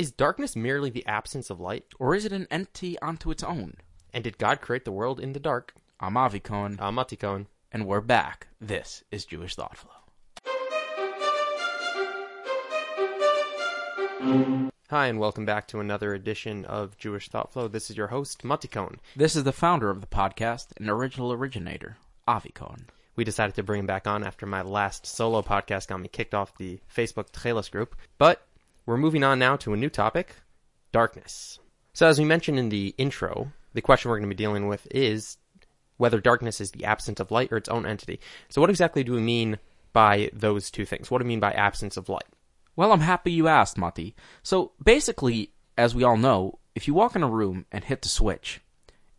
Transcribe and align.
Is 0.00 0.12
darkness 0.12 0.56
merely 0.56 0.88
the 0.88 1.04
absence 1.04 1.50
of 1.50 1.60
light? 1.60 1.84
Or 1.98 2.14
is 2.14 2.24
it 2.24 2.32
an 2.32 2.46
entity 2.50 2.98
unto 3.00 3.30
its 3.30 3.42
own? 3.42 3.74
And 4.14 4.24
did 4.24 4.38
God 4.38 4.62
create 4.62 4.86
the 4.86 4.92
world 4.92 5.20
in 5.20 5.34
the 5.34 5.38
dark? 5.38 5.74
I'm 6.00 6.16
Avi 6.16 6.40
Cohen, 6.40 6.78
I'm 6.80 6.94
Mati 6.94 7.16
Cohen. 7.16 7.48
and 7.70 7.86
we're 7.86 8.00
back. 8.00 8.46
This 8.58 9.04
is 9.10 9.26
Jewish 9.26 9.56
Thought 9.56 9.76
Flow. 9.76 9.90
Hi, 14.88 15.06
and 15.08 15.18
welcome 15.18 15.44
back 15.44 15.68
to 15.68 15.80
another 15.80 16.14
edition 16.14 16.64
of 16.64 16.96
Jewish 16.96 17.28
Thought 17.28 17.52
Flow. 17.52 17.68
This 17.68 17.90
is 17.90 17.98
your 17.98 18.06
host, 18.06 18.42
Mati 18.42 18.68
Cohen. 18.68 19.00
This 19.14 19.36
is 19.36 19.44
the 19.44 19.52
founder 19.52 19.90
of 19.90 20.00
the 20.00 20.06
podcast 20.06 20.68
and 20.78 20.88
original 20.88 21.30
originator, 21.30 21.98
Avi 22.26 22.52
Cohen. 22.54 22.86
We 23.16 23.24
decided 23.24 23.54
to 23.56 23.62
bring 23.62 23.80
him 23.80 23.86
back 23.86 24.06
on 24.06 24.24
after 24.24 24.46
my 24.46 24.62
last 24.62 25.04
solo 25.04 25.42
podcast 25.42 25.88
got 25.88 26.00
me 26.00 26.08
kicked 26.08 26.32
off 26.32 26.56
the 26.56 26.80
Facebook 26.90 27.32
Tchelis 27.32 27.70
group. 27.70 27.94
But 28.16 28.46
we're 28.90 28.96
moving 28.96 29.22
on 29.22 29.38
now 29.38 29.56
to 29.56 29.72
a 29.72 29.76
new 29.76 29.88
topic 29.88 30.34
darkness. 30.92 31.60
So, 31.92 32.08
as 32.08 32.18
we 32.18 32.24
mentioned 32.24 32.58
in 32.58 32.70
the 32.70 32.94
intro, 32.98 33.52
the 33.72 33.82
question 33.82 34.10
we're 34.10 34.18
going 34.18 34.28
to 34.28 34.34
be 34.34 34.42
dealing 34.42 34.66
with 34.66 34.86
is 34.90 35.38
whether 35.96 36.20
darkness 36.20 36.60
is 36.60 36.72
the 36.72 36.84
absence 36.84 37.20
of 37.20 37.30
light 37.30 37.52
or 37.52 37.56
its 37.56 37.68
own 37.68 37.86
entity. 37.86 38.18
So, 38.48 38.60
what 38.60 38.68
exactly 38.68 39.04
do 39.04 39.12
we 39.12 39.20
mean 39.20 39.58
by 39.92 40.30
those 40.32 40.70
two 40.72 40.84
things? 40.84 41.08
What 41.08 41.18
do 41.18 41.24
we 41.24 41.28
mean 41.28 41.38
by 41.38 41.52
absence 41.52 41.96
of 41.96 42.08
light? 42.08 42.26
Well, 42.74 42.92
I'm 42.92 43.00
happy 43.00 43.30
you 43.30 43.46
asked, 43.46 43.78
Mati. 43.78 44.16
So 44.42 44.72
basically, 44.82 45.52
as 45.76 45.94
we 45.94 46.02
all 46.02 46.16
know, 46.16 46.58
if 46.74 46.88
you 46.88 46.94
walk 46.94 47.14
in 47.14 47.22
a 47.22 47.28
room 47.28 47.66
and 47.70 47.84
hit 47.84 48.02
the 48.02 48.08
switch 48.08 48.60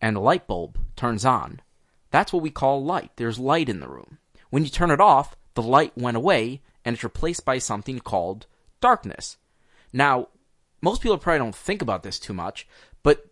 and 0.02 0.18
a 0.18 0.22
light 0.22 0.48
bulb 0.48 0.78
turns 0.96 1.26
on, 1.26 1.62
that's 2.10 2.34
what 2.34 2.44
we 2.44 2.50
call 2.50 2.84
light. 2.84 3.12
There's 3.16 3.40
light 3.40 3.70
in 3.70 3.80
the 3.80 3.88
room. 3.88 4.18
When 4.50 4.64
you 4.64 4.70
turn 4.70 4.92
it 4.92 5.00
off, 5.00 5.36
the 5.54 5.62
light 5.62 5.98
went 5.98 6.18
away 6.18 6.62
and 6.84 6.96
it's 6.96 7.04
replaced 7.04 7.46
by 7.46 7.60
something 7.60 8.00
called 8.00 8.48
darkness. 8.82 9.38
Now, 9.94 10.28
most 10.82 11.02
people 11.02 11.18
probably 11.18 11.40
don't 11.40 11.56
think 11.56 11.82
about 11.82 12.04
this 12.04 12.20
too 12.20 12.34
much, 12.34 12.68
but 13.04 13.28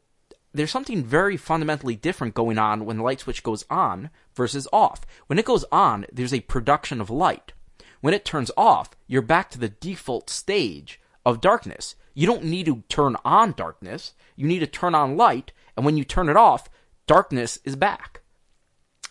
there's 0.53 0.71
something 0.71 1.03
very 1.03 1.37
fundamentally 1.37 1.95
different 1.95 2.33
going 2.33 2.57
on 2.57 2.85
when 2.85 2.97
the 2.97 3.03
light 3.03 3.21
switch 3.21 3.43
goes 3.43 3.65
on 3.69 4.09
versus 4.35 4.67
off. 4.73 5.05
When 5.27 5.39
it 5.39 5.45
goes 5.45 5.65
on, 5.71 6.05
there's 6.11 6.33
a 6.33 6.41
production 6.41 7.01
of 7.01 7.09
light. 7.09 7.53
When 8.01 8.13
it 8.13 8.25
turns 8.25 8.51
off, 8.57 8.91
you're 9.07 9.21
back 9.21 9.49
to 9.51 9.59
the 9.59 9.69
default 9.69 10.29
stage 10.29 10.99
of 11.25 11.41
darkness. 11.41 11.95
You 12.13 12.27
don't 12.27 12.45
need 12.45 12.65
to 12.65 12.83
turn 12.89 13.15
on 13.23 13.51
darkness. 13.51 14.13
You 14.35 14.47
need 14.47 14.59
to 14.59 14.67
turn 14.67 14.95
on 14.95 15.17
light, 15.17 15.51
and 15.75 15.85
when 15.85 15.97
you 15.97 16.03
turn 16.03 16.29
it 16.29 16.37
off, 16.37 16.69
darkness 17.07 17.59
is 17.63 17.75
back. 17.75 18.21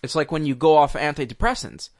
It's 0.02 0.14
like 0.14 0.32
when 0.32 0.46
you 0.46 0.54
go 0.54 0.76
off 0.76 0.94
antidepressants. 0.94 1.90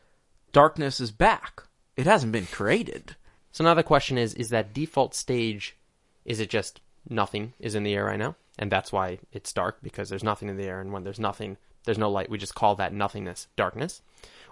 Darkness 0.53 1.01
is 1.01 1.11
back. 1.11 1.65
It 1.97 2.07
hasn't 2.07 2.33
been 2.33 2.47
created. 2.47 3.17
So, 3.59 3.65
now 3.65 3.75
the 3.75 3.83
question 3.83 4.19
is 4.19 4.35
is 4.35 4.51
that 4.51 4.73
default 4.73 5.17
stage, 5.17 5.77
is 6.25 6.39
it 6.39 6.49
just 6.49 6.81
nothing 7.11 7.55
is 7.59 7.75
in 7.75 7.83
the 7.83 7.93
air 7.93 8.05
right 8.05 8.17
now? 8.17 8.37
And 8.57 8.71
that's 8.71 8.93
why 8.93 9.19
it's 9.33 9.53
dark 9.53 9.79
because 9.83 10.09
there's 10.09 10.23
nothing 10.23 10.49
in 10.49 10.57
the 10.57 10.67
air, 10.67 10.81
and 10.81 10.93
when 10.93 11.03
there's 11.03 11.19
nothing, 11.19 11.57
there's 11.83 11.99
no 11.99 12.09
light. 12.09 12.31
We 12.31 12.39
just 12.39 12.55
call 12.55 12.77
that 12.77 12.93
nothingness 12.93 13.49
darkness. 13.57 14.01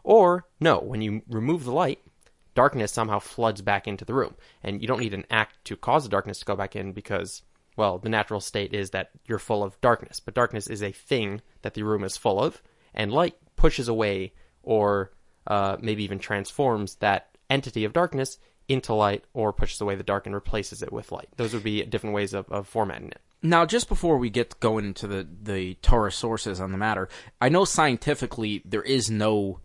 Or, 0.03 0.49
no, 0.59 0.81
when 0.81 1.03
you 1.03 1.23
remove 1.29 1.63
the 1.63 1.71
light, 1.71 2.01
darkness 2.57 2.91
somehow 2.91 3.21
floods 3.21 3.63
back 3.63 3.87
into 3.87 4.05
the 4.05 4.13
room. 4.13 4.35
And 4.65 4.83
you 4.83 4.89
don't 4.89 4.99
need 4.99 5.15
an 5.15 5.27
act 5.31 5.65
to 5.67 5.77
cause 5.77 6.03
the 6.03 6.11
darkness 6.11 6.41
to 6.41 6.45
go 6.45 6.57
back 6.57 6.75
in 6.75 6.91
because, 6.91 7.43
well, 7.77 7.99
the 7.99 8.09
natural 8.09 8.41
state 8.41 8.75
is 8.75 8.91
that 8.91 9.11
you're 9.29 9.39
full 9.39 9.63
of 9.63 9.81
darkness. 9.81 10.19
But 10.19 10.35
darkness 10.35 10.67
is 10.67 10.83
a 10.83 10.91
thing 10.91 11.43
that 11.63 11.75
the 11.75 11.85
room 11.85 12.03
is 12.03 12.17
full 12.17 12.43
of, 12.43 12.61
and 12.93 13.13
light 13.13 13.37
pushes 13.55 13.87
away 13.87 14.33
or 14.65 15.13
uh, 15.47 15.77
maybe 15.81 16.03
even 16.03 16.19
transforms 16.19 16.97
that 16.97 17.29
entity 17.49 17.85
of 17.85 17.93
darkness 17.93 18.39
into 18.69 18.95
light 18.95 19.25
or 19.33 19.53
pushes 19.53 19.81
away 19.81 19.95
the 19.95 20.03
dark 20.03 20.27
and 20.27 20.35
replaces 20.35 20.83
it 20.83 20.93
with 20.93 21.13
light. 21.13 21.29
Those 21.37 21.55
would 21.55 21.63
be 21.63 21.83
different 21.85 22.15
ways 22.15 22.35
of, 22.35 22.51
of 22.51 22.67
formatting 22.67 23.09
it. 23.09 23.21
Now, 23.43 23.65
just 23.65 23.89
before 23.89 24.17
we 24.19 24.31
get 24.31 24.59
going 24.61 24.87
into 24.87 25.07
the, 25.07 25.27
the 25.43 25.75
Torah 25.75 26.11
sources 26.11 26.61
on 26.61 26.73
the 26.73 26.79
matter, 26.79 27.09
I 27.41 27.49
know 27.49 27.65
scientifically 27.65 28.63
there 28.65 28.83
is 28.83 29.11
no 29.11 29.61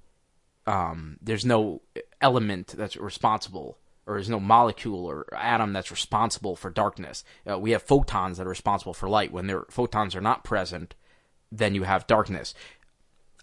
um, 0.68 1.18
there's 1.22 1.46
no 1.46 1.82
element 2.22 2.76
that's 2.78 2.96
responsible 2.96 3.80
or 4.06 4.16
there's 4.16 4.30
no 4.30 4.40
molecule 4.40 5.06
or 5.06 5.26
atom 5.36 5.74
that's 5.74 5.92
responsible 5.92 6.56
for 6.56 6.70
darkness. 6.70 7.24
Uh, 7.50 7.58
we 7.58 7.72
have 7.72 7.82
photons 7.82 8.38
that 8.38 8.46
are 8.46 8.52
responsible 8.52 8.94
for 8.94 9.10
light. 9.10 9.32
When 9.32 9.48
their 9.48 9.64
photons 9.70 10.16
are 10.16 10.22
not 10.22 10.44
present, 10.44 10.96
then 11.52 11.76
you 11.76 11.84
have 11.84 12.08
darkness. 12.08 12.54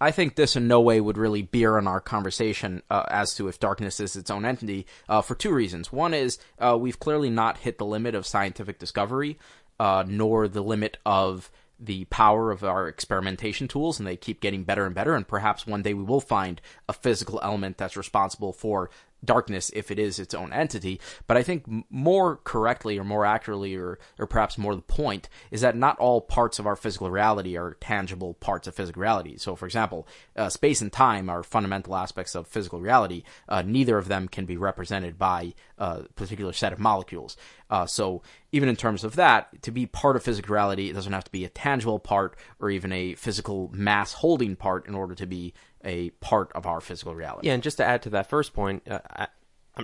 I 0.00 0.10
think 0.10 0.34
this 0.34 0.56
in 0.56 0.68
no 0.68 0.80
way 0.80 1.00
would 1.00 1.18
really 1.18 1.42
bear 1.42 1.76
on 1.76 1.88
our 1.88 2.00
conversation 2.00 2.82
uh, 2.90 3.04
as 3.08 3.34
to 3.34 3.48
if 3.48 3.58
darkness 3.58 4.00
is 4.00 4.16
its 4.16 4.30
own 4.30 4.44
entity 4.44 4.86
uh, 5.08 5.22
for 5.22 5.34
two 5.34 5.52
reasons. 5.52 5.92
One 5.92 6.14
is 6.14 6.38
uh, 6.58 6.76
we've 6.80 7.00
clearly 7.00 7.30
not 7.30 7.58
hit 7.58 7.78
the 7.78 7.86
limit 7.86 8.14
of 8.14 8.26
scientific 8.26 8.78
discovery, 8.78 9.38
uh, 9.80 10.04
nor 10.06 10.48
the 10.48 10.62
limit 10.62 10.98
of 11.04 11.50
the 11.80 12.04
power 12.06 12.50
of 12.50 12.64
our 12.64 12.88
experimentation 12.88 13.68
tools, 13.68 13.98
and 13.98 14.06
they 14.06 14.16
keep 14.16 14.40
getting 14.40 14.64
better 14.64 14.84
and 14.84 14.94
better. 14.94 15.14
And 15.14 15.26
perhaps 15.26 15.66
one 15.66 15.82
day 15.82 15.94
we 15.94 16.02
will 16.02 16.20
find 16.20 16.60
a 16.88 16.92
physical 16.92 17.38
element 17.42 17.78
that's 17.78 17.96
responsible 17.96 18.52
for 18.52 18.90
darkness 19.24 19.70
if 19.74 19.90
it 19.90 19.98
is 19.98 20.18
its 20.18 20.34
own 20.34 20.52
entity. 20.52 21.00
But 21.26 21.36
I 21.36 21.42
think 21.42 21.64
more 21.90 22.36
correctly 22.36 22.98
or 22.98 23.04
more 23.04 23.24
accurately 23.24 23.76
or, 23.76 23.98
or 24.18 24.26
perhaps 24.26 24.58
more 24.58 24.74
the 24.74 24.82
point 24.82 25.28
is 25.50 25.60
that 25.60 25.76
not 25.76 25.98
all 25.98 26.20
parts 26.20 26.58
of 26.58 26.66
our 26.66 26.76
physical 26.76 27.10
reality 27.10 27.56
are 27.56 27.76
tangible 27.80 28.34
parts 28.34 28.66
of 28.66 28.74
physical 28.74 29.02
reality. 29.02 29.36
So, 29.36 29.56
for 29.56 29.66
example, 29.66 30.06
uh, 30.36 30.48
space 30.48 30.80
and 30.80 30.92
time 30.92 31.28
are 31.28 31.42
fundamental 31.42 31.96
aspects 31.96 32.34
of 32.34 32.46
physical 32.46 32.80
reality. 32.80 33.22
Uh, 33.48 33.62
neither 33.62 33.98
of 33.98 34.08
them 34.08 34.28
can 34.28 34.44
be 34.44 34.56
represented 34.56 35.18
by 35.18 35.54
a 35.78 36.02
particular 36.14 36.52
set 36.52 36.72
of 36.72 36.78
molecules. 36.78 37.36
Uh, 37.70 37.86
so, 37.86 38.22
even 38.50 38.68
in 38.68 38.76
terms 38.76 39.04
of 39.04 39.16
that, 39.16 39.62
to 39.62 39.70
be 39.70 39.84
part 39.84 40.16
of 40.16 40.22
physical 40.22 40.54
reality, 40.54 40.88
it 40.88 40.94
doesn't 40.94 41.12
have 41.12 41.24
to 41.24 41.30
be 41.30 41.44
a 41.44 41.50
tangible 41.50 41.98
part 41.98 42.36
or 42.60 42.70
even 42.70 42.92
a 42.92 43.14
physical 43.14 43.70
mass 43.74 44.14
holding 44.14 44.56
part 44.56 44.86
in 44.86 44.94
order 44.94 45.14
to 45.14 45.26
be 45.26 45.52
a 45.84 46.10
part 46.10 46.52
of 46.52 46.66
our 46.66 46.80
physical 46.80 47.14
reality. 47.14 47.48
Yeah, 47.48 47.54
and 47.54 47.62
just 47.62 47.76
to 47.78 47.84
add 47.84 48.02
to 48.02 48.10
that 48.10 48.28
first 48.28 48.52
point, 48.52 48.82
uh, 48.88 49.00
I, 49.08 49.28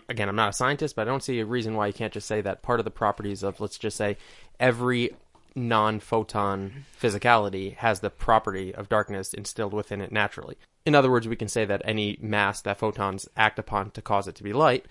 again, 0.08 0.28
I'm 0.28 0.36
not 0.36 0.50
a 0.50 0.52
scientist, 0.52 0.96
but 0.96 1.02
I 1.02 1.10
don't 1.10 1.22
see 1.22 1.40
a 1.40 1.46
reason 1.46 1.74
why 1.74 1.86
you 1.86 1.92
can't 1.92 2.12
just 2.12 2.26
say 2.26 2.40
that 2.40 2.62
part 2.62 2.80
of 2.80 2.84
the 2.84 2.90
properties 2.90 3.42
of, 3.42 3.60
let's 3.60 3.78
just 3.78 3.96
say, 3.96 4.16
every 4.58 5.10
non 5.54 6.00
photon 6.00 6.84
physicality 7.00 7.76
has 7.76 8.00
the 8.00 8.10
property 8.10 8.74
of 8.74 8.88
darkness 8.88 9.32
instilled 9.32 9.72
within 9.72 10.00
it 10.00 10.12
naturally. 10.12 10.56
In 10.84 10.94
other 10.94 11.10
words, 11.10 11.26
we 11.28 11.36
can 11.36 11.48
say 11.48 11.64
that 11.64 11.82
any 11.84 12.18
mass 12.20 12.60
that 12.62 12.78
photons 12.78 13.28
act 13.36 13.58
upon 13.58 13.90
to 13.92 14.02
cause 14.02 14.28
it 14.28 14.34
to 14.36 14.42
be 14.42 14.52
light 14.52 14.86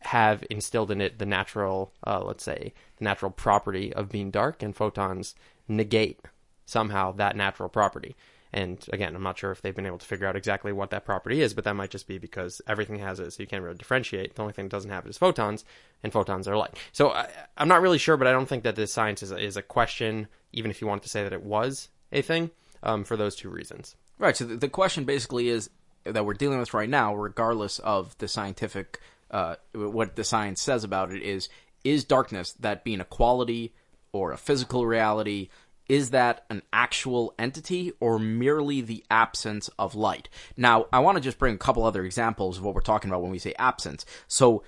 have 0.00 0.44
instilled 0.50 0.90
in 0.90 1.00
it 1.00 1.18
the 1.18 1.26
natural, 1.26 1.92
uh, 2.06 2.22
let's 2.22 2.44
say, 2.44 2.72
the 2.98 3.04
natural 3.04 3.30
property 3.30 3.92
of 3.92 4.08
being 4.08 4.30
dark, 4.30 4.62
and 4.62 4.76
photons 4.76 5.34
negate 5.68 6.20
somehow 6.64 7.12
that 7.12 7.36
natural 7.36 7.68
property. 7.68 8.16
And 8.56 8.82
again, 8.90 9.14
I'm 9.14 9.22
not 9.22 9.36
sure 9.36 9.52
if 9.52 9.60
they've 9.60 9.76
been 9.76 9.84
able 9.84 9.98
to 9.98 10.06
figure 10.06 10.26
out 10.26 10.34
exactly 10.34 10.72
what 10.72 10.88
that 10.88 11.04
property 11.04 11.42
is, 11.42 11.52
but 11.52 11.64
that 11.64 11.76
might 11.76 11.90
just 11.90 12.08
be 12.08 12.16
because 12.16 12.62
everything 12.66 12.98
has 13.00 13.20
it, 13.20 13.30
so 13.30 13.42
you 13.42 13.46
can't 13.46 13.62
really 13.62 13.76
differentiate. 13.76 14.34
The 14.34 14.40
only 14.40 14.54
thing 14.54 14.64
that 14.64 14.70
doesn't 14.70 14.90
have 14.90 15.04
it 15.04 15.10
is 15.10 15.18
photons, 15.18 15.62
and 16.02 16.10
photons 16.10 16.48
are 16.48 16.56
light. 16.56 16.74
So 16.90 17.10
I, 17.10 17.28
I'm 17.58 17.68
not 17.68 17.82
really 17.82 17.98
sure, 17.98 18.16
but 18.16 18.26
I 18.26 18.32
don't 18.32 18.48
think 18.48 18.64
that 18.64 18.74
this 18.74 18.94
science 18.94 19.22
is 19.22 19.30
a, 19.30 19.36
is 19.36 19.58
a 19.58 19.62
question, 19.62 20.26
even 20.54 20.70
if 20.70 20.80
you 20.80 20.86
wanted 20.86 21.02
to 21.02 21.10
say 21.10 21.22
that 21.22 21.34
it 21.34 21.42
was 21.42 21.90
a 22.12 22.22
thing, 22.22 22.50
um, 22.82 23.04
for 23.04 23.14
those 23.14 23.36
two 23.36 23.50
reasons. 23.50 23.94
Right. 24.18 24.34
So 24.34 24.46
the, 24.46 24.56
the 24.56 24.70
question 24.70 25.04
basically 25.04 25.50
is 25.50 25.68
that 26.04 26.24
we're 26.24 26.32
dealing 26.32 26.58
with 26.58 26.72
right 26.72 26.88
now, 26.88 27.14
regardless 27.14 27.78
of 27.80 28.16
the 28.16 28.26
scientific, 28.26 29.00
uh, 29.30 29.56
what 29.74 30.16
the 30.16 30.24
science 30.24 30.62
says 30.62 30.82
about 30.82 31.12
it, 31.12 31.22
is 31.22 31.50
is 31.84 32.04
darkness 32.04 32.52
that 32.60 32.84
being 32.84 33.02
a 33.02 33.04
quality 33.04 33.74
or 34.12 34.32
a 34.32 34.38
physical 34.38 34.86
reality? 34.86 35.50
Is 35.88 36.10
that 36.10 36.44
an 36.50 36.62
actual 36.72 37.34
entity 37.38 37.92
or 38.00 38.18
merely 38.18 38.80
the 38.80 39.04
absence 39.10 39.68
of 39.78 39.94
light? 39.94 40.28
Now, 40.56 40.86
I 40.92 41.00
want 41.00 41.16
to 41.16 41.22
just 41.22 41.38
bring 41.38 41.54
a 41.54 41.58
couple 41.58 41.84
other 41.84 42.04
examples 42.04 42.58
of 42.58 42.64
what 42.64 42.74
we're 42.74 42.80
talking 42.80 43.10
about 43.10 43.22
when 43.22 43.30
we 43.30 43.38
say 43.38 43.54
absence. 43.58 44.04
So, 44.26 44.64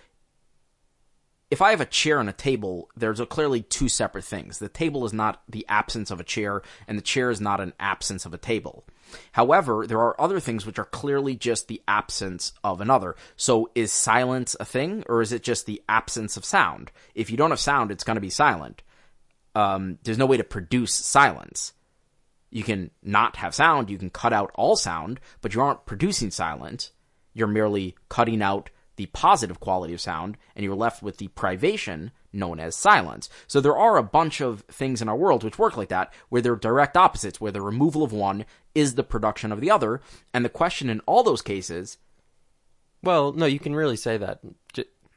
if 1.51 1.63
I 1.63 1.71
have 1.71 1.81
a 1.81 1.87
chair 1.87 2.21
and 2.21 2.29
a 2.29 2.35
table, 2.35 2.91
there's 2.95 3.23
clearly 3.31 3.63
two 3.63 3.89
separate 3.89 4.25
things. 4.25 4.59
The 4.59 4.69
table 4.69 5.07
is 5.07 5.15
not 5.15 5.43
the 5.49 5.65
absence 5.67 6.11
of 6.11 6.21
a 6.21 6.25
chair, 6.25 6.61
and 6.87 6.99
the 6.99 7.03
chair 7.03 7.31
is 7.31 7.41
not 7.41 7.61
an 7.61 7.73
absence 7.81 8.27
of 8.27 8.35
a 8.35 8.39
table. 8.39 8.85
However, 9.33 9.87
there 9.87 10.01
are 10.01 10.21
other 10.21 10.41
things 10.41 10.67
which 10.67 10.79
are 10.79 10.85
clearly 10.85 11.37
just 11.37 11.67
the 11.67 11.81
absence 11.89 12.53
of 12.63 12.83
another. 12.83 13.17
So, 13.37 13.71
is 13.75 13.91
silence 13.91 14.57
a 14.61 14.67
thing, 14.67 15.05
or 15.09 15.23
is 15.23 15.33
it 15.33 15.43
just 15.43 15.65
the 15.65 15.83
absence 15.89 16.37
of 16.37 16.45
sound? 16.45 16.91
If 17.15 17.31
you 17.31 17.39
don't 17.39 17.51
have 17.51 17.61
sound, 17.61 17.91
it's 17.91 18.05
going 18.05 18.17
to 18.17 18.21
be 18.21 18.31
silent. 18.31 18.83
Um, 19.55 19.99
there's 20.03 20.19
no 20.19 20.27
way 20.27 20.37
to 20.37 20.45
produce 20.45 20.95
silence. 20.95 21.73
You 22.51 22.63
can 22.63 22.91
not 23.03 23.37
have 23.37 23.55
sound, 23.55 23.91
you 23.91 23.99
can 23.99 24.11
cut 24.11 24.33
out 24.33 24.51
all 24.55 24.77
sound, 24.77 25.21
but 25.41 25.55
you 25.55 25.61
aren't 25.61 25.87
producing 25.87 26.31
silence. 26.31 26.93
You're 27.35 27.47
merely 27.47 27.95
cutting 28.09 28.43
out 28.43 28.71
the 28.97 29.07
positive 29.07 29.61
quality 29.61 29.95
of 29.95 30.01
sound, 30.01 30.37
and 30.57 30.65
you're 30.65 30.75
left 30.75 31.03
with 31.03 31.19
the 31.19 31.29
privation 31.29 32.11
known 32.33 32.59
as 32.61 32.75
silence. 32.77 33.29
So 33.47 33.61
there 33.61 33.77
are 33.77 33.97
a 33.97 34.03
bunch 34.03 34.41
of 34.41 34.63
things 34.63 35.01
in 35.01 35.09
our 35.09 35.17
world 35.17 35.45
which 35.45 35.59
work 35.59 35.77
like 35.77 35.89
that, 35.89 36.13
where 36.29 36.43
they're 36.43 36.57
direct 36.57 36.97
opposites, 36.97 37.41
where 37.41 37.53
the 37.53 37.63
removal 37.63 38.03
of 38.03 38.13
one 38.13 38.45
is 38.75 38.95
the 38.95 39.05
production 39.05 39.53
of 39.53 39.61
the 39.61 39.71
other. 39.71 40.01
And 40.35 40.45
the 40.45 40.51
question 40.51 40.91
in 40.91 41.01
all 41.01 41.23
those 41.23 41.43
cases 41.43 41.99
Well, 43.03 43.33
no, 43.33 43.47
you 43.47 43.61
can 43.61 43.75
really 43.75 43.97
say 43.97 44.17
that. 44.17 44.41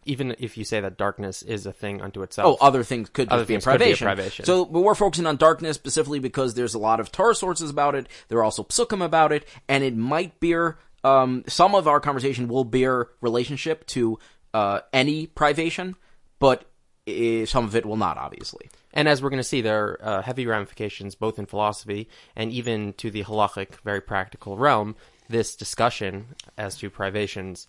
Even 0.05 0.35
if 0.39 0.57
you 0.57 0.63
say 0.63 0.81
that 0.81 0.97
darkness 0.97 1.43
is 1.43 1.65
a 1.65 1.71
thing 1.73 2.01
unto 2.01 2.23
itself. 2.23 2.57
Oh, 2.59 2.65
other 2.65 2.83
things 2.83 3.09
could 3.09 3.29
Other 3.29 3.41
just 3.41 3.47
be 3.47 3.53
a 3.53 3.57
things 3.57 3.65
could 3.65 3.71
be 3.71 3.73
a 3.73 3.77
privation. 3.77 4.05
privation. 4.05 4.45
So, 4.45 4.65
but 4.65 4.81
we're 4.81 4.95
focusing 4.95 5.27
on 5.27 5.37
darkness 5.37 5.75
specifically 5.75 6.19
because 6.19 6.55
there's 6.55 6.73
a 6.73 6.79
lot 6.79 6.99
of 6.99 7.11
Torah 7.11 7.35
sources 7.35 7.69
about 7.69 7.93
it. 7.93 8.07
There 8.27 8.39
are 8.39 8.43
also 8.43 8.63
psukim 8.63 9.03
about 9.03 9.31
it, 9.31 9.47
and 9.67 9.83
it 9.83 9.95
might 9.95 10.39
bear 10.39 10.79
um, 11.03 11.43
some 11.47 11.75
of 11.75 11.87
our 11.87 11.99
conversation 11.99 12.47
will 12.47 12.63
bear 12.63 13.09
relationship 13.21 13.85
to 13.87 14.19
uh, 14.53 14.81
any 14.93 15.27
privation, 15.27 15.95
but 16.39 16.65
eh, 17.07 17.45
some 17.45 17.65
of 17.65 17.75
it 17.75 17.85
will 17.85 17.97
not, 17.97 18.17
obviously. 18.17 18.69
And 18.93 19.07
as 19.07 19.21
we're 19.21 19.29
going 19.29 19.39
to 19.39 19.43
see, 19.43 19.61
there 19.61 19.83
are 19.83 19.99
uh, 20.01 20.21
heavy 20.21 20.45
ramifications 20.45 21.15
both 21.15 21.39
in 21.39 21.45
philosophy 21.45 22.09
and 22.35 22.51
even 22.51 22.93
to 22.93 23.09
the 23.09 23.23
halachic, 23.23 23.75
very 23.83 24.01
practical 24.01 24.57
realm. 24.57 24.95
This 25.29 25.55
discussion 25.55 26.35
as 26.57 26.75
to 26.77 26.89
privations 26.89 27.67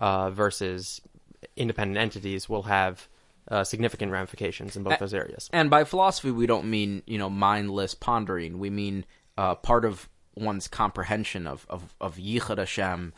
uh, 0.00 0.30
versus 0.30 1.00
independent 1.56 1.98
entities 1.98 2.48
will 2.48 2.64
have 2.64 3.08
uh, 3.48 3.64
significant 3.64 4.12
ramifications 4.12 4.76
in 4.76 4.82
both 4.82 4.98
those 4.98 5.14
areas. 5.14 5.50
And 5.52 5.68
by 5.70 5.84
philosophy, 5.84 6.30
we 6.30 6.46
don't 6.46 6.70
mean 6.70 7.02
you 7.06 7.18
know 7.18 7.30
mindless 7.30 7.94
pondering. 7.94 8.58
We 8.58 8.70
mean 8.70 9.04
uh, 9.36 9.56
part 9.56 9.84
of 9.84 10.08
one's 10.34 10.68
comprehension 10.68 11.46
of 11.46 11.66
of, 11.68 11.94
of 12.00 12.16
Yichud 12.16 12.58
Hashem, 12.58 13.12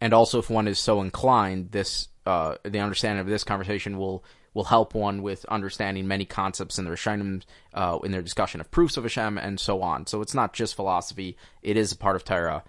and 0.00 0.12
also 0.12 0.38
if 0.38 0.50
one 0.50 0.68
is 0.68 0.78
so 0.78 1.00
inclined, 1.00 1.72
this 1.72 2.08
uh, 2.24 2.56
the 2.64 2.80
understanding 2.80 3.20
of 3.20 3.26
this 3.26 3.44
conversation 3.44 3.98
will 3.98 4.24
will 4.54 4.64
help 4.64 4.94
one 4.94 5.20
with 5.20 5.44
understanding 5.46 6.08
many 6.08 6.24
concepts 6.24 6.78
in 6.78 6.86
the 6.86 6.90
Rishonim 6.90 7.42
uh, 7.74 7.98
in 8.02 8.10
their 8.10 8.22
discussion 8.22 8.60
of 8.60 8.70
proofs 8.70 8.96
of 8.96 9.04
Hashem 9.04 9.36
and 9.36 9.60
so 9.60 9.82
on. 9.82 10.06
So 10.06 10.22
it's 10.22 10.34
not 10.34 10.54
just 10.54 10.74
philosophy; 10.74 11.36
it 11.62 11.76
is 11.76 11.92
a 11.92 11.96
part 11.96 12.16
of 12.16 12.24
Torah. 12.24 12.64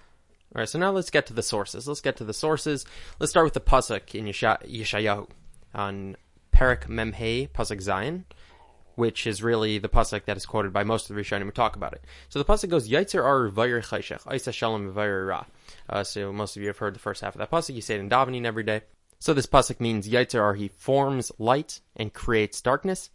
All 0.56 0.62
right, 0.62 0.70
so 0.70 0.80
now 0.80 0.92
let's 0.92 1.10
get 1.10 1.26
to 1.28 1.34
the 1.34 1.44
sources. 1.44 1.88
Let's 1.88 2.02
get 2.02 2.18
to 2.18 2.24
the 2.24 2.34
sources. 2.34 2.86
Let's 3.20 3.32
start 3.32 3.46
with 3.46 3.54
the 3.54 3.60
pasuk 3.60 4.16
in 4.16 4.26
Yesha- 4.26 4.66
Yeshayahu 4.66 5.30
on 5.74 6.16
Perak 6.52 6.88
Memhei 6.88 7.50
pasuk 7.50 7.82
Zion, 7.82 8.26
which 8.96 9.28
is 9.28 9.44
really 9.44 9.78
the 9.78 9.90
pasuk 9.90 10.26
that 10.26 10.38
is 10.38 10.46
quoted 10.46 10.72
by 10.72 10.84
most 10.84 11.10
of 11.10 11.16
the 11.16 11.22
Rishonim 11.22 11.44
who 11.44 11.52
talk 11.52 11.76
about 11.76 11.94
it. 11.94 12.04
So 12.30 12.40
the 12.40 12.46
pasuk 12.46 12.70
goes 12.70 12.90
Yaitzer 12.90 13.24
Ar 13.24 13.50
Vayir 13.50 13.86
Chayshech 13.86 14.34
Isa 14.34 14.52
Shalom 14.52 14.94
Vayir 14.94 15.28
Ra. 15.28 15.46
Uh, 15.90 16.04
so 16.04 16.32
most 16.32 16.56
of 16.56 16.62
you 16.62 16.70
have 16.70 16.78
heard 16.78 16.96
the 16.96 17.00
first 17.00 17.22
half 17.22 17.36
of 17.36 17.40
that 17.40 17.52
pasuk. 17.52 17.76
You 17.76 17.82
say 17.82 17.96
it 17.96 18.00
in 18.00 18.10
davening 18.10 18.46
every 18.46 18.64
day. 18.64 18.82
So 19.20 19.34
this 19.34 19.46
pasuk 19.46 19.80
means 19.80 20.08
Yaitzer 20.08 20.42
Ar 20.42 20.56
he 20.56 20.70
forms 20.70 21.32
light 21.38 21.82
and 21.96 22.14
creates 22.14 22.62
darkness. 22.62 23.10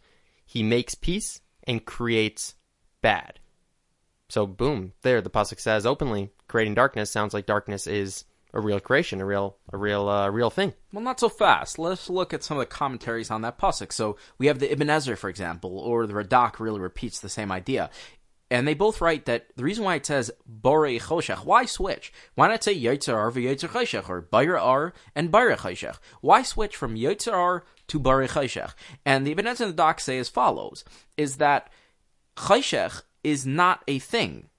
He 0.45 0.61
makes 0.61 0.93
peace 0.95 1.41
and 1.63 1.83
creates 1.83 2.55
bad. 3.01 3.39
So 4.29 4.47
boom, 4.47 4.93
there 5.01 5.21
the 5.21 5.29
pasuk 5.29 5.59
says 5.59 5.85
openly, 5.85 6.31
creating 6.53 6.75
darkness 6.75 7.09
sounds 7.09 7.33
like 7.33 7.47
darkness 7.47 7.87
is 7.87 8.25
a 8.53 8.61
real 8.61 8.79
creation, 8.79 9.19
a 9.19 9.25
real, 9.25 9.57
a 9.71 9.77
real, 9.77 10.07
uh, 10.07 10.29
real 10.29 10.51
thing. 10.51 10.71
Well, 10.91 11.03
not 11.03 11.19
so 11.19 11.27
fast. 11.27 11.79
Let's 11.79 12.11
look 12.11 12.31
at 12.31 12.43
some 12.43 12.57
of 12.57 12.61
the 12.61 12.67
commentaries 12.67 13.31
on 13.31 13.41
that 13.41 13.57
pasuk. 13.57 13.91
So 13.91 14.17
we 14.37 14.45
have 14.45 14.59
the 14.59 14.71
Ibn 14.71 14.87
Ezra, 14.87 15.17
for 15.17 15.31
example, 15.31 15.79
or 15.79 16.05
the 16.05 16.13
Radak 16.13 16.59
really 16.59 16.79
repeats 16.79 17.19
the 17.19 17.27
same 17.27 17.51
idea. 17.51 17.89
And 18.51 18.67
they 18.67 18.75
both 18.75 19.01
write 19.01 19.25
that 19.25 19.47
the 19.55 19.63
reason 19.63 19.83
why 19.83 19.95
it 19.95 20.05
says 20.05 20.29
Borei 20.47 21.01
Choshech, 21.01 21.43
why 21.43 21.65
switch? 21.65 22.13
Why 22.35 22.49
not 22.49 22.63
say 22.63 22.79
Yetzer 22.79 23.15
Ar 23.15 23.31
v'Yetzer 23.31 23.69
Choshech, 23.69 24.07
or 24.07 24.21
Bayr 24.21 24.61
Ar 24.61 24.93
and 25.15 25.31
Bayr 25.31 25.57
Choshech? 25.57 25.97
Why 26.21 26.43
switch 26.43 26.75
from 26.75 26.95
Yetzer 26.95 27.63
to 27.87 27.99
Borei 27.99 28.29
Choshech? 28.29 28.75
And 29.07 29.25
the 29.25 29.31
Ibn 29.31 29.47
Ezra 29.47 29.65
and 29.65 29.75
the 29.75 29.81
Radak 29.81 29.99
say 29.99 30.19
as 30.19 30.29
follows, 30.29 30.85
is 31.17 31.37
that 31.37 31.71
Choshech 32.37 33.01
is 33.23 33.43
not 33.43 33.83
a 33.87 33.97
thing. 33.97 34.49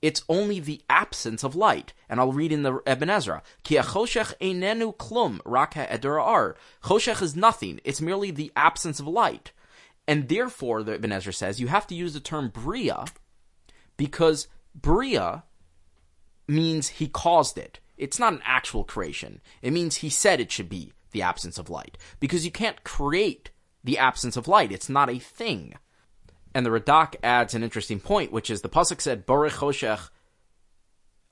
It's 0.00 0.24
only 0.28 0.60
the 0.60 0.82
absence 0.88 1.42
of 1.42 1.56
light. 1.56 1.92
And 2.08 2.20
I'll 2.20 2.32
read 2.32 2.52
in 2.52 2.62
the 2.62 2.80
Ibn 2.86 3.10
Ezra. 3.10 3.42
Ki 3.64 3.76
einenu 3.76 4.96
klum, 4.96 5.40
rak 5.44 5.74
ha'eder 5.74 6.20
ar. 6.20 6.56
Choshech 6.84 7.22
is 7.22 7.36
nothing. 7.36 7.80
It's 7.84 8.00
merely 8.00 8.30
the 8.30 8.52
absence 8.56 9.00
of 9.00 9.06
light. 9.06 9.52
And 10.06 10.28
therefore, 10.28 10.82
the 10.82 10.94
Ibn 10.94 11.12
Ezra 11.12 11.32
says, 11.32 11.60
you 11.60 11.68
have 11.68 11.86
to 11.88 11.94
use 11.94 12.14
the 12.14 12.20
term 12.20 12.48
bria 12.48 13.04
because 13.96 14.48
bria 14.74 15.44
means 16.46 16.88
he 16.88 17.08
caused 17.08 17.58
it. 17.58 17.80
It's 17.98 18.18
not 18.18 18.32
an 18.32 18.40
actual 18.44 18.84
creation. 18.84 19.40
It 19.60 19.72
means 19.72 19.96
he 19.96 20.08
said 20.08 20.40
it 20.40 20.52
should 20.52 20.68
be 20.68 20.92
the 21.10 21.20
absence 21.20 21.58
of 21.58 21.68
light. 21.68 21.98
Because 22.20 22.44
you 22.44 22.50
can't 22.50 22.84
create 22.84 23.50
the 23.84 23.98
absence 23.98 24.36
of 24.36 24.48
light. 24.48 24.72
It's 24.72 24.88
not 24.88 25.10
a 25.10 25.18
thing. 25.18 25.74
And 26.58 26.66
the 26.66 26.70
Radak 26.70 27.14
adds 27.22 27.54
an 27.54 27.62
interesting 27.62 28.00
point, 28.00 28.32
which 28.32 28.50
is 28.50 28.62
the 28.62 28.68
pasuk 28.68 29.00
said 29.00 29.28
"Borei 29.28 29.48
Choshech 29.48 30.10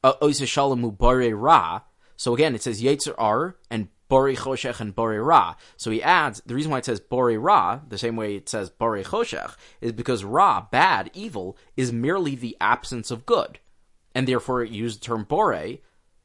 oiseshalamu 0.04 0.96
Borei 0.96 1.32
Ra." 1.36 1.80
So 2.16 2.32
again, 2.32 2.54
it 2.54 2.62
says 2.62 2.80
Yetzer 2.80 3.16
Ar 3.18 3.56
and 3.68 3.88
Borei 4.08 4.36
Choshech 4.36 4.78
and 4.78 4.94
Borei 4.94 5.20
Ra. 5.20 5.56
So 5.76 5.90
he 5.90 6.00
adds 6.00 6.40
the 6.46 6.54
reason 6.54 6.70
why 6.70 6.78
it 6.78 6.84
says 6.84 7.00
Borei 7.00 7.42
Ra, 7.42 7.80
the 7.88 7.98
same 7.98 8.14
way 8.14 8.36
it 8.36 8.48
says 8.48 8.70
Borei 8.70 9.04
Choshech, 9.04 9.56
is 9.80 9.90
because 9.90 10.22
Ra, 10.22 10.68
bad, 10.70 11.10
evil, 11.12 11.58
is 11.76 11.92
merely 11.92 12.36
the 12.36 12.56
absence 12.60 13.10
of 13.10 13.26
good, 13.26 13.58
and 14.14 14.28
therefore 14.28 14.62
it 14.62 14.70
used 14.70 15.00
the 15.00 15.06
term 15.06 15.26
Borei 15.26 15.80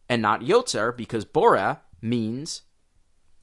and 0.09 0.21
not 0.21 0.41
Yotzer 0.41 0.95
because 0.95 1.25
Bora 1.25 1.81
means 2.03 2.61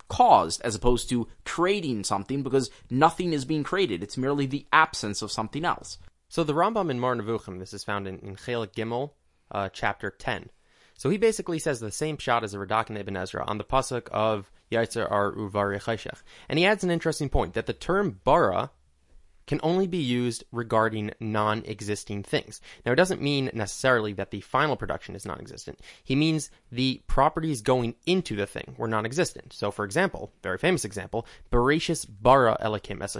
caused 0.08 0.60
as 0.62 0.74
opposed 0.74 1.08
to 1.10 1.28
creating 1.44 2.04
something 2.04 2.42
because 2.42 2.70
nothing 2.90 3.32
is 3.32 3.44
being 3.44 3.62
created. 3.62 4.02
It's 4.02 4.16
merely 4.16 4.46
the 4.46 4.66
absence 4.72 5.22
of 5.22 5.32
something 5.32 5.64
else. 5.64 5.98
So 6.28 6.44
the 6.44 6.54
Rambam 6.54 6.90
in 6.90 7.00
Moreh 7.00 7.16
Nevuchim, 7.16 7.58
this 7.58 7.72
is 7.72 7.84
found 7.84 8.06
in, 8.06 8.18
in 8.18 8.36
Chelik 8.36 8.74
Gimel, 8.74 9.12
uh, 9.50 9.68
chapter 9.72 10.10
10. 10.10 10.50
So 10.96 11.10
he 11.10 11.16
basically 11.16 11.58
says 11.58 11.80
the 11.80 11.92
same 11.92 12.18
shot 12.18 12.44
as 12.44 12.52
the 12.52 12.58
Radak 12.58 12.88
and 12.88 12.98
Ibn 12.98 13.16
Ezra 13.16 13.44
on 13.46 13.58
the 13.58 13.64
pasuk 13.64 14.08
of 14.08 14.50
Yaitzer 14.70 15.10
Ar 15.10 15.32
Uvari 15.32 15.80
Chayshech. 15.80 16.22
And 16.48 16.58
he 16.58 16.66
adds 16.66 16.84
an 16.84 16.90
interesting 16.90 17.28
point 17.28 17.54
that 17.54 17.66
the 17.66 17.72
term 17.72 18.20
bara 18.24 18.70
can 19.48 19.58
only 19.64 19.88
be 19.88 19.98
used 19.98 20.44
regarding 20.52 21.10
non-existing 21.18 22.22
things. 22.22 22.60
Now, 22.86 22.92
it 22.92 22.96
doesn't 22.96 23.20
mean 23.20 23.50
necessarily 23.52 24.12
that 24.12 24.30
the 24.30 24.42
final 24.42 24.76
production 24.76 25.16
is 25.16 25.26
non-existent. 25.26 25.80
He 26.04 26.14
means 26.14 26.50
the 26.70 27.02
properties 27.08 27.62
going 27.62 27.96
into 28.06 28.36
the 28.36 28.46
thing 28.46 28.74
were 28.76 28.86
non-existent. 28.86 29.52
So, 29.52 29.72
for 29.72 29.84
example, 29.84 30.32
very 30.42 30.58
famous 30.58 30.84
example, 30.84 31.26
Bereshis 31.50 32.06
bara 32.08 32.56
Elokim 32.62 33.02
es. 33.02 33.16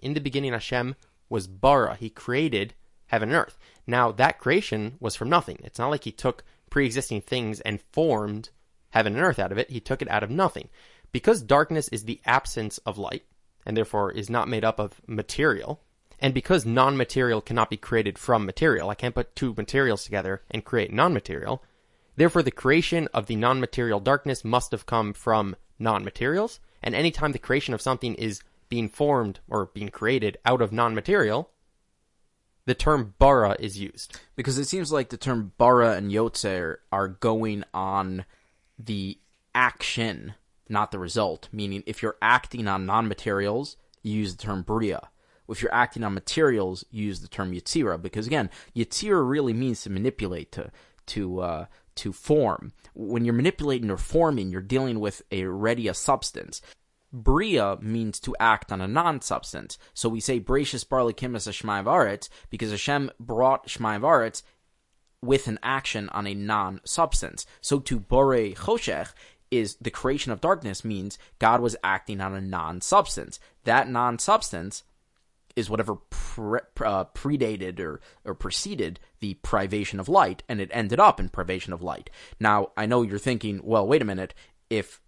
In 0.00 0.14
the 0.14 0.20
beginning, 0.20 0.52
Hashem 0.52 0.96
was 1.28 1.46
bara. 1.46 1.94
He 1.94 2.10
created 2.10 2.74
heaven 3.06 3.28
and 3.28 3.38
earth. 3.38 3.58
Now, 3.86 4.10
that 4.12 4.38
creation 4.38 4.96
was 4.98 5.14
from 5.14 5.28
nothing. 5.28 5.58
It's 5.62 5.78
not 5.78 5.90
like 5.90 6.04
he 6.04 6.12
took 6.12 6.44
pre-existing 6.70 7.20
things 7.20 7.60
and 7.60 7.80
formed 7.92 8.50
heaven 8.90 9.14
and 9.14 9.22
earth 9.22 9.38
out 9.38 9.52
of 9.52 9.58
it. 9.58 9.70
He 9.70 9.80
took 9.80 10.02
it 10.02 10.10
out 10.10 10.22
of 10.22 10.30
nothing. 10.30 10.70
Because 11.12 11.40
darkness 11.40 11.88
is 11.88 12.04
the 12.04 12.20
absence 12.26 12.78
of 12.78 12.98
light, 12.98 13.24
and 13.68 13.76
therefore 13.76 14.10
is 14.10 14.30
not 14.30 14.48
made 14.48 14.64
up 14.64 14.80
of 14.80 15.00
material. 15.06 15.80
And 16.18 16.34
because 16.34 16.64
non 16.66 16.96
material 16.96 17.42
cannot 17.42 17.70
be 17.70 17.76
created 17.76 18.18
from 18.18 18.46
material, 18.46 18.88
I 18.88 18.94
can't 18.96 19.14
put 19.14 19.36
two 19.36 19.54
materials 19.56 20.02
together 20.04 20.42
and 20.50 20.64
create 20.64 20.92
non 20.92 21.12
material. 21.12 21.62
Therefore, 22.16 22.42
the 22.42 22.50
creation 22.50 23.08
of 23.14 23.26
the 23.26 23.36
non 23.36 23.60
material 23.60 24.00
darkness 24.00 24.44
must 24.44 24.72
have 24.72 24.86
come 24.86 25.12
from 25.12 25.54
non 25.78 26.02
materials. 26.02 26.58
And 26.82 26.94
anytime 26.94 27.32
the 27.32 27.38
creation 27.38 27.74
of 27.74 27.82
something 27.82 28.14
is 28.14 28.42
being 28.68 28.88
formed 28.88 29.40
or 29.48 29.66
being 29.66 29.90
created 29.90 30.38
out 30.44 30.62
of 30.62 30.72
non 30.72 30.94
material, 30.94 31.50
the 32.64 32.74
term 32.74 33.14
bara 33.18 33.54
is 33.60 33.78
used. 33.78 34.18
Because 34.34 34.58
it 34.58 34.64
seems 34.64 34.90
like 34.90 35.10
the 35.10 35.16
term 35.18 35.52
bara 35.58 35.92
and 35.92 36.10
yotzer 36.10 36.78
are 36.90 37.08
going 37.08 37.64
on 37.74 38.24
the 38.78 39.18
action, 39.54 40.34
not 40.68 40.90
the 40.90 40.98
result. 40.98 41.48
Meaning, 41.52 41.82
if 41.86 42.02
you're 42.02 42.16
acting 42.20 42.68
on 42.68 42.86
non-materials, 42.86 43.76
you 44.02 44.18
use 44.18 44.36
the 44.36 44.42
term 44.42 44.62
bria. 44.62 45.08
If 45.48 45.62
you're 45.62 45.74
acting 45.74 46.04
on 46.04 46.14
materials, 46.14 46.84
you 46.90 47.06
use 47.06 47.20
the 47.20 47.28
term 47.28 47.52
yitzira. 47.52 48.00
Because 48.00 48.26
again, 48.26 48.50
yitzira 48.76 49.26
really 49.28 49.52
means 49.54 49.82
to 49.82 49.90
manipulate, 49.90 50.52
to 50.52 50.70
to 51.06 51.40
uh, 51.40 51.66
to 51.96 52.12
form. 52.12 52.72
When 52.94 53.24
you're 53.24 53.34
manipulating 53.34 53.90
or 53.90 53.96
forming, 53.96 54.50
you're 54.50 54.60
dealing 54.60 55.00
with 55.00 55.22
a 55.30 55.44
ready 55.44 55.88
a 55.88 55.94
substance. 55.94 56.60
Bria 57.10 57.78
means 57.80 58.20
to 58.20 58.36
act 58.38 58.70
on 58.70 58.82
a 58.82 58.88
non-substance. 58.88 59.78
So 59.94 60.10
we 60.10 60.20
say 60.20 60.40
Brachus 60.40 60.86
Barley 60.86 61.14
Kimis 61.14 61.48
Shmai 61.48 61.82
Varetz 61.82 62.28
because 62.50 62.70
Hashem 62.70 63.10
brought 63.18 63.66
Shmai 63.66 63.98
Varetz 63.98 64.42
with 65.22 65.48
an 65.48 65.58
action 65.62 66.08
on 66.10 66.26
a 66.26 66.34
non-substance. 66.34 67.46
So 67.60 67.80
to 67.80 67.98
Bore 67.98 68.52
Choshech 68.54 69.12
is 69.50 69.76
the 69.76 69.90
creation 69.90 70.32
of 70.32 70.40
darkness 70.40 70.84
means 70.84 71.18
God 71.38 71.60
was 71.60 71.76
acting 71.82 72.20
on 72.20 72.34
a 72.34 72.40
non-substance. 72.40 73.40
That 73.64 73.88
non-substance 73.88 74.82
is 75.56 75.68
whatever 75.68 75.96
pre- 75.96 76.60
uh, 76.84 77.04
predated 77.06 77.80
or, 77.80 78.00
or 78.24 78.34
preceded 78.34 79.00
the 79.20 79.34
privation 79.34 79.98
of 79.98 80.08
light, 80.08 80.42
and 80.48 80.60
it 80.60 80.70
ended 80.72 81.00
up 81.00 81.18
in 81.18 81.28
privation 81.28 81.72
of 81.72 81.82
light. 81.82 82.10
Now, 82.38 82.70
I 82.76 82.86
know 82.86 83.02
you're 83.02 83.18
thinking, 83.18 83.60
well, 83.64 83.86
wait 83.86 84.02
a 84.02 84.04
minute, 84.04 84.34
if 84.70 85.00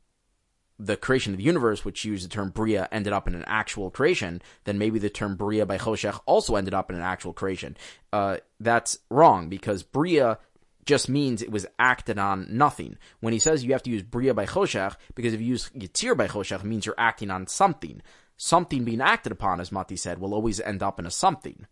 the 0.76 0.96
creation 0.96 1.32
of 1.32 1.36
the 1.36 1.44
universe, 1.44 1.84
which 1.84 2.04
used 2.04 2.24
the 2.24 2.28
term 2.28 2.50
Bria, 2.50 2.88
ended 2.90 3.12
up 3.12 3.28
in 3.28 3.34
an 3.34 3.44
actual 3.46 3.90
creation, 3.90 4.40
then 4.64 4.78
maybe 4.78 4.98
the 4.98 5.10
term 5.10 5.36
Bria 5.36 5.66
by 5.66 5.78
Choshech 5.78 6.18
also 6.26 6.56
ended 6.56 6.74
up 6.74 6.90
in 6.90 6.96
an 6.96 7.02
actual 7.02 7.32
creation. 7.32 7.76
Uh, 8.12 8.38
that's 8.58 8.98
wrong 9.10 9.48
because 9.48 9.82
Bria 9.82 10.38
just 10.86 11.08
means 11.08 11.42
it 11.42 11.50
was 11.50 11.66
acted 11.78 12.18
on 12.18 12.46
nothing. 12.50 12.96
When 13.20 13.32
he 13.32 13.38
says 13.38 13.64
you 13.64 13.72
have 13.72 13.82
to 13.84 13.90
use 13.90 14.02
bria 14.02 14.34
by 14.34 14.46
choshech, 14.46 14.96
because 15.14 15.34
if 15.34 15.40
you 15.40 15.46
use 15.46 15.70
yitzir 15.70 16.16
by 16.16 16.28
choshech, 16.28 16.64
means 16.64 16.86
you're 16.86 16.94
acting 16.98 17.30
on 17.30 17.46
something. 17.46 18.02
Something 18.36 18.84
being 18.84 19.02
acted 19.02 19.32
upon, 19.32 19.60
as 19.60 19.70
Mati 19.70 19.96
said, 19.96 20.18
will 20.18 20.32
always 20.32 20.60
end 20.60 20.82
up 20.82 20.98
in 20.98 21.06
a 21.06 21.10
something. 21.10 21.66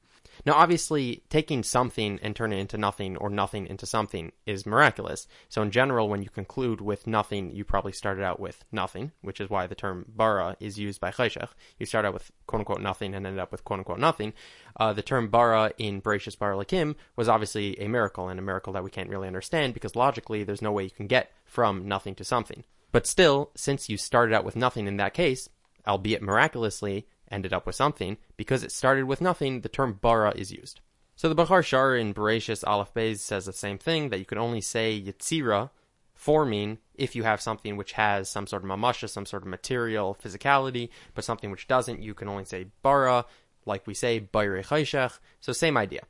Now, 0.49 0.55
obviously, 0.55 1.25
taking 1.29 1.63
something 1.63 2.19
and 2.23 2.35
turning 2.35 2.59
it 2.59 2.63
into 2.63 2.79
nothing 2.79 3.19
or 3.19 3.29
nothing 3.29 3.67
into 3.67 3.85
something 3.85 4.33
is 4.47 4.65
miraculous. 4.65 5.29
So, 5.51 5.61
in 5.61 5.71
general, 5.71 6.09
when 6.09 6.23
you 6.23 6.31
conclude 6.31 6.81
with 6.81 7.07
nothing, 7.07 7.51
you 7.51 7.67
probably 7.67 7.93
started 7.93 8.25
out 8.25 8.41
with 8.41 8.65
nothing, 8.73 9.13
which 9.21 9.43
is 9.43 9.51
why 9.51 9.67
the 9.67 9.75
term 9.75 10.07
bara 10.09 10.57
is 10.59 10.79
used 10.79 11.03
by 11.03 11.11
Chayshech. 11.11 11.51
You 11.79 11.85
start 11.85 12.07
out 12.07 12.15
with 12.15 12.33
quote 12.47 12.61
unquote 12.61 12.81
nothing 12.81 13.15
and 13.15 13.27
end 13.27 13.39
up 13.39 13.53
with 13.53 13.63
quote 13.63 13.81
unquote 13.81 13.99
nothing. 13.99 14.33
Uh, 14.81 14.95
the 14.95 15.03
term 15.03 15.29
bara 15.29 15.71
in 15.77 16.01
Bereshis 16.01 16.39
Bara 16.39 16.57
Lakim 16.57 16.95
was 17.15 17.29
obviously 17.29 17.79
a 17.79 17.87
miracle, 17.87 18.31
and 18.31 18.41
a 18.41 18.43
miracle 18.43 18.73
that 18.73 18.83
we 18.83 18.91
can't 18.91 19.11
really 19.11 19.27
understand 19.27 19.75
because 19.75 19.95
logically 19.97 20.45
there's 20.45 20.63
no 20.63 20.73
way 20.73 20.85
you 20.85 20.91
can 20.91 21.09
get 21.09 21.31
from 21.45 21.87
nothing 21.87 22.15
to 22.15 22.25
something. 22.25 22.65
But 22.91 23.07
still, 23.07 23.51
since 23.55 23.91
you 23.91 23.99
started 23.99 24.35
out 24.35 24.47
with 24.47 24.57
nothing 24.57 24.87
in 24.87 24.97
that 24.97 25.13
case, 25.13 25.51
albeit 25.87 26.23
miraculously, 26.23 27.07
ended 27.31 27.53
up 27.53 27.67
with 27.67 27.75
something, 27.75 28.17
because 28.37 28.63
it 28.63 28.73
started 28.73 29.05
with 29.05 29.21
nothing, 29.21 29.61
the 29.61 29.69
term 29.69 29.99
bara 30.01 30.33
is 30.35 30.53
used. 30.53 30.81
So 31.17 31.29
the 31.29 31.35
Bechor 31.35 31.65
Shor 31.65 31.97
in 31.97 32.15
Bereshis 32.15 32.63
Aleph 32.67 32.95
Beis 32.95 33.19
says 33.19 33.47
the 33.47 33.53
same 33.53 33.79
thing, 33.79 34.11
that 34.11 34.19
you 34.19 34.25
can 34.25 34.39
only 34.39 34.61
say 34.61 35.03
Yitzira, 35.05 35.71
forming, 36.15 36.79
if 36.95 37.15
you 37.15 37.23
have 37.23 37.41
something 37.41 37.77
which 37.77 37.93
has 37.93 38.29
some 38.29 38.47
sort 38.47 38.65
of 38.65 38.69
mamasha, 38.69 39.09
some 39.09 39.27
sort 39.27 39.43
of 39.43 39.49
material, 39.49 40.17
physicality, 40.23 40.89
but 41.15 41.25
something 41.25 41.51
which 41.51 41.69
doesn't, 41.69 42.03
you 42.03 42.15
can 42.15 42.29
only 42.29 42.45
say 42.45 42.67
bara, 42.83 43.25
like 43.67 43.87
we 43.87 43.95
say, 43.95 44.19
Bayre 44.19 44.63
Chayshech. 44.63 45.19
So 45.41 45.53
same 45.53 45.77
idea. 45.77 46.03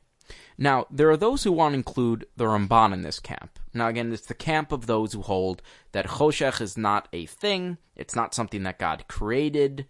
Now, 0.57 0.85
there 0.91 1.09
are 1.09 1.17
those 1.17 1.43
who 1.43 1.51
want 1.51 1.73
to 1.73 1.77
include 1.77 2.27
the 2.35 2.45
Ramban 2.45 2.93
in 2.93 3.01
this 3.01 3.19
camp. 3.19 3.57
Now, 3.73 3.87
again, 3.87 4.11
it's 4.11 4.27
the 4.27 4.33
camp 4.33 4.71
of 4.71 4.85
those 4.85 5.13
who 5.13 5.21
hold 5.21 5.61
that 5.91 6.07
Choshech 6.07 6.61
is 6.61 6.77
not 6.77 7.07
a 7.13 7.25
thing, 7.25 7.77
it's 7.95 8.15
not 8.15 8.33
something 8.33 8.63
that 8.63 8.79
God 8.79 9.05
created, 9.07 9.87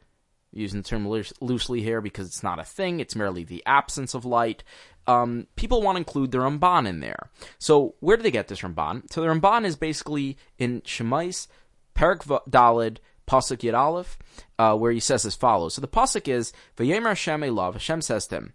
using 0.51 0.81
the 0.81 0.87
term 0.87 1.07
loose- 1.07 1.33
loosely 1.41 1.81
here 1.81 2.01
because 2.01 2.27
it's 2.27 2.43
not 2.43 2.59
a 2.59 2.63
thing, 2.63 2.99
it's 2.99 3.15
merely 3.15 3.43
the 3.43 3.63
absence 3.65 4.13
of 4.13 4.25
light. 4.25 4.63
Um, 5.07 5.47
people 5.55 5.81
want 5.81 5.95
to 5.95 5.99
include 5.99 6.31
the 6.31 6.37
Ramban 6.37 6.87
in 6.87 6.99
there. 6.99 7.29
So, 7.57 7.95
where 7.99 8.17
do 8.17 8.23
they 8.23 8.31
get 8.31 8.47
this 8.47 8.61
Ramban? 8.61 9.11
So, 9.11 9.21
the 9.21 9.27
Ramban 9.27 9.65
is 9.65 9.75
basically 9.75 10.37
in 10.57 10.81
Shemais, 10.81 11.47
Perak 11.93 12.23
Dalid, 12.23 12.97
Pasuk 13.29 13.57
Yud 13.57 13.77
Aleph, 13.77 14.17
uh, 14.57 14.75
where 14.75 14.91
he 14.91 14.99
says 14.99 15.23
as 15.23 15.35
follows. 15.35 15.75
So 15.75 15.81
the 15.81 15.87
Pasuk 15.87 16.27
is, 16.27 16.51
V'yemer 16.77 17.09
Hashem 17.09 17.41
Elav, 17.41 17.73
Hashem 17.73 18.01
says 18.01 18.25
to 18.27 18.37
him, 18.37 18.53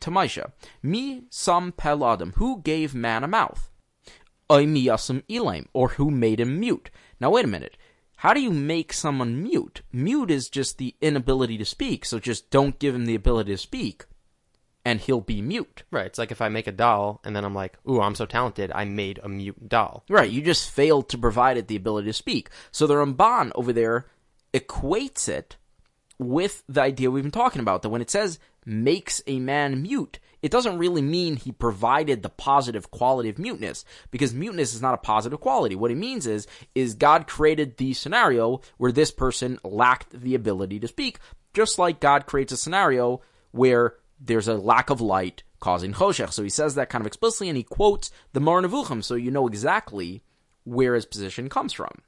to 0.00 0.10
Moshe, 0.10 0.44
Mi 0.82 1.22
sam 1.30 1.70
pel 1.70 2.04
adam, 2.04 2.32
who 2.36 2.60
gave 2.60 2.94
man 2.94 3.22
a 3.22 3.28
mouth? 3.28 3.70
Oy 4.50 4.66
mi 4.66 4.84
yasam 4.84 5.22
elaim, 5.28 5.66
or 5.72 5.90
who 5.90 6.10
made 6.10 6.40
him 6.40 6.58
mute? 6.58 6.90
Now 7.20 7.30
wait 7.30 7.44
a 7.44 7.48
minute. 7.48 7.76
How 8.16 8.32
do 8.32 8.40
you 8.40 8.50
make 8.50 8.92
someone 8.92 9.42
mute? 9.42 9.82
Mute 9.92 10.30
is 10.30 10.48
just 10.48 10.78
the 10.78 10.94
inability 11.00 11.58
to 11.58 11.64
speak, 11.64 12.04
so 12.04 12.18
just 12.18 12.50
don't 12.50 12.78
give 12.78 12.94
him 12.94 13.04
the 13.04 13.14
ability 13.14 13.52
to 13.52 13.58
speak, 13.58 14.06
and 14.86 15.00
he'll 15.00 15.20
be 15.20 15.42
mute. 15.42 15.82
Right. 15.90 16.06
It's 16.06 16.18
like 16.18 16.30
if 16.30 16.40
I 16.40 16.48
make 16.48 16.66
a 16.66 16.72
doll 16.72 17.20
and 17.24 17.36
then 17.36 17.44
I'm 17.44 17.54
like, 17.54 17.76
ooh, 17.88 18.00
I'm 18.00 18.14
so 18.14 18.24
talented, 18.24 18.72
I 18.74 18.86
made 18.86 19.20
a 19.22 19.28
mute 19.28 19.68
doll. 19.68 20.04
Right, 20.08 20.30
you 20.30 20.42
just 20.42 20.70
failed 20.70 21.10
to 21.10 21.18
provide 21.18 21.58
it 21.58 21.68
the 21.68 21.76
ability 21.76 22.06
to 22.06 22.12
speak. 22.12 22.48
So 22.70 22.86
the 22.86 22.94
Ramban 22.94 23.52
over 23.54 23.72
there 23.72 24.06
equates 24.54 25.28
it 25.28 25.56
with 26.18 26.62
the 26.68 26.80
idea 26.80 27.10
we've 27.10 27.22
been 27.22 27.30
talking 27.30 27.60
about 27.60 27.82
that 27.82 27.90
when 27.90 28.00
it 28.00 28.10
says 28.10 28.38
makes 28.64 29.20
a 29.26 29.38
man 29.38 29.82
mute, 29.82 30.18
it 30.46 30.52
doesn't 30.52 30.78
really 30.78 31.02
mean 31.02 31.34
he 31.34 31.50
provided 31.50 32.22
the 32.22 32.28
positive 32.28 32.92
quality 32.92 33.28
of 33.28 33.36
muteness 33.36 33.84
because 34.12 34.32
muteness 34.32 34.74
is 34.74 34.80
not 34.80 34.94
a 34.94 34.98
positive 34.98 35.40
quality. 35.40 35.74
What 35.74 35.90
it 35.90 35.96
means 35.96 36.24
is 36.24 36.46
is 36.72 36.94
God 36.94 37.26
created 37.26 37.76
the 37.76 37.94
scenario 37.94 38.60
where 38.76 38.92
this 38.92 39.10
person 39.10 39.58
lacked 39.64 40.12
the 40.12 40.36
ability 40.36 40.78
to 40.78 40.86
speak, 40.86 41.18
just 41.52 41.80
like 41.80 41.98
God 41.98 42.26
creates 42.26 42.52
a 42.52 42.56
scenario 42.56 43.22
where 43.50 43.94
there's 44.20 44.46
a 44.46 44.54
lack 44.54 44.88
of 44.88 45.00
light 45.00 45.42
causing 45.58 45.92
choshech. 45.92 46.32
So 46.32 46.44
he 46.44 46.48
says 46.48 46.76
that 46.76 46.90
kind 46.90 47.02
of 47.02 47.08
explicitly 47.08 47.48
and 47.48 47.56
he 47.56 47.64
quotes 47.64 48.12
the 48.32 48.40
Moreh 48.40 48.62
Nevuchim 48.62 49.02
so 49.02 49.16
you 49.16 49.32
know 49.32 49.48
exactly 49.48 50.22
where 50.62 50.94
his 50.94 51.06
position 51.06 51.48
comes 51.48 51.72
from. 51.72 52.02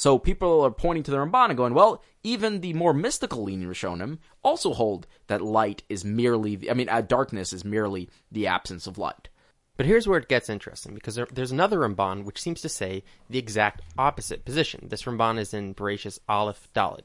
So 0.00 0.18
people 0.18 0.62
are 0.62 0.70
pointing 0.70 1.02
to 1.02 1.10
the 1.10 1.18
Ramban 1.18 1.50
and 1.50 1.58
going, 1.58 1.74
well, 1.74 2.02
even 2.22 2.62
the 2.62 2.72
more 2.72 2.94
mystical 2.94 3.42
leaning 3.42 3.68
Rishonim 3.68 4.16
also 4.42 4.72
hold 4.72 5.06
that 5.26 5.42
light 5.42 5.82
is 5.90 6.06
merely, 6.06 6.70
I 6.70 6.72
mean, 6.72 6.88
uh, 6.88 7.02
darkness 7.02 7.52
is 7.52 7.66
merely 7.66 8.08
the 8.32 8.46
absence 8.46 8.86
of 8.86 8.96
light. 8.96 9.28
But 9.76 9.84
here's 9.84 10.08
where 10.08 10.18
it 10.18 10.30
gets 10.30 10.48
interesting 10.48 10.94
because 10.94 11.16
there, 11.16 11.28
there's 11.30 11.52
another 11.52 11.80
Ramban 11.80 12.24
which 12.24 12.40
seems 12.40 12.62
to 12.62 12.68
say 12.70 13.04
the 13.28 13.38
exact 13.38 13.82
opposite 13.98 14.46
position. 14.46 14.86
This 14.88 15.02
Ramban 15.02 15.38
is 15.38 15.52
in 15.52 15.74
Bereshis 15.74 16.18
Aleph 16.26 16.70
Dalid, 16.74 17.04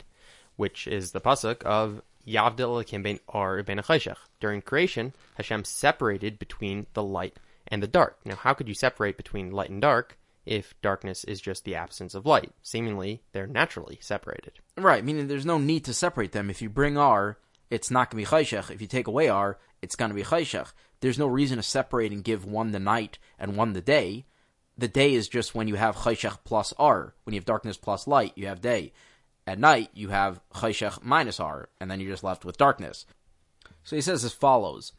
which 0.55 0.87
is 0.87 1.11
the 1.11 1.19
pasuk 1.19 1.63
of 1.63 2.01
Yavdil 2.25 2.81
Elokim 2.81 3.03
ben 3.03 3.19
Or 3.27 3.61
Chayshech. 3.61 4.15
During 4.39 4.61
creation, 4.61 5.11
Hashem 5.35 5.65
separated 5.65 6.39
between 6.39 6.85
the 6.93 7.03
light 7.03 7.35
and 7.67 7.83
the 7.83 7.87
dark. 7.87 8.19
Now, 8.23 8.35
how 8.35 8.53
could 8.53 8.69
you 8.69 8.73
separate 8.73 9.17
between 9.17 9.51
light 9.51 9.69
and 9.69 9.81
dark 9.81 10.17
if 10.45 10.73
darkness 10.81 11.23
is 11.23 11.41
just 11.41 11.63
the 11.63 11.75
absence 11.75 12.15
of 12.15 12.25
light? 12.25 12.51
Seemingly, 12.61 13.21
they're 13.31 13.47
naturally 13.47 13.97
separated. 14.01 14.59
Right, 14.77 15.03
meaning 15.03 15.27
there's 15.27 15.45
no 15.45 15.57
need 15.57 15.85
to 15.85 15.93
separate 15.93 16.31
them. 16.31 16.49
If 16.49 16.61
you 16.61 16.69
bring 16.69 16.97
R, 16.97 17.37
it's 17.69 17.91
not 17.91 18.11
going 18.11 18.23
to 18.23 18.29
be 18.29 18.35
Chayshech. 18.35 18.71
If 18.71 18.81
you 18.81 18.87
take 18.87 19.07
away 19.07 19.27
R, 19.27 19.57
it's 19.81 19.95
going 19.95 20.09
to 20.09 20.15
be 20.15 20.23
Chayshech. 20.23 20.71
There's 21.01 21.19
no 21.19 21.27
reason 21.27 21.57
to 21.57 21.63
separate 21.63 22.11
and 22.11 22.23
give 22.23 22.45
one 22.45 22.71
the 22.71 22.79
night 22.79 23.17
and 23.37 23.57
one 23.57 23.73
the 23.73 23.81
day. 23.81 24.25
The 24.77 24.87
day 24.87 25.13
is 25.13 25.27
just 25.27 25.55
when 25.55 25.67
you 25.67 25.75
have 25.75 25.95
Chayshech 25.95 26.39
plus 26.43 26.73
R. 26.77 27.15
When 27.23 27.33
you 27.33 27.39
have 27.39 27.45
darkness 27.45 27.77
plus 27.77 28.07
light, 28.07 28.33
you 28.35 28.47
have 28.47 28.61
day. 28.61 28.93
At 29.47 29.59
night, 29.59 29.89
you 29.93 30.09
have 30.09 30.41
Chayshech 30.55 31.03
minus 31.03 31.39
R, 31.39 31.69
and 31.79 31.89
then 31.89 31.99
you're 31.99 32.11
just 32.11 32.23
left 32.23 32.45
with 32.45 32.57
darkness. 32.57 33.05
So 33.83 33.95
he 33.95 34.01
says 34.01 34.23
as 34.23 34.33
follows. 34.33 34.91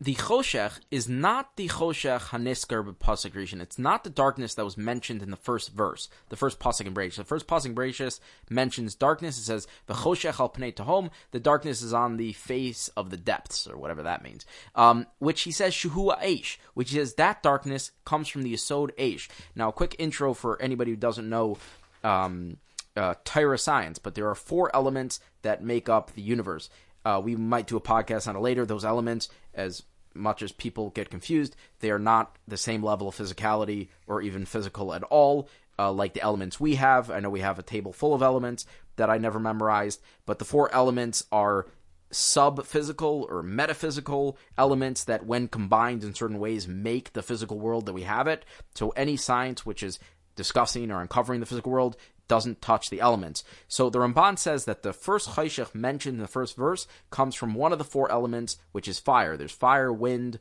The 0.00 0.16
Choshech 0.16 0.80
is 0.90 1.08
not 1.08 1.56
the 1.56 1.68
Choshech 1.68 2.30
Hanisker 2.30 2.84
Pasuk 2.96 3.30
Rishon. 3.30 3.60
It's 3.60 3.78
not 3.78 4.02
the 4.02 4.10
darkness 4.10 4.54
that 4.54 4.64
was 4.64 4.76
mentioned 4.76 5.22
in 5.22 5.30
the 5.30 5.36
first 5.36 5.72
verse, 5.72 6.08
the 6.30 6.36
first 6.36 6.58
Pasuk 6.58 6.86
in. 6.86 6.94
The 6.94 7.24
first 7.24 7.46
Pasuk 7.46 8.00
in 8.00 8.10
mentions 8.50 8.96
darkness. 8.96 9.38
It 9.38 9.44
says, 9.44 9.68
the 9.86 9.94
Choshech 9.94 10.40
al 10.40 10.50
Pnei 10.50 10.74
Tahom, 10.74 11.10
the 11.30 11.38
darkness 11.38 11.80
is 11.80 11.94
on 11.94 12.16
the 12.16 12.32
face 12.32 12.88
of 12.96 13.10
the 13.10 13.16
depths, 13.16 13.68
or 13.68 13.76
whatever 13.76 14.02
that 14.02 14.24
means. 14.24 14.44
Um, 14.74 15.06
which 15.20 15.42
he 15.42 15.52
says, 15.52 15.72
Shuhu 15.72 16.20
Aish, 16.20 16.56
which 16.74 16.92
is 16.92 17.14
that 17.14 17.42
darkness 17.44 17.92
comes 18.04 18.28
from 18.28 18.42
the 18.42 18.52
Yisod 18.52 18.90
Aish. 18.96 19.28
Now, 19.54 19.68
a 19.68 19.72
quick 19.72 19.94
intro 20.00 20.34
for 20.34 20.60
anybody 20.60 20.90
who 20.90 20.96
doesn't 20.96 21.28
know, 21.28 21.56
um, 22.02 22.56
uh, 22.96 23.14
Tyra 23.24 23.58
science, 23.58 23.98
but 23.98 24.14
there 24.14 24.28
are 24.28 24.34
four 24.34 24.74
elements 24.74 25.20
that 25.42 25.62
make 25.62 25.88
up 25.88 26.12
the 26.12 26.22
universe. 26.22 26.68
Uh, 27.04 27.20
we 27.22 27.36
might 27.36 27.66
do 27.66 27.76
a 27.76 27.80
podcast 27.80 28.26
on 28.26 28.36
it 28.36 28.40
later. 28.40 28.64
Those 28.64 28.84
elements, 28.84 29.28
as 29.52 29.82
much 30.14 30.42
as 30.42 30.52
people 30.52 30.90
get 30.90 31.10
confused, 31.10 31.56
they 31.80 31.90
are 31.90 31.98
not 31.98 32.36
the 32.46 32.56
same 32.56 32.82
level 32.82 33.08
of 33.08 33.16
physicality 33.16 33.88
or 34.06 34.22
even 34.22 34.44
physical 34.44 34.94
at 34.94 35.02
all, 35.04 35.48
uh, 35.78 35.92
like 35.92 36.14
the 36.14 36.22
elements 36.22 36.60
we 36.60 36.76
have. 36.76 37.10
I 37.10 37.20
know 37.20 37.30
we 37.30 37.40
have 37.40 37.58
a 37.58 37.64
table 37.64 37.92
full 37.92 38.14
of 38.14 38.22
elements 38.22 38.64
that 38.96 39.10
I 39.10 39.18
never 39.18 39.40
memorized, 39.40 40.00
but 40.24 40.38
the 40.38 40.44
four 40.44 40.72
elements 40.72 41.24
are 41.32 41.66
sub 42.12 42.64
physical 42.64 43.26
or 43.28 43.42
metaphysical 43.42 44.38
elements 44.56 45.02
that, 45.04 45.26
when 45.26 45.48
combined 45.48 46.04
in 46.04 46.14
certain 46.14 46.38
ways, 46.38 46.68
make 46.68 47.12
the 47.12 47.22
physical 47.22 47.58
world 47.58 47.86
that 47.86 47.92
we 47.92 48.02
have 48.02 48.28
it. 48.28 48.44
So 48.74 48.90
any 48.90 49.16
science 49.16 49.66
which 49.66 49.82
is 49.82 49.98
discussing 50.36 50.92
or 50.92 51.00
uncovering 51.00 51.40
the 51.40 51.46
physical 51.46 51.72
world 51.72 51.96
doesn't 52.28 52.62
touch 52.62 52.90
the 52.90 53.00
elements. 53.00 53.44
So 53.68 53.90
the 53.90 53.98
Ramban 53.98 54.38
says 54.38 54.64
that 54.64 54.82
the 54.82 54.92
first 54.92 55.30
Chayshech 55.30 55.74
mentioned 55.74 56.16
in 56.16 56.22
the 56.22 56.26
first 56.28 56.56
verse 56.56 56.86
comes 57.10 57.34
from 57.34 57.54
one 57.54 57.72
of 57.72 57.78
the 57.78 57.84
four 57.84 58.10
elements, 58.10 58.56
which 58.72 58.88
is 58.88 58.98
fire. 58.98 59.36
There's 59.36 59.52
fire, 59.52 59.92
wind, 59.92 60.38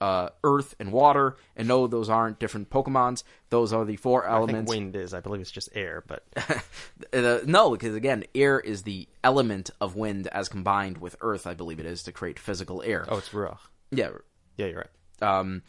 uh, 0.00 0.30
earth, 0.44 0.74
and 0.80 0.92
water. 0.92 1.36
And 1.56 1.68
no, 1.68 1.86
those 1.86 2.08
aren't 2.08 2.38
different 2.38 2.70
Pokemons. 2.70 3.22
Those 3.50 3.72
are 3.74 3.84
the 3.84 3.96
four 3.96 4.24
I 4.26 4.38
think 4.38 4.48
elements. 4.50 4.70
wind 4.70 4.96
is, 4.96 5.12
I 5.12 5.20
believe 5.20 5.42
it's 5.42 5.50
just 5.50 5.68
air, 5.74 6.02
but 6.06 6.24
Uh, 7.12 7.40
no, 7.44 7.70
because 7.72 7.94
again, 7.94 8.24
air 8.34 8.58
is 8.60 8.82
the 8.84 9.08
element 9.22 9.68
of 9.80 9.96
wind 9.96 10.26
as 10.28 10.48
combined 10.48 10.98
with 10.98 11.16
earth, 11.20 11.46
I 11.46 11.52
believe 11.54 11.80
it 11.80 11.86
is, 11.86 12.02
to 12.04 12.12
create 12.12 12.38
physical 12.38 12.82
air. 12.82 13.04
oh, 13.08 13.18
it's 13.18 13.28
ruach. 13.30 13.58
Yeah, 13.90 14.10
Yeah, 14.56 14.66
you're 14.66 14.86
right. 15.20 15.38
um, 15.38 15.62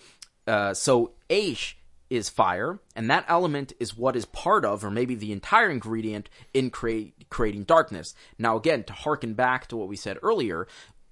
uh, 0.47 0.73
so 0.73 1.11
Aish 1.29 1.73
is 2.11 2.29
fire, 2.29 2.79
and 2.93 3.09
that 3.09 3.25
element 3.29 3.71
is 3.79 3.97
what 3.97 4.17
is 4.17 4.25
part 4.25 4.65
of, 4.65 4.83
or 4.83 4.91
maybe 4.91 5.15
the 5.15 5.31
entire 5.31 5.69
ingredient 5.69 6.29
in 6.53 6.69
creating 6.69 7.63
darkness. 7.63 8.13
Now, 8.37 8.57
again, 8.57 8.83
to 8.83 8.93
harken 8.93 9.33
back 9.33 9.67
to 9.67 9.77
what 9.77 9.87
we 9.87 9.95
said 9.95 10.19
earlier, 10.21 10.67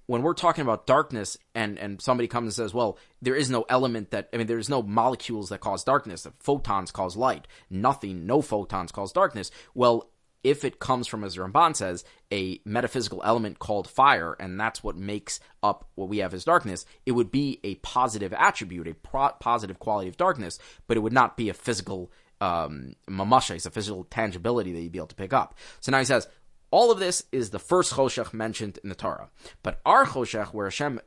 when 0.06 0.22
we're 0.22 0.34
talking 0.34 0.62
about 0.62 0.86
darkness, 0.86 1.38
and 1.54 1.78
and 1.78 2.02
somebody 2.02 2.28
comes 2.28 2.46
and 2.46 2.54
says, 2.54 2.74
"Well, 2.74 2.98
there 3.22 3.34
is 3.34 3.48
no 3.48 3.64
element 3.70 4.10
that 4.10 4.28
I 4.32 4.36
mean, 4.36 4.46
there's 4.46 4.68
no 4.68 4.82
molecules 4.82 5.48
that 5.48 5.60
cause 5.60 5.84
darkness. 5.84 6.24
The 6.24 6.32
photons 6.38 6.90
cause 6.90 7.16
light. 7.16 7.48
Nothing, 7.70 8.26
no 8.26 8.42
photons 8.42 8.92
cause 8.92 9.10
darkness." 9.10 9.50
Well, 9.72 10.10
if 10.42 10.64
it 10.64 10.78
comes 10.78 11.06
from, 11.06 11.22
as 11.22 11.36
Ramban 11.36 11.76
says, 11.76 12.04
a 12.32 12.60
metaphysical 12.64 13.20
element 13.24 13.58
called 13.58 13.88
fire, 13.88 14.36
and 14.40 14.58
that's 14.58 14.82
what 14.82 14.96
makes 14.96 15.40
up 15.62 15.88
what 15.94 16.08
we 16.08 16.18
have 16.18 16.32
as 16.32 16.44
darkness, 16.44 16.86
it 17.04 17.12
would 17.12 17.30
be 17.30 17.60
a 17.62 17.74
positive 17.76 18.32
attribute, 18.32 18.88
a 18.88 18.94
pro- 18.94 19.32
positive 19.40 19.78
quality 19.78 20.08
of 20.08 20.16
darkness, 20.16 20.58
but 20.86 20.96
it 20.96 21.00
would 21.00 21.12
not 21.12 21.36
be 21.36 21.48
a 21.48 21.54
physical 21.54 22.10
um, 22.40 22.94
mamasha, 23.08 23.54
it's 23.54 23.66
a 23.66 23.70
physical 23.70 24.04
tangibility 24.04 24.72
that 24.72 24.80
you'd 24.80 24.92
be 24.92 24.98
able 24.98 25.08
to 25.08 25.14
pick 25.14 25.32
up. 25.32 25.56
So 25.80 25.92
now 25.92 25.98
he 25.98 26.04
says, 26.06 26.26
all 26.70 26.90
of 26.90 26.98
this 26.98 27.24
is 27.32 27.50
the 27.50 27.58
first 27.58 27.92
choshech 27.92 28.32
mentioned 28.32 28.78
in 28.82 28.88
the 28.88 28.94
Torah. 28.94 29.28
But 29.62 29.80
our 29.84 30.06
choshech, 30.06 30.54
where 30.54 30.66
Hashem 30.66 31.00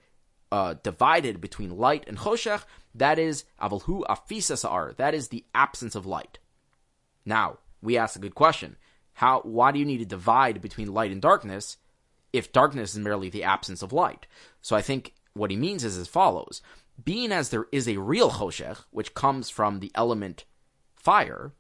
uh, 0.51 0.75
divided 0.83 1.41
between 1.41 1.77
light 1.77 2.03
and 2.07 2.17
choshech, 2.17 2.63
that 2.93 3.17
is 3.17 3.45
avalhu 3.59 4.03
afisas 4.03 4.69
ar, 4.69 4.93
that 4.97 5.15
is 5.15 5.29
the 5.29 5.45
absence 5.55 5.95
of 5.95 6.05
light. 6.05 6.37
Now, 7.25 7.57
we 7.81 7.97
ask 7.97 8.15
a 8.15 8.19
good 8.19 8.35
question. 8.35 8.75
How, 9.13 9.41
why 9.41 9.71
do 9.71 9.79
you 9.79 9.85
need 9.85 9.99
to 9.99 10.05
divide 10.05 10.61
between 10.61 10.93
light 10.93 11.11
and 11.11 11.21
darkness 11.21 11.77
if 12.31 12.51
darkness 12.51 12.93
is 12.93 12.99
merely 12.99 13.29
the 13.29 13.43
absence 13.43 13.81
of 13.81 13.93
light? 13.93 14.27
So 14.61 14.75
I 14.75 14.81
think 14.81 15.13
what 15.33 15.51
he 15.51 15.57
means 15.57 15.83
is 15.83 15.97
as 15.97 16.07
follows. 16.07 16.61
Being 17.03 17.31
as 17.31 17.49
there 17.49 17.65
is 17.71 17.87
a 17.87 17.97
real 17.97 18.31
choshech, 18.31 18.83
which 18.91 19.13
comes 19.13 19.49
from 19.49 19.79
the 19.79 19.91
element 19.95 20.45
fire, 20.95 21.53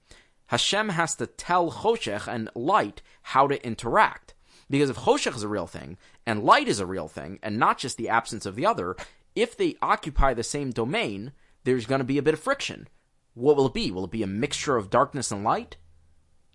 Hashem 0.47 0.89
has 0.89 1.15
to 1.15 1.27
tell 1.27 1.71
choshech 1.71 2.27
and 2.27 2.49
light 2.55 3.01
how 3.21 3.47
to 3.47 3.65
interact. 3.65 4.33
Because 4.69 4.89
if 4.89 4.97
choshech 4.97 5.35
is 5.35 5.43
a 5.43 5.47
real 5.47 5.67
thing, 5.67 5.97
and 6.25 6.43
light 6.43 6.67
is 6.67 6.79
a 6.79 6.85
real 6.85 7.07
thing, 7.07 7.39
and 7.43 7.57
not 7.57 7.77
just 7.77 7.97
the 7.97 8.09
absence 8.09 8.45
of 8.45 8.55
the 8.55 8.65
other, 8.65 8.95
if 9.35 9.57
they 9.57 9.75
occupy 9.81 10.33
the 10.33 10.43
same 10.43 10.71
domain, 10.71 11.31
there's 11.63 11.85
going 11.85 11.99
to 11.99 12.05
be 12.05 12.17
a 12.17 12.23
bit 12.23 12.33
of 12.33 12.39
friction. 12.39 12.87
What 13.33 13.55
will 13.55 13.67
it 13.67 13.73
be? 13.73 13.91
Will 13.91 14.05
it 14.05 14.11
be 14.11 14.23
a 14.23 14.27
mixture 14.27 14.77
of 14.77 14.89
darkness 14.89 15.31
and 15.31 15.43
light? 15.43 15.77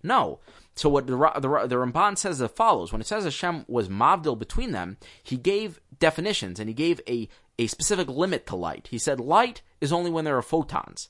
No. 0.03 0.39
So 0.75 0.89
what 0.89 1.07
the, 1.07 1.17
the, 1.17 1.67
the 1.67 1.75
Ramban 1.75 2.17
says 2.17 2.41
as 2.41 2.51
follows: 2.51 2.91
When 2.91 3.01
it 3.01 3.07
says 3.07 3.23
Hashem 3.23 3.65
was 3.67 3.89
mavdil 3.89 4.39
between 4.39 4.71
them, 4.71 4.97
he 5.23 5.37
gave 5.37 5.81
definitions 5.99 6.59
and 6.59 6.69
he 6.69 6.73
gave 6.73 7.01
a 7.07 7.27
a 7.57 7.67
specific 7.67 8.07
limit 8.07 8.47
to 8.47 8.55
light. 8.55 8.87
He 8.89 8.97
said 8.97 9.19
light 9.19 9.61
is 9.81 9.91
only 9.91 10.09
when 10.09 10.23
there 10.23 10.37
are 10.37 10.41
photons. 10.41 11.09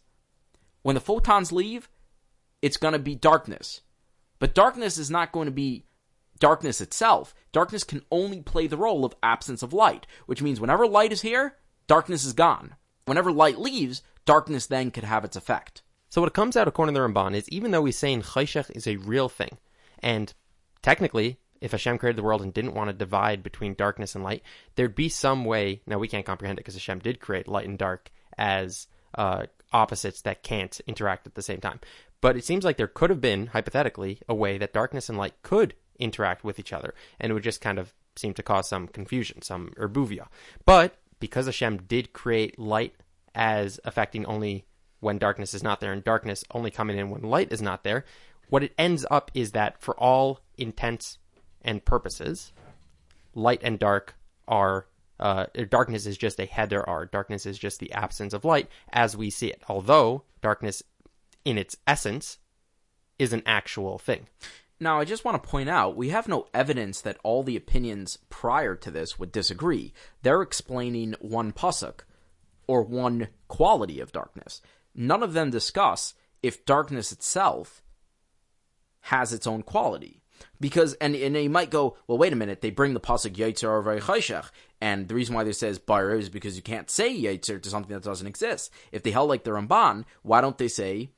When 0.82 0.96
the 0.96 1.02
photons 1.02 1.52
leave, 1.52 1.90
it's 2.62 2.78
going 2.78 2.94
to 2.94 3.00
be 3.00 3.14
darkness. 3.14 3.82
But 4.40 4.56
darkness 4.56 4.98
is 4.98 5.12
not 5.12 5.32
going 5.32 5.46
to 5.46 5.52
be 5.52 5.86
darkness 6.40 6.82
itself. 6.82 7.36
Darkness 7.52 7.84
can 7.84 8.02
only 8.12 8.42
play 8.42 8.66
the 8.66 8.78
role 8.78 9.06
of 9.06 9.16
absence 9.22 9.62
of 9.62 9.74
light, 9.74 10.08
which 10.26 10.42
means 10.42 10.60
whenever 10.60 10.88
light 10.88 11.12
is 11.12 11.22
here, 11.22 11.58
darkness 11.86 12.26
is 12.26 12.34
gone. 12.34 12.76
Whenever 13.06 13.32
light 13.32 13.60
leaves, 13.60 14.02
darkness 14.26 14.66
then 14.66 14.90
could 14.90 15.04
have 15.04 15.24
its 15.24 15.36
effect. 15.36 15.84
So 16.10 16.22
what 16.22 16.34
comes 16.34 16.58
out 16.58 16.68
according 16.68 16.96
to 16.96 17.00
the 17.00 17.08
Ramban 17.08 17.36
is 17.36 17.48
even 17.50 17.72
though 17.72 17.86
he's 17.86 17.98
saying 17.98 18.24
Chayshech 18.24 18.76
is 18.76 18.88
a 18.88 18.98
real 18.98 19.30
thing, 19.30 19.58
and 20.00 20.34
technically, 20.82 21.38
if 21.62 21.72
Hashem 21.72 21.98
created 21.98 22.18
the 22.18 22.24
world 22.24 22.42
and 22.42 22.54
didn't 22.54 22.74
want 22.74 22.90
to 22.90 22.94
divide 22.94 23.44
between 23.44 23.74
darkness 23.76 24.16
and 24.16 24.24
light, 24.24 24.42
there'd 24.76 24.96
be 24.96 25.10
some 25.10 25.46
way. 25.46 25.82
Now 25.86 26.00
we 26.00 26.08
can't 26.08 26.26
comprehend 26.26 26.58
it 26.58 26.62
because 26.62 26.74
Hashem 26.74 27.00
did 27.00 27.20
create 27.20 27.48
light 27.48 27.68
and 27.68 27.78
dark 27.78 28.12
as 28.38 28.88
uh, 29.16 29.46
opposites 29.72 30.22
that 30.22 30.44
can't 30.44 30.80
interact 30.88 31.28
at 31.28 31.36
the 31.36 31.42
same 31.42 31.60
time. 31.60 31.80
But 32.22 32.38
it 32.38 32.44
seems 32.44 32.64
like 32.66 32.78
there 32.78 32.88
could 32.88 33.10
have 33.10 33.22
been, 33.22 33.48
hypothetically, 33.48 34.20
a 34.28 34.36
way 34.36 34.58
that 34.58 34.74
darkness 34.74 35.10
and 35.10 35.18
light 35.18 35.36
could 35.44 35.76
interact 36.00 36.44
with 36.44 36.60
each 36.60 36.74
other, 36.74 36.94
and 37.20 37.30
it 37.30 37.34
would 37.34 37.44
just 37.44 37.62
kind 37.62 37.78
of 37.78 37.94
seem 38.16 38.34
to 38.34 38.44
cause 38.44 38.68
some 38.68 38.88
confusion, 38.88 39.42
some 39.42 39.74
erbuvia. 39.78 40.28
But 40.66 40.96
because 41.20 41.46
Hashem 41.46 41.84
did 41.88 42.14
create 42.14 42.58
light 42.58 42.96
as 43.36 43.80
affecting 43.86 44.26
only 44.26 44.66
when 45.00 45.18
darkness 45.18 45.54
is 45.54 45.64
not 45.64 45.80
there 45.80 45.94
and 45.94 46.04
darkness 46.04 46.44
only 46.52 46.72
coming 46.72 46.98
in 46.98 47.10
when 47.10 47.22
light 47.22 47.52
is 47.52 47.62
not 47.62 47.84
there, 47.84 48.06
what 48.50 48.64
it 48.64 48.74
ends 48.78 49.06
up 49.10 49.32
is 49.34 49.52
that 49.52 49.82
for 49.82 49.98
all 50.00 50.40
intents 50.58 51.18
and 51.62 51.86
purposes, 51.86 52.52
light 53.36 53.62
and 53.64 53.80
dark 53.80 54.16
are 54.48 54.88
uh, 55.20 55.46
darkness 55.70 56.06
is 56.06 56.18
just 56.18 56.40
a 56.40 56.46
heder 56.46 56.88
are 56.88 57.06
Darkness 57.06 57.46
is 57.46 57.60
just 57.60 57.80
the 57.80 57.92
absence 57.92 58.34
of 58.34 58.46
light 58.46 58.70
as 58.92 59.18
we 59.18 59.30
see 59.30 59.48
it. 59.48 59.62
Although 59.68 60.24
darkness, 60.42 60.82
in 61.44 61.58
its 61.58 61.76
essence, 61.86 62.38
is 63.18 63.34
an 63.34 63.44
actual 63.46 63.98
thing. 64.00 64.28
Now, 64.80 65.00
I 65.00 65.04
just 65.04 65.26
want 65.26 65.42
to 65.42 65.50
point 65.50 65.68
out 65.68 65.98
we 65.98 66.10
have 66.10 66.30
no 66.30 66.48
evidence 66.54 67.02
that 67.02 67.18
all 67.22 67.44
the 67.44 67.58
opinions 67.58 68.18
prior 68.30 68.76
to 68.78 68.90
this 68.90 69.20
would 69.20 69.32
disagree. 69.32 69.94
They're 70.22 70.42
explaining 70.42 71.16
one 71.20 71.52
pasuk 71.52 72.02
or 72.66 72.84
one 72.84 73.28
quality 73.50 74.00
of 74.00 74.14
darkness. 74.14 74.62
None 75.00 75.24
of 75.24 75.32
them 75.32 75.50
discuss 75.50 76.14
if 76.44 76.66
darkness 76.66 77.14
itself 77.14 77.82
has 79.04 79.32
its 79.32 79.48
own 79.48 79.64
quality. 79.64 80.22
Because 80.60 80.94
and 80.96 81.16
and 81.16 81.38
you 81.38 81.50
might 81.50 81.72
go, 81.72 81.96
well, 82.06 82.18
wait 82.18 82.34
a 82.34 82.36
minute. 82.36 82.60
They 82.60 82.70
bring 82.70 82.94
the 82.94 83.00
pasuk 83.00 83.32
Yetzer 83.36 84.02
Chayshach, 84.02 84.50
and 84.82 85.08
the 85.08 85.16
reason 85.16 85.36
why 85.36 85.46
they 85.46 85.54
says 85.54 85.80
Bar 85.80 86.16
is 86.16 86.28
because 86.28 86.58
you 86.58 86.62
can't 86.62 86.90
say 86.90 87.18
Yetzer 87.18 87.62
to 87.62 87.70
something 87.70 87.94
that 87.94 88.04
doesn't 88.04 88.28
exist. 88.28 88.72
If 88.92 89.04
they 89.04 89.12
held 89.12 89.30
like 89.30 89.46
the 89.46 89.52
Ramban, 89.52 90.04
why 90.22 90.42
don't 90.42 90.58
they 90.58 90.68
say 90.68 91.12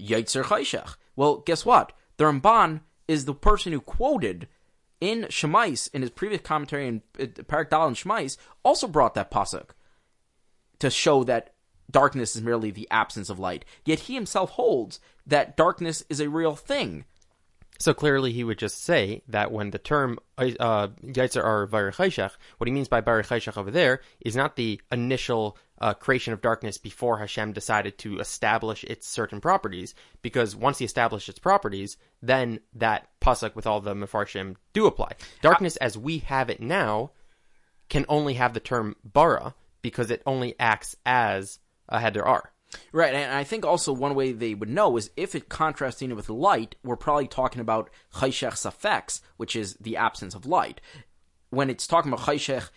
Yetzer 0.00 0.42
Chayshach? 0.42 0.96
Well, 1.14 1.38
guess 1.38 1.64
what? 1.64 1.92
The 2.16 2.24
Ramban 2.24 2.80
is 3.06 3.24
the 3.24 3.34
person 3.34 3.72
who 3.72 3.80
quoted 3.80 4.48
in 5.00 5.22
Shemais 5.24 5.92
in 5.94 6.02
his 6.02 6.10
previous 6.10 6.42
commentary 6.42 6.88
in 6.88 7.02
uh, 7.20 7.24
Parak 7.24 7.70
Dal 7.70 7.86
and 7.86 7.96
Shemais 7.96 8.36
also 8.64 8.88
brought 8.88 9.14
that 9.14 9.30
pasuk 9.30 9.70
to 10.80 10.90
show 10.90 11.22
that 11.24 11.51
darkness 11.92 12.34
is 12.34 12.42
merely 12.42 12.70
the 12.70 12.88
absence 12.90 13.30
of 13.30 13.38
light. 13.38 13.64
Yet 13.84 14.00
he 14.00 14.14
himself 14.14 14.50
holds 14.50 15.00
that 15.26 15.56
darkness 15.56 16.04
is 16.08 16.20
a 16.20 16.28
real 16.28 16.56
thing. 16.56 17.04
So 17.78 17.92
clearly, 17.92 18.32
he 18.32 18.44
would 18.44 18.58
just 18.58 18.84
say 18.84 19.22
that 19.26 19.50
when 19.50 19.70
the 19.70 19.78
term 19.78 20.20
uh, 20.38 20.44
or 20.60 21.66
Chayshach, 21.66 22.30
what 22.58 22.68
he 22.68 22.72
means 22.72 22.86
by 22.86 23.00
Chayshach 23.00 23.56
over 23.56 23.72
there 23.72 24.02
is 24.20 24.36
not 24.36 24.54
the 24.54 24.80
initial 24.92 25.58
uh, 25.80 25.92
creation 25.92 26.32
of 26.32 26.40
darkness 26.40 26.78
before 26.78 27.18
Hashem 27.18 27.52
decided 27.52 27.98
to 27.98 28.20
establish 28.20 28.84
its 28.84 29.08
certain 29.08 29.40
properties, 29.40 29.96
because 30.22 30.54
once 30.54 30.78
he 30.78 30.84
established 30.84 31.28
its 31.28 31.40
properties, 31.40 31.96
then 32.22 32.60
that 32.74 33.08
pasuk 33.20 33.56
with 33.56 33.66
all 33.66 33.80
the 33.80 33.94
mefarshim 33.94 34.54
do 34.72 34.86
apply. 34.86 35.14
Darkness, 35.40 35.74
as 35.78 35.98
we 35.98 36.18
have 36.18 36.50
it 36.50 36.60
now, 36.60 37.10
can 37.88 38.06
only 38.08 38.34
have 38.34 38.54
the 38.54 38.60
term 38.60 38.94
bara 39.02 39.56
because 39.82 40.12
it 40.12 40.22
only 40.24 40.54
acts 40.60 40.94
as 41.04 41.58
a 41.88 42.00
heder 42.00 42.24
ar. 42.24 42.52
Right, 42.92 43.14
and 43.14 43.34
I 43.34 43.44
think 43.44 43.64
also 43.64 43.92
one 43.92 44.14
way 44.14 44.32
they 44.32 44.54
would 44.54 44.68
know 44.68 44.96
is 44.96 45.10
if 45.16 45.34
it 45.34 45.48
contrasting 45.48 46.10
it 46.10 46.16
with 46.16 46.30
light, 46.30 46.76
we're 46.82 46.96
probably 46.96 47.28
talking 47.28 47.60
about 47.60 47.90
chayshech 48.14 48.52
safex, 48.52 49.20
which 49.36 49.54
is 49.56 49.74
the 49.74 49.96
absence 49.96 50.34
of 50.34 50.46
light. 50.46 50.80
When 51.50 51.68
it's 51.68 51.86
talking 51.86 52.12
about 52.12 52.26
chayshech 52.26 52.70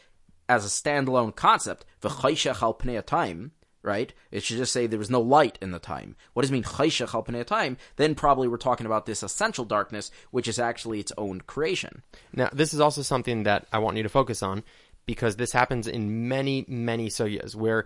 as 0.49 0.65
a 0.65 0.69
standalone 0.69 1.35
concept, 1.35 1.85
the 2.01 2.09
chayshech 2.09 2.61
al 2.61 2.73
pnei 2.73 3.05
time, 3.05 3.51
right? 3.81 4.13
It 4.31 4.43
should 4.43 4.57
just 4.57 4.73
say 4.73 4.87
there 4.87 4.99
was 4.99 5.09
no 5.09 5.21
light 5.21 5.57
in 5.61 5.71
the 5.71 5.79
time. 5.79 6.15
What 6.33 6.41
does 6.41 6.49
it 6.49 6.53
mean 6.53 6.63
chayshech 6.63 7.13
al 7.13 7.23
pnei 7.23 7.45
time? 7.45 7.77
Then 7.95 8.15
probably 8.15 8.47
we're 8.47 8.57
talking 8.57 8.85
about 8.85 9.05
this 9.05 9.23
essential 9.23 9.65
darkness, 9.65 10.11
which 10.31 10.47
is 10.47 10.59
actually 10.59 10.99
its 10.99 11.13
own 11.17 11.41
creation. 11.41 12.03
Now, 12.33 12.49
this 12.51 12.73
is 12.73 12.81
also 12.81 13.01
something 13.01 13.43
that 13.43 13.67
I 13.71 13.79
want 13.79 13.97
you 13.97 14.03
to 14.03 14.09
focus 14.09 14.43
on 14.43 14.63
because 15.05 15.35
this 15.35 15.51
happens 15.51 15.87
in 15.87 16.27
many, 16.27 16.65
many 16.67 17.09
soyas 17.09 17.55
where 17.55 17.85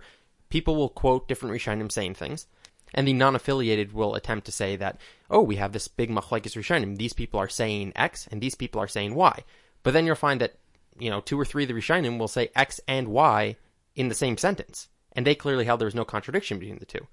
people 0.50 0.76
will 0.76 0.88
quote 0.88 1.26
different 1.26 1.54
Rishonim 1.54 1.90
saying 1.90 2.14
things, 2.14 2.46
and 2.92 3.06
the 3.06 3.12
non-affiliated 3.12 3.92
will 3.92 4.14
attempt 4.14 4.46
to 4.46 4.52
say 4.52 4.76
that, 4.76 5.00
oh, 5.30 5.40
we 5.40 5.56
have 5.56 5.72
this 5.72 5.88
big 5.88 6.10
machlekes 6.10 6.56
Rishonim. 6.56 6.98
These 6.98 7.12
people 7.12 7.40
are 7.40 7.48
saying 7.48 7.92
X, 7.96 8.28
and 8.30 8.40
these 8.40 8.54
people 8.54 8.80
are 8.80 8.88
saying 8.88 9.14
Y. 9.14 9.44
But 9.82 9.94
then 9.94 10.06
you'll 10.06 10.16
find 10.16 10.40
that, 10.40 10.58
you 10.98 11.08
know, 11.08 11.20
two 11.20 11.38
or 11.38 11.44
three 11.44 11.62
of 11.62 11.68
the 11.68 11.74
Rishonim 11.74 12.18
will 12.18 12.28
say 12.28 12.50
X 12.54 12.80
and 12.86 13.08
Y 13.08 13.56
in 13.94 14.08
the 14.08 14.14
same 14.14 14.36
sentence, 14.36 14.88
and 15.12 15.26
they 15.26 15.34
clearly 15.34 15.64
held 15.64 15.80
there 15.80 15.86
was 15.86 15.94
no 15.94 16.04
contradiction 16.04 16.58
between 16.58 16.78
the 16.78 16.84
two. 16.84 17.06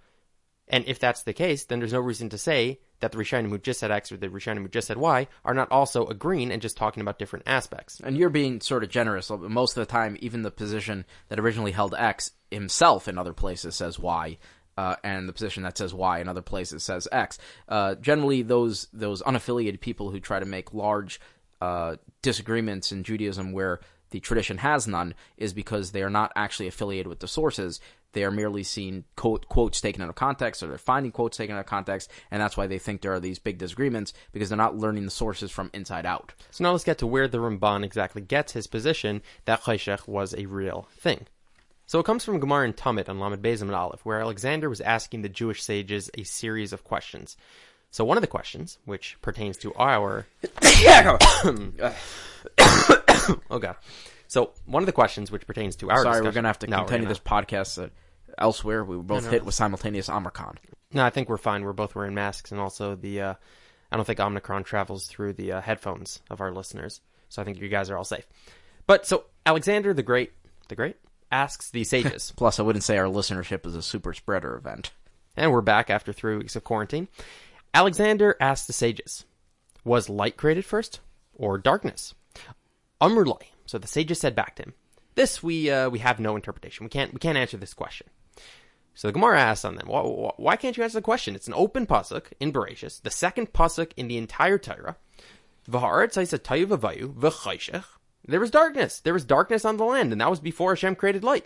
And 0.70 0.84
if 0.86 1.00
that's 1.00 1.24
the 1.24 1.34
case, 1.34 1.66
then 1.66 1.80
there's 1.80 1.94
no 1.94 2.00
reason 2.00 2.30
to 2.30 2.38
say 2.38 2.80
that 3.00 3.12
the 3.12 3.18
Rishonim 3.18 3.50
who 3.50 3.58
just 3.58 3.80
said 3.80 3.92
X 3.92 4.12
or 4.12 4.18
the 4.18 4.28
Rishonim 4.28 4.64
who 4.64 4.68
just 4.68 4.88
said 4.88 4.98
Y 4.98 5.28
are 5.46 5.54
not 5.54 5.72
also 5.72 6.06
agreeing 6.08 6.52
and 6.52 6.62
just 6.62 6.78
talking 6.78 7.02
about 7.02 7.20
different 7.20 7.48
aspects. 7.48 8.02
And 8.04 8.18
you're 8.18 8.30
being 8.30 8.60
sort 8.60 8.84
of 8.84 8.90
generous. 8.90 9.30
Most 9.30 9.78
of 9.78 9.82
the 9.82 9.92
time, 9.92 10.18
even 10.20 10.42
the 10.42 10.52
position 10.52 11.06
that 11.30 11.40
originally 11.40 11.72
held 11.72 11.96
X 11.98 12.32
himself 12.52 13.08
in 13.08 13.18
other 13.18 13.34
places 13.34 13.76
says 13.76 14.00
Y. 14.00 14.38
Uh, 14.78 14.96
and 15.04 15.28
the 15.28 15.34
position 15.34 15.64
that 15.64 15.76
says 15.76 15.92
Y 15.92 16.20
in 16.20 16.28
other 16.28 16.44
places 16.44 16.84
says 16.84 17.08
X. 17.12 17.40
Uh, 17.68 17.96
generally, 17.96 18.44
those 18.44 18.88
those 18.94 19.24
unaffiliated 19.24 19.80
people 19.80 20.12
who 20.12 20.20
try 20.20 20.40
to 20.40 20.46
make 20.46 20.72
large 20.72 21.20
uh, 21.62 21.96
disagreements 22.22 22.92
in 22.92 23.04
Judaism 23.04 23.54
where 23.54 23.80
the 24.12 24.20
tradition 24.20 24.60
has 24.60 24.88
none 24.88 25.16
is 25.36 25.54
because 25.54 25.92
they 25.92 26.04
are 26.04 26.10
not 26.10 26.32
actually 26.36 26.68
affiliated 26.68 27.08
with 27.08 27.20
the 27.20 27.28
sources. 27.28 27.80
They 28.18 28.24
are 28.24 28.32
merely 28.32 28.64
seeing 28.64 29.04
quote, 29.16 29.48
quotes 29.48 29.80
taken 29.80 30.02
out 30.02 30.10
of 30.10 30.16
context, 30.16 30.64
or 30.64 30.68
they're 30.68 30.80
finding 30.80 31.12
quotes 31.12 31.38
taken 31.38 31.56
out 31.56 31.60
of 31.60 31.68
context, 31.68 32.10
and 32.32 32.42
that's 32.42 32.58
why 32.58 32.66
they 32.66 32.80
think 32.80 33.02
there 33.02 33.14
are 33.14 33.20
these 33.20 33.38
big 33.38 33.60
disagreements 33.60 34.12
because 34.32 34.50
they're 34.50 34.58
not 34.58 34.76
learning 34.76 35.06
the 35.06 35.12
sources 35.12 35.52
from 35.52 35.70
inside 35.72 36.08
out. 36.08 36.34
So 36.50 36.64
now 36.64 36.72
let's 36.72 36.84
get 36.84 36.98
to 36.98 37.06
where 37.06 37.28
the 37.28 37.38
Ramban 37.38 37.86
exactly 37.86 38.24
gets 38.24 38.54
his 38.54 38.66
position 38.66 39.22
that 39.46 39.62
Chayshech 39.62 40.08
was 40.08 40.34
a 40.34 40.48
real 40.48 40.88
thing. 40.98 41.28
So 41.86 42.00
it 42.00 42.08
comes 42.08 42.26
from 42.26 42.40
Gemara 42.40 42.66
and 42.66 42.76
Tamid 42.76 43.08
on 43.08 43.20
Lamed 43.20 43.44
Bezim 43.44 43.62
and 43.62 43.76
Aleph, 43.76 44.04
where 44.04 44.20
Alexander 44.20 44.68
was 44.68 44.82
asking 44.82 45.22
the 45.22 45.30
Jewish 45.30 45.62
sages 45.62 46.10
a 46.18 46.24
series 46.24 46.74
of 46.74 46.84
questions. 46.84 47.38
So 47.92 48.04
one 48.04 48.18
of 48.18 48.22
the 48.22 48.28
questions, 48.28 48.80
which 48.86 49.16
pertains 49.22 49.58
to 49.58 49.76
our 49.76 50.26
oh 52.58 53.60
god. 53.60 53.76
So 54.28 54.52
one 54.66 54.84
of 54.84 54.88
the 54.88 54.92
questions 54.92 55.32
which 55.32 55.48
pertains 55.48 55.78
to 55.78 55.90
our 55.90 55.98
Sorry, 55.98 56.16
discussion, 56.16 56.26
we're 56.26 56.32
gonna 56.34 56.50
have 56.50 56.60
to 56.60 56.68
No, 56.68 56.80
continue 56.80 57.08
this 57.08 57.20
podcast 57.20 57.82
uh, 57.82 57.88
elsewhere. 58.38 58.84
We 58.84 58.98
were 58.98 59.04
both 59.04 59.30
hit 59.30 59.46
with 59.46 59.56
simultaneous 59.56 60.10
Omicron. 60.10 60.58
No, 60.94 61.04
I 61.04 61.10
think 61.10 61.28
we're 61.30 61.38
fine. 61.38 61.63
We're 61.63 61.74
both 61.74 61.96
wearing 61.96 62.13
masks, 62.13 62.52
and 62.52 62.62
also 62.62 62.96
the 62.96 63.22
uh, 63.22 63.34
I 63.92 63.96
don't 63.96 64.06
think 64.06 64.20
Omicron 64.20 64.63
travels 64.63 65.08
through 65.08 65.34
the 65.34 65.54
uh, 65.54 65.62
headphones 65.62 66.22
of 66.30 66.42
our 66.42 66.52
listeners, 66.52 67.02
so 67.30 67.42
I 67.42 67.46
think 67.46 67.60
you 67.60 67.68
guys 67.70 67.90
are 67.90 67.98
all 67.98 68.04
safe. 68.04 68.26
But 68.86 69.06
so 69.06 69.26
Alexander 69.46 69.94
the 69.94 70.04
Great, 70.04 70.32
the 70.70 70.76
Great 70.76 70.96
asks 71.32 71.70
the 71.70 71.84
sages, 71.84 72.32
Plus, 72.38 72.60
I 72.60 72.63
wouldn't 72.63 72.84
say 72.86 72.98
our 72.98 73.06
listenership 73.08 73.66
is 73.66 73.76
a 73.76 73.82
super 73.82 74.13
spreader 74.13 74.56
event. 74.56 74.92
and 75.36 75.52
we're 75.52 75.62
back 75.62 75.90
after 75.90 76.13
three 76.13 76.38
weeks 76.38 76.56
of 76.56 76.63
quarantine. 76.63 77.08
Alexander 77.74 78.36
asks 78.40 78.66
the 78.66 78.74
sages, 78.74 79.26
"Was 79.84 80.10
light 80.10 80.38
created 80.38 80.63
first, 80.66 81.00
or 81.36 81.58
darkness?" 81.58 82.13
Umrulai. 83.02 83.44
So 83.66 83.78
the 83.78 83.88
sages 83.88 84.20
said 84.20 84.36
back 84.36 84.56
to 84.56 84.63
him, 84.63 84.74
"This 85.18 85.44
we 85.44 85.70
uh, 85.70 85.90
we 85.90 86.00
have 86.00 86.20
no 86.20 86.36
interpretation. 86.36 86.86
We 86.86 86.90
can't 86.90 87.14
we 87.14 87.20
can't 87.20 87.38
answer 87.38 87.58
this 87.58 87.74
question." 87.74 88.08
So 88.94 89.10
the 89.10 89.12
Gemara 89.12 89.40
asks 89.40 89.64
on 89.64 89.76
them, 89.76 89.88
why, 89.88 90.02
why, 90.38 90.56
can't 90.56 90.76
you 90.76 90.82
answer 90.84 90.98
the 90.98 91.04
question? 91.04 91.36
It's 91.36 91.48
an 91.48 91.54
open 91.54 91.86
pasuk 91.86 92.32
in 92.40 92.52
Bereshis, 92.52 93.00
the 93.00 93.12
second 93.12 93.54
pasuk 93.54 93.92
in 93.96 94.08
the 94.08 94.18
entire 94.18 94.58
Torah. 94.58 94.96
There 98.28 98.40
was 98.40 98.50
darkness. 98.50 99.00
There 99.00 99.14
was 99.14 99.24
darkness 99.24 99.66
on 99.66 99.78
the 99.78 99.84
land, 99.84 100.12
and 100.12 100.20
that 100.20 100.32
was 100.32 100.40
before 100.40 100.72
Hashem 100.72 100.96
created 100.96 101.24
light. 101.24 101.46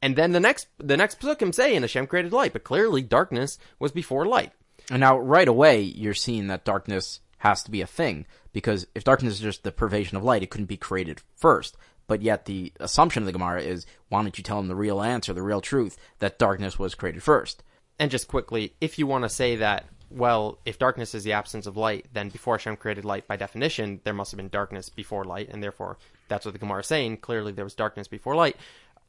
And 0.00 0.14
then 0.14 0.30
the 0.30 0.38
next 0.38 0.68
the 0.78 0.96
next 0.96 1.18
pasukim 1.20 1.52
say, 1.52 1.74
and 1.74 1.82
Hashem 1.82 2.06
created 2.06 2.32
light, 2.32 2.52
but 2.52 2.62
clearly 2.62 3.02
darkness 3.02 3.58
was 3.80 3.90
before 3.90 4.24
light. 4.24 4.52
And 4.90 5.00
now, 5.00 5.18
right 5.18 5.48
away, 5.48 5.82
you're 5.82 6.14
seeing 6.14 6.46
that 6.46 6.64
darkness 6.64 7.20
has 7.38 7.62
to 7.64 7.70
be 7.70 7.80
a 7.80 7.86
thing 7.86 8.26
because 8.52 8.86
if 8.94 9.04
darkness 9.04 9.34
is 9.34 9.40
just 9.40 9.64
the 9.64 9.72
pervasion 9.72 10.14
of 10.14 10.24
light, 10.24 10.42
it 10.42 10.50
couldn't 10.50 10.66
be 10.66 10.76
created 10.76 11.20
first. 11.36 11.76
But 12.10 12.22
yet, 12.22 12.46
the 12.46 12.72
assumption 12.80 13.22
of 13.22 13.26
the 13.28 13.32
Gemara 13.32 13.62
is, 13.62 13.86
why 14.08 14.20
don't 14.20 14.36
you 14.36 14.42
tell 14.42 14.58
him 14.58 14.66
the 14.66 14.74
real 14.74 15.00
answer, 15.00 15.32
the 15.32 15.44
real 15.44 15.60
truth, 15.60 15.96
that 16.18 16.40
darkness 16.40 16.76
was 16.76 16.96
created 16.96 17.22
first? 17.22 17.62
And 18.00 18.10
just 18.10 18.26
quickly, 18.26 18.74
if 18.80 18.98
you 18.98 19.06
want 19.06 19.22
to 19.22 19.28
say 19.28 19.54
that, 19.54 19.84
well, 20.10 20.58
if 20.64 20.76
darkness 20.76 21.14
is 21.14 21.22
the 21.22 21.34
absence 21.34 21.68
of 21.68 21.76
light, 21.76 22.06
then 22.12 22.28
before 22.28 22.54
Hashem 22.56 22.78
created 22.78 23.04
light, 23.04 23.28
by 23.28 23.36
definition, 23.36 24.00
there 24.02 24.12
must 24.12 24.32
have 24.32 24.38
been 24.38 24.48
darkness 24.48 24.88
before 24.88 25.22
light, 25.22 25.50
and 25.50 25.62
therefore 25.62 25.98
that's 26.26 26.44
what 26.44 26.50
the 26.52 26.58
Gemara 26.58 26.80
is 26.80 26.88
saying. 26.88 27.18
Clearly, 27.18 27.52
there 27.52 27.64
was 27.64 27.76
darkness 27.76 28.08
before 28.08 28.34
light. 28.34 28.56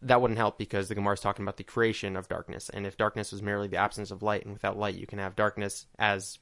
That 0.04 0.22
wouldn't 0.22 0.38
help 0.38 0.60
because 0.60 0.88
the 0.88 0.94
Gemara 0.94 1.16
is 1.16 1.22
talking 1.22 1.44
about 1.44 1.58
the 1.58 1.64
creation 1.64 2.16
of 2.16 2.30
darkness, 2.30 2.70
and 2.70 2.86
if 2.86 2.98
darkness 2.98 3.32
was 3.32 3.42
merely 3.42 3.68
the 3.68 3.78
absence 3.78 4.12
of 4.12 4.22
light, 4.22 4.44
and 4.44 4.54
without 4.54 4.78
light 4.78 4.94
you 4.94 5.08
can 5.08 5.18
have 5.18 5.36
darkness 5.36 5.88
as 5.98 6.38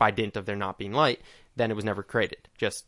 by 0.00 0.10
dint 0.10 0.36
of 0.36 0.46
there 0.46 0.56
not 0.56 0.78
being 0.78 0.92
light, 0.92 1.20
then 1.54 1.70
it 1.70 1.76
was 1.76 1.84
never 1.84 2.02
created. 2.02 2.48
Just 2.58 2.86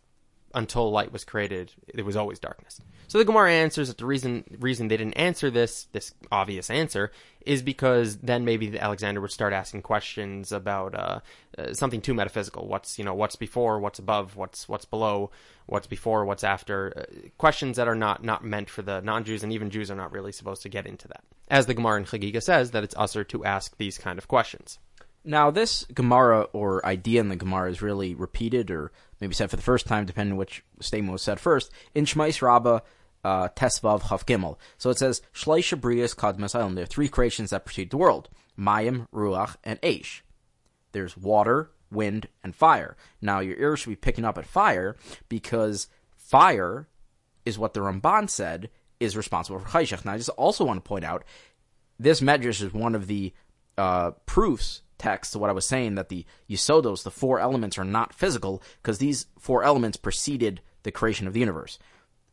until 0.54 0.90
light 0.90 1.12
was 1.12 1.24
created, 1.24 1.72
it 1.88 2.04
was 2.04 2.16
always 2.16 2.38
darkness. 2.38 2.80
So 3.08 3.18
the 3.18 3.24
Gemara 3.24 3.52
answers 3.52 3.88
that 3.88 3.98
the 3.98 4.06
reason 4.06 4.44
reason 4.58 4.88
they 4.88 4.96
didn't 4.96 5.14
answer 5.14 5.50
this 5.50 5.84
this 5.92 6.14
obvious 6.30 6.70
answer 6.70 7.12
is 7.44 7.62
because 7.62 8.16
then 8.18 8.44
maybe 8.44 8.78
Alexander 8.78 9.20
would 9.20 9.30
start 9.30 9.52
asking 9.52 9.82
questions 9.82 10.52
about 10.52 10.94
uh, 10.94 11.20
uh, 11.58 11.74
something 11.74 12.00
too 12.00 12.14
metaphysical. 12.14 12.66
What's 12.66 12.98
you 12.98 13.04
know 13.04 13.14
what's 13.14 13.36
before, 13.36 13.80
what's 13.80 13.98
above, 13.98 14.36
what's 14.36 14.68
what's 14.68 14.86
below, 14.86 15.30
what's 15.66 15.86
before, 15.86 16.24
what's 16.24 16.44
after. 16.44 16.92
Uh, 16.96 17.28
questions 17.38 17.76
that 17.76 17.88
are 17.88 17.94
not 17.94 18.24
not 18.24 18.44
meant 18.44 18.70
for 18.70 18.82
the 18.82 19.00
non-Jews, 19.00 19.42
and 19.42 19.52
even 19.52 19.70
Jews 19.70 19.90
are 19.90 19.96
not 19.96 20.12
really 20.12 20.32
supposed 20.32 20.62
to 20.62 20.68
get 20.68 20.86
into 20.86 21.08
that. 21.08 21.24
As 21.48 21.66
the 21.66 21.74
Gemara 21.74 21.98
in 21.98 22.04
Chagiga 22.04 22.42
says, 22.42 22.70
that 22.70 22.84
it's 22.84 22.94
usher 22.96 23.24
to 23.24 23.44
ask 23.44 23.76
these 23.76 23.98
kind 23.98 24.18
of 24.18 24.28
questions. 24.28 24.78
Now, 25.24 25.50
this 25.50 25.84
Gemara 25.94 26.42
or 26.52 26.84
idea 26.84 27.20
in 27.20 27.28
the 27.28 27.36
Gemara 27.36 27.70
is 27.70 27.82
really 27.82 28.14
repeated 28.14 28.70
or 28.70 28.90
maybe 29.20 29.34
said 29.34 29.50
for 29.50 29.56
the 29.56 29.62
first 29.62 29.86
time, 29.86 30.04
depending 30.04 30.32
on 30.32 30.38
which 30.38 30.64
statement 30.80 31.12
was 31.12 31.22
said 31.22 31.38
first, 31.38 31.70
in 31.94 32.04
Shmais 32.04 32.42
Rabbah, 32.42 32.80
uh, 33.24 33.48
Tesvav 33.50 34.02
Chav 34.02 34.24
Gimel. 34.24 34.56
So 34.78 34.90
it 34.90 34.98
says, 34.98 35.22
Shleisha 35.32 35.80
Brias 35.80 36.16
Kadmas 36.16 36.56
Island. 36.56 36.76
There 36.76 36.82
are 36.82 36.86
three 36.86 37.08
creations 37.08 37.50
that 37.50 37.64
precede 37.64 37.90
the 37.90 37.96
world 37.96 38.28
Mayim, 38.58 39.06
Ruach, 39.14 39.56
and 39.62 39.80
Aish. 39.82 40.22
There's 40.90 41.16
water, 41.16 41.70
wind, 41.90 42.28
and 42.42 42.54
fire. 42.54 42.96
Now, 43.20 43.40
your 43.40 43.56
ears 43.56 43.80
should 43.80 43.90
be 43.90 43.96
picking 43.96 44.24
up 44.24 44.38
at 44.38 44.46
fire 44.46 44.96
because 45.28 45.88
fire 46.16 46.88
is 47.44 47.58
what 47.58 47.74
the 47.74 47.80
Ramban 47.80 48.28
said 48.28 48.70
is 49.00 49.16
responsible 49.16 49.60
for 49.60 49.68
Chayshach. 49.68 50.04
Now, 50.04 50.12
I 50.12 50.18
just 50.18 50.28
also 50.30 50.64
want 50.64 50.82
to 50.82 50.88
point 50.88 51.04
out 51.04 51.24
this 51.98 52.20
medrash 52.20 52.62
is 52.62 52.72
one 52.72 52.94
of 52.94 53.06
the 53.06 53.32
uh, 53.78 54.12
proofs 54.26 54.82
text 54.98 55.32
to 55.32 55.38
what 55.38 55.50
I 55.50 55.52
was 55.52 55.66
saying 55.66 55.96
that 55.96 56.08
the 56.08 56.24
Yisodos, 56.48 57.02
the 57.02 57.10
four 57.10 57.40
elements, 57.40 57.78
are 57.78 57.84
not 57.84 58.14
physical 58.14 58.62
because 58.82 58.98
these 58.98 59.26
four 59.38 59.64
elements 59.64 59.96
preceded 59.96 60.60
the 60.84 60.92
creation 60.92 61.26
of 61.26 61.32
the 61.32 61.40
universe. 61.40 61.78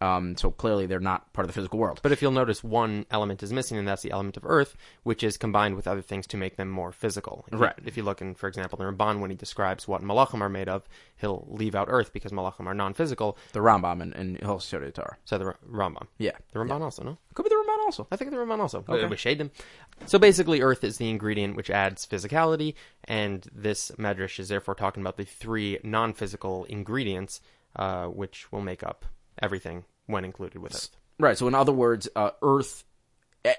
Um, 0.01 0.37
so 0.37 0.49
clearly 0.51 0.85
they're 0.85 0.99
not 1.01 1.33
part 1.33 1.43
of 1.43 1.47
the 1.47 1.53
physical 1.53 1.77
world. 1.77 1.99
But 2.01 2.13
if 2.13 2.21
you'll 2.21 2.31
notice, 2.31 2.63
one 2.63 3.05
element 3.11 3.43
is 3.43 3.51
missing, 3.51 3.77
and 3.77 3.85
that's 3.87 4.01
the 4.01 4.11
element 4.11 4.37
of 4.37 4.45
earth, 4.45 4.77
which 5.03 5.23
is 5.23 5.35
combined 5.35 5.75
with 5.75 5.87
other 5.89 6.01
things 6.01 6.25
to 6.27 6.37
make 6.37 6.55
them 6.55 6.69
more 6.69 6.91
physical. 6.93 7.43
If 7.47 7.53
you- 7.53 7.59
Right. 7.59 7.73
if 7.85 7.97
you 7.97 8.03
look 8.03 8.21
in, 8.21 8.33
for 8.35 8.47
example, 8.47 8.77
the 8.77 8.85
Ramban, 8.85 9.19
when 9.19 9.29
he 9.29 9.35
describes 9.35 9.87
what 9.89 10.01
malachim 10.01 10.39
are 10.39 10.47
made 10.49 10.69
of, 10.69 10.87
he'll 11.17 11.45
leave 11.49 11.75
out 11.75 11.87
earth 11.89 12.13
because 12.13 12.31
malachim 12.31 12.65
are 12.65 12.73
non-physical. 12.73 13.37
The 13.51 13.59
Rambam 13.59 14.01
and, 14.01 14.13
and 14.15 14.39
Hilchot 14.39 14.93
Torah. 14.93 15.17
So 15.25 15.37
the 15.37 15.45
R- 15.45 15.57
Rambam. 15.69 16.07
Yeah. 16.17 16.37
The 16.53 16.59
Ramban 16.59 16.79
also, 16.81 17.03
no? 17.03 17.17
Could 17.33 17.43
be 17.43 17.49
the 17.49 17.55
Ramban 17.55 17.83
also. 17.85 18.07
I 18.11 18.15
think 18.15 18.31
the 18.31 18.37
Ramban 18.37 18.59
also. 18.59 18.85
Okay. 18.87 19.05
We 19.05 19.17
shade 19.17 19.37
them. 19.37 19.51
So 20.05 20.17
basically, 20.17 20.61
earth 20.61 20.85
is 20.85 20.97
the 20.97 21.09
ingredient 21.09 21.57
which 21.57 21.69
adds 21.69 22.05
physicality, 22.05 22.73
and 23.03 23.45
this 23.53 23.91
medrash 23.99 24.39
is 24.39 24.47
therefore 24.47 24.75
talking 24.75 25.01
about 25.01 25.17
the 25.17 25.25
three 25.25 25.77
non-physical 25.83 26.63
ingredients, 26.65 27.41
uh, 27.75 28.05
which 28.05 28.49
will 28.51 28.61
make 28.61 28.81
up 28.81 29.05
everything 29.41 29.85
when 30.09 30.25
included 30.25 30.59
with 30.59 30.73
earth. 30.73 30.89
Right. 31.19 31.37
So 31.37 31.47
in 31.47 31.55
other 31.55 31.71
words, 31.71 32.09
uh, 32.15 32.31
Earth, 32.41 32.83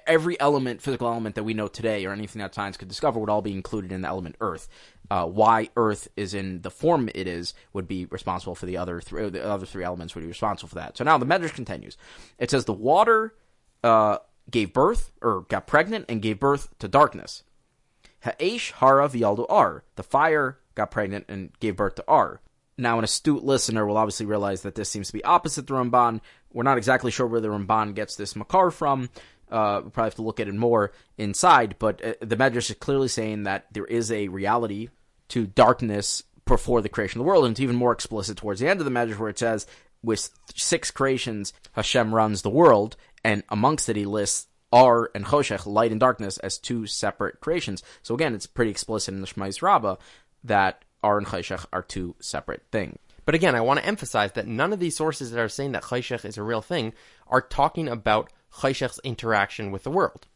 every 0.07 0.39
element, 0.41 0.83
physical 0.83 1.09
element 1.09 1.37
that 1.37 1.45
we 1.45 1.55
know 1.55 1.69
today, 1.69 2.05
or 2.05 2.13
anything 2.13 2.41
that 2.41 2.55
science 2.55 2.77
could 2.77 2.89
discover, 2.89 3.21
would 3.21 3.31
all 3.31 3.43
be 3.43 3.53
included 3.53 3.93
in 3.93 4.03
the 4.03 4.09
element 4.09 4.37
Earth. 4.41 4.69
Uh, 5.11 5.27
why 5.27 5.69
Earth 5.77 6.09
is 6.17 6.35
in 6.35 6.63
the 6.63 6.71
form 6.71 7.09
it 7.15 7.27
is 7.27 7.55
would 7.73 7.87
be 7.87 8.07
responsible 8.07 8.55
for 8.55 8.67
the 8.67 8.77
other 8.77 9.01
three. 9.01 9.29
The 9.29 9.45
other 9.45 9.67
three 9.67 9.85
elements 9.85 10.15
would 10.15 10.23
be 10.23 10.27
responsible 10.29 10.69
for 10.69 10.77
that. 10.77 10.97
So 10.97 11.05
now 11.05 11.19
the 11.19 11.27
medrash 11.27 11.55
continues. 11.55 11.97
It 12.39 12.51
says 12.51 12.65
the 12.65 12.73
water 12.73 13.35
uh, 13.85 14.19
gave 14.51 14.73
birth 14.73 15.13
or 15.23 15.43
got 15.43 15.67
pregnant 15.67 16.07
and 16.09 16.23
gave 16.23 16.41
birth 16.41 16.77
to 16.79 16.89
darkness. 16.89 17.45
Ha'esh 18.25 18.73
hara 18.73 19.09
v'yaldu 19.09 19.47
ar. 19.49 19.85
The 19.97 20.03
fire 20.03 20.59
got 20.75 20.91
pregnant 20.91 21.27
and 21.29 21.53
gave 21.61 21.77
birth 21.77 21.95
to 21.97 22.05
ar. 22.09 22.41
Now, 22.81 22.99
an 22.99 23.05
astute 23.05 23.45
listener 23.45 23.87
will 23.87 23.99
obviously 23.99 24.27
realize 24.27 24.63
that 24.63 24.75
this 24.75 24.89
seems 24.89 25.09
to 25.09 25.13
be 25.13 25.23
opposite 25.23 25.67
the 25.67 25.75
Ramban. 25.75 26.21
We're 26.53 26.63
not 26.63 26.79
exactly 26.79 27.11
sure 27.11 27.27
where 27.27 27.41
the 27.41 27.49
Ramban 27.49 27.95
gets 27.95 28.17
this 28.17 28.35
makar 28.35 28.71
from. 28.71 29.11
Uh, 29.51 29.83
we 29.85 29.91
probably 29.91 30.07
have 30.07 30.15
to 30.15 30.23
look 30.23 30.41
at 30.41 30.49
it 30.49 30.55
more 30.55 30.93
inside, 31.19 31.77
but 31.79 32.05
uh, 32.05 32.15
the 32.21 32.37
Medrash 32.37 32.71
is 32.71 32.77
clearly 32.77 33.09
saying 33.09 33.43
that 33.43 33.67
there 33.73 33.85
is 33.85 34.11
a 34.11 34.29
reality 34.29 34.89
to 35.29 35.47
darkness 35.47 36.23
before 36.47 36.81
the 36.81 36.89
creation 36.89 37.21
of 37.21 37.25
the 37.25 37.29
world, 37.29 37.45
and 37.45 37.53
it's 37.53 37.61
even 37.61 37.77
more 37.77 37.93
explicit 37.93 38.37
towards 38.37 38.61
the 38.61 38.69
end 38.69 38.81
of 38.81 38.85
the 38.85 38.91
Medrash 38.91 39.19
where 39.19 39.29
it 39.29 39.39
says, 39.39 39.67
with 40.03 40.31
six 40.55 40.91
creations, 40.91 41.53
Hashem 41.73 42.15
runs 42.15 42.43
the 42.43 42.51
world, 42.51 42.97
and 43.23 43.43
amongst 43.51 43.89
it 43.89 43.97
he 43.97 44.07
lists 44.07 44.47
Ar 44.73 45.11
and 45.15 45.27
Choshech, 45.27 45.67
light 45.67 45.91
and 45.91 46.01
darkness, 46.01 46.39
as 46.39 46.57
two 46.57 46.87
separate 46.87 47.41
creations. 47.41 47.83
So 48.03 48.15
again, 48.15 48.35
it's 48.35 48.47
pretty 48.47 48.71
explicit 48.71 49.13
in 49.13 49.21
the 49.21 49.27
Shmais 49.27 49.63
Rabbah 49.63 49.97
that 50.45 50.85
Ar 51.03 51.19
and 51.19 51.27
Choshech 51.27 51.67
are 51.73 51.83
two 51.83 52.15
separate 52.21 52.63
things. 52.71 52.99
But 53.25 53.35
again, 53.35 53.55
I 53.55 53.61
want 53.61 53.81
to 53.81 53.87
emphasize 53.87 54.33
that 54.33 54.47
none 54.47 54.73
of 54.73 54.81
these 54.81 54.97
sources 54.97 55.31
that 55.31 55.41
are 55.41 55.49
saying 55.49 55.73
that 55.73 55.85
Chayshech 55.85 56.25
is 56.25 56.39
a 56.39 56.43
real 56.43 56.63
thing 56.63 56.93
are 57.29 57.41
talking 57.41 57.89
about 57.89 58.33
Chayshech's 58.55 59.01
interaction 59.05 59.71
with 59.71 59.85
the 59.85 59.91
world. 59.91 60.27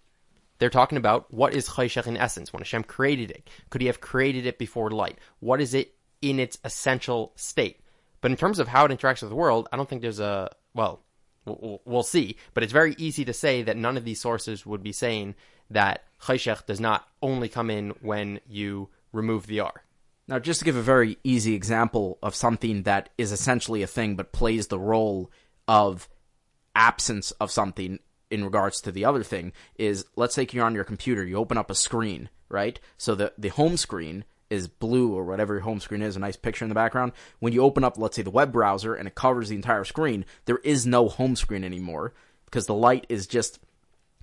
They're 0.59 0.71
talking 0.71 0.99
about 0.99 1.33
what 1.33 1.55
is 1.55 1.69
Chayshech 1.71 2.07
in 2.07 2.17
essence 2.17 2.53
when 2.53 2.61
Hashem 2.61 2.85
created 2.85 3.31
it. 3.31 3.51
Could 3.71 3.81
he 3.81 3.89
have 3.89 4.01
created 4.01 4.47
it 4.47 4.59
before 4.59 4.91
light? 4.91 5.19
What 5.41 5.61
is 5.61 5.75
it 5.75 5.95
in 6.23 6.39
its 6.39 6.59
essential 6.63 7.33
state? 7.37 7.81
But 8.21 8.31
in 8.31 8.37
terms 8.37 8.59
of 8.59 8.69
how 8.69 8.85
it 8.85 8.91
interacts 8.91 9.23
with 9.23 9.31
the 9.31 9.37
world, 9.37 9.69
I 9.73 9.77
don't 9.77 9.89
think 9.89 10.01
there's 10.01 10.21
a, 10.21 10.51
well, 10.73 11.01
we'll, 11.45 12.03
see, 12.03 12.37
but 12.55 12.63
it's 12.63 12.73
very 12.73 12.95
easy 12.97 13.25
to 13.25 13.33
say 13.33 13.63
that 13.63 13.77
none 13.77 13.97
of 13.97 14.05
these 14.05 14.21
sources 14.21 14.65
would 14.65 14.83
be 14.83 14.93
saying 14.93 15.35
that 15.71 16.05
Chayshech 16.23 16.67
does 16.67 16.81
not 16.81 17.09
only 17.21 17.49
come 17.49 17.71
in 17.71 17.91
when 18.01 18.41
you 18.47 18.89
remove 19.13 19.47
the 19.47 19.61
R. 19.61 19.83
Now, 20.27 20.39
just 20.39 20.61
to 20.61 20.65
give 20.65 20.77
a 20.77 20.83
very 20.83 21.19
easy 21.23 21.55
example 21.55 22.19
of 22.23 22.35
something 22.35 22.85
that 22.85 23.11
is 23.19 23.31
essentially 23.31 23.83
a 23.83 23.87
thing 23.87 24.17
but 24.17 24.33
plays 24.33 24.69
the 24.69 24.79
role 24.79 25.31
of 25.69 26.09
absence 26.75 27.31
of 27.33 27.51
something 27.51 27.99
in 28.31 28.45
regards 28.45 28.81
to 28.81 28.91
the 28.91 29.05
other 29.05 29.23
thing 29.23 29.53
is 29.77 30.05
let's 30.17 30.35
say 30.35 30.47
you're 30.51 30.65
on 30.65 30.75
your 30.75 30.85
computer, 30.85 31.25
you 31.25 31.37
open 31.37 31.59
up 31.59 31.71
a 31.71 31.75
screen, 31.75 32.29
right? 32.49 32.81
So 32.97 33.15
the 33.15 33.33
the 33.39 33.49
home 33.49 33.77
screen 33.77 34.25
is 34.51 34.67
blue 34.69 35.15
or 35.15 35.25
whatever 35.25 35.55
your 35.55 35.63
home 35.63 35.81
screen 35.81 36.03
is, 36.03 36.17
a 36.17 36.21
nice 36.21 36.37
picture 36.37 36.65
in 36.65 36.69
the 36.69 36.75
background. 36.75 37.13
When 37.39 37.53
you 37.53 37.63
open 37.63 37.85
up, 37.85 37.99
let's 37.99 38.17
say 38.17 38.23
the 38.23 38.31
web 38.31 38.53
browser 38.53 38.95
and 38.95 39.07
it 39.07 39.15
covers 39.15 39.49
the 39.49 39.57
entire 39.57 39.85
screen, 39.85 40.25
there 40.47 40.59
is 40.59 40.87
no 40.87 41.09
home 41.09 41.37
screen 41.37 41.65
anymore 41.65 42.15
because 42.47 42.67
the 42.67 42.75
light 42.75 43.07
is 43.09 43.27
just 43.27 43.59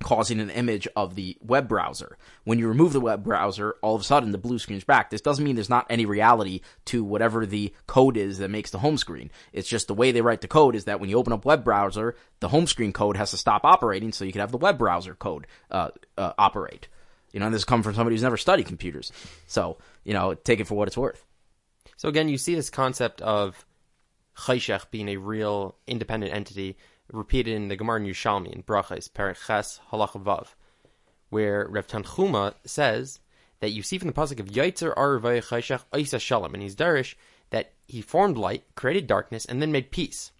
causing 0.02 0.40
an 0.40 0.50
image 0.50 0.86
of 0.96 1.14
the 1.14 1.36
web 1.40 1.68
browser. 1.68 2.16
When 2.44 2.58
you 2.58 2.68
remove 2.68 2.92
the 2.92 3.00
web 3.00 3.24
browser, 3.24 3.76
all 3.82 3.94
of 3.94 4.00
a 4.00 4.04
sudden 4.04 4.32
the 4.32 4.38
blue 4.38 4.58
screen's 4.58 4.84
back. 4.84 5.10
This 5.10 5.20
doesn't 5.20 5.44
mean 5.44 5.54
there's 5.54 5.70
not 5.70 5.86
any 5.88 6.06
reality 6.06 6.60
to 6.86 7.04
whatever 7.04 7.46
the 7.46 7.72
code 7.86 8.16
is 8.16 8.38
that 8.38 8.50
makes 8.50 8.70
the 8.70 8.78
home 8.78 8.96
screen. 8.96 9.30
It's 9.52 9.68
just 9.68 9.88
the 9.88 9.94
way 9.94 10.12
they 10.12 10.20
write 10.20 10.40
the 10.40 10.48
code 10.48 10.74
is 10.74 10.84
that 10.84 11.00
when 11.00 11.10
you 11.10 11.18
open 11.18 11.32
up 11.32 11.44
web 11.44 11.64
browser, 11.64 12.16
the 12.40 12.48
home 12.48 12.66
screen 12.66 12.92
code 12.92 13.16
has 13.16 13.30
to 13.30 13.36
stop 13.36 13.64
operating 13.64 14.12
so 14.12 14.24
you 14.24 14.32
can 14.32 14.40
have 14.40 14.52
the 14.52 14.58
web 14.58 14.78
browser 14.78 15.14
code 15.14 15.46
uh, 15.70 15.90
uh, 16.18 16.32
operate. 16.38 16.88
You 17.32 17.40
know, 17.40 17.46
and 17.46 17.54
this 17.54 17.64
comes 17.64 17.84
from 17.84 17.94
somebody 17.94 18.14
who's 18.14 18.22
never 18.22 18.36
studied 18.36 18.66
computers. 18.66 19.10
So, 19.46 19.78
you 20.04 20.12
know, 20.12 20.34
take 20.34 20.60
it 20.60 20.66
for 20.66 20.74
what 20.74 20.88
it's 20.88 20.98
worth. 20.98 21.24
So 21.96 22.08
again, 22.08 22.28
you 22.28 22.36
see 22.36 22.54
this 22.54 22.70
concept 22.70 23.20
of 23.22 23.64
Chayshech 24.36 24.90
being 24.90 25.08
a 25.08 25.16
real 25.16 25.76
independent 25.86 26.34
entity 26.34 26.76
repeated 27.10 27.54
in 27.54 27.68
the 27.68 27.76
Gemara 27.76 28.00
in 28.00 28.06
Yushalmi 28.06 28.52
in 28.52 28.62
Brachas, 28.62 29.10
Perek 29.10 29.46
Ches, 29.46 29.80
Vav, 29.90 30.48
where 31.30 31.66
Rev 31.68 31.86
Tanchuma 31.86 32.54
says 32.64 33.20
that 33.60 33.70
you 33.70 33.82
see 33.82 33.98
from 33.98 34.08
the 34.08 34.14
pasuk 34.14 34.40
of 34.40 34.48
Yaitzer 34.48 34.94
Arvay 34.96 35.42
Chayshech 35.42 35.84
Isa 35.96 36.18
Shalom, 36.18 36.54
and 36.54 36.62
he's 36.62 36.76
Darish, 36.76 37.14
that 37.50 37.72
he 37.86 38.00
formed 38.00 38.36
light, 38.36 38.64
created 38.74 39.06
darkness, 39.06 39.44
and 39.44 39.62
then 39.62 39.72
made 39.72 39.90
peace. 39.90 40.32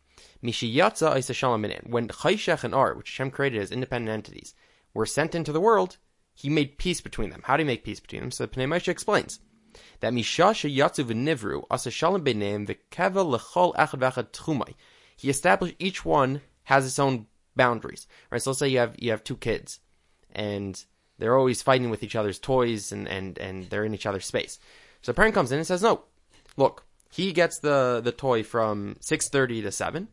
Mishiyatza 0.42 1.16
Isa 1.16 1.32
Shalom 1.32 1.64
When 1.86 2.08
Chayshech 2.08 2.64
and 2.64 2.74
Ar, 2.74 2.94
which 2.94 3.10
Hashem 3.10 3.30
created 3.30 3.62
as 3.62 3.70
independent 3.70 4.12
entities, 4.12 4.54
were 4.92 5.06
sent 5.06 5.34
into 5.34 5.52
the 5.52 5.60
world, 5.60 5.98
he 6.34 6.48
made 6.48 6.78
peace 6.78 7.00
between 7.00 7.30
them. 7.30 7.42
How 7.44 7.56
do 7.56 7.62
you 7.62 7.66
make 7.66 7.84
peace 7.84 8.00
between 8.00 8.22
them? 8.22 8.30
So 8.30 8.46
Pnei 8.46 8.66
Moshe 8.66 8.88
explains 8.88 9.40
that 10.00 10.12
Mishasha 10.12 10.74
Yatzu 10.74 11.04
v'Nivru 11.04 11.64
Asa 11.70 11.90
Shalom 11.90 12.24
B'Neim 12.24 12.66
v'Keva 12.66 13.24
L'Chol 13.24 13.74
Echad 13.76 14.00
V'Echad 14.00 14.30
Tchumai. 14.32 14.74
He 15.16 15.30
established 15.30 15.76
each 15.78 16.04
one 16.04 16.40
has 16.64 16.86
its 16.86 16.98
own 16.98 17.26
boundaries, 17.56 18.06
right? 18.30 18.40
So 18.40 18.50
let's 18.50 18.58
say 18.58 18.68
you 18.68 18.78
have 18.78 18.94
you 18.98 19.10
have 19.10 19.24
two 19.24 19.36
kids, 19.36 19.80
and 20.32 20.82
they're 21.18 21.36
always 21.36 21.62
fighting 21.62 21.90
with 21.90 22.02
each 22.02 22.16
other's 22.16 22.38
toys, 22.38 22.92
and 22.92 23.08
and 23.08 23.38
and 23.38 23.64
they're 23.64 23.84
in 23.84 23.94
each 23.94 24.06
other's 24.06 24.26
space. 24.26 24.58
So 25.02 25.12
the 25.12 25.16
parent 25.16 25.34
comes 25.34 25.52
in 25.52 25.58
and 25.58 25.66
says, 25.66 25.82
"No, 25.82 26.04
look, 26.56 26.84
he 27.10 27.32
gets 27.32 27.58
the 27.58 28.00
the 28.02 28.12
toy 28.12 28.42
from 28.42 28.96
six 29.00 29.28
thirty 29.28 29.62
to 29.62 29.72
seven, 29.72 30.08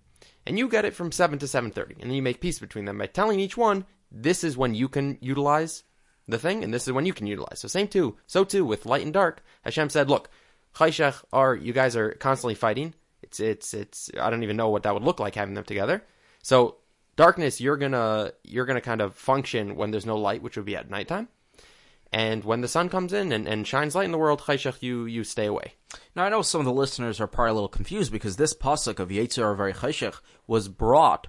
and 0.45 0.57
you 0.57 0.67
get 0.67 0.85
it 0.85 0.93
from 0.95 1.11
seven 1.11 1.39
to 1.39 1.47
seven 1.47 1.71
thirty, 1.71 1.95
and 1.99 2.09
then 2.09 2.15
you 2.15 2.21
make 2.21 2.41
peace 2.41 2.59
between 2.59 2.85
them 2.85 2.97
by 2.97 3.07
telling 3.07 3.39
each 3.39 3.57
one 3.57 3.85
this 4.11 4.43
is 4.43 4.57
when 4.57 4.73
you 4.73 4.89
can 4.89 5.17
utilize 5.21 5.83
the 6.27 6.39
thing, 6.39 6.63
and 6.63 6.73
this 6.73 6.87
is 6.87 6.93
when 6.93 7.05
you 7.05 7.13
can 7.13 7.27
utilize. 7.27 7.59
So 7.59 7.67
same 7.67 7.87
too, 7.87 8.17
so 8.27 8.43
too 8.43 8.65
with 8.65 8.85
light 8.85 9.03
and 9.03 9.13
dark. 9.13 9.43
Hashem 9.63 9.89
said, 9.89 10.09
"Look, 10.09 10.29
Chayshech 10.75 11.23
are 11.31 11.55
you 11.55 11.73
guys 11.73 11.95
are 11.95 12.11
constantly 12.13 12.55
fighting." 12.55 12.93
It's 13.21 13.39
it's 13.39 13.73
it's 13.73 14.09
I 14.19 14.29
don't 14.29 14.43
even 14.43 14.57
know 14.57 14.69
what 14.69 14.83
that 14.83 14.93
would 14.93 15.03
look 15.03 15.19
like 15.19 15.35
having 15.35 15.53
them 15.53 15.63
together. 15.63 16.03
So 16.49 16.77
darkness, 17.15 17.61
you're 17.61 17.77
gonna 17.77 18.31
you're 18.43 18.65
gonna 18.65 18.81
kind 18.81 19.01
of 19.01 19.13
function 19.13 19.75
when 19.75 19.91
there's 19.91 20.07
no 20.07 20.17
light, 20.17 20.41
which 20.41 20.57
would 20.57 20.65
be 20.65 20.75
at 20.75 20.89
nighttime. 20.89 21.27
And 22.11 22.43
when 22.43 22.61
the 22.61 22.67
sun 22.67 22.89
comes 22.89 23.13
in 23.13 23.31
and, 23.31 23.47
and 23.47 23.67
shines 23.67 23.93
light 23.93 24.05
in 24.05 24.11
the 24.11 24.17
world, 24.17 24.41
chayshach, 24.41 24.81
you 24.81 25.05
you 25.05 25.23
stay 25.23 25.45
away. 25.45 25.73
Now 26.15 26.23
I 26.23 26.29
know 26.29 26.41
some 26.41 26.59
of 26.59 26.65
the 26.65 26.73
listeners 26.73 27.21
are 27.21 27.27
probably 27.27 27.51
a 27.51 27.53
little 27.53 27.69
confused 27.69 28.11
because 28.11 28.37
this 28.37 28.55
pasuk 28.55 28.97
of 28.97 29.09
Yetzer 29.09 29.55
Very 29.55 29.73
Chayshach 29.73 30.21
was 30.47 30.67
brought 30.67 31.27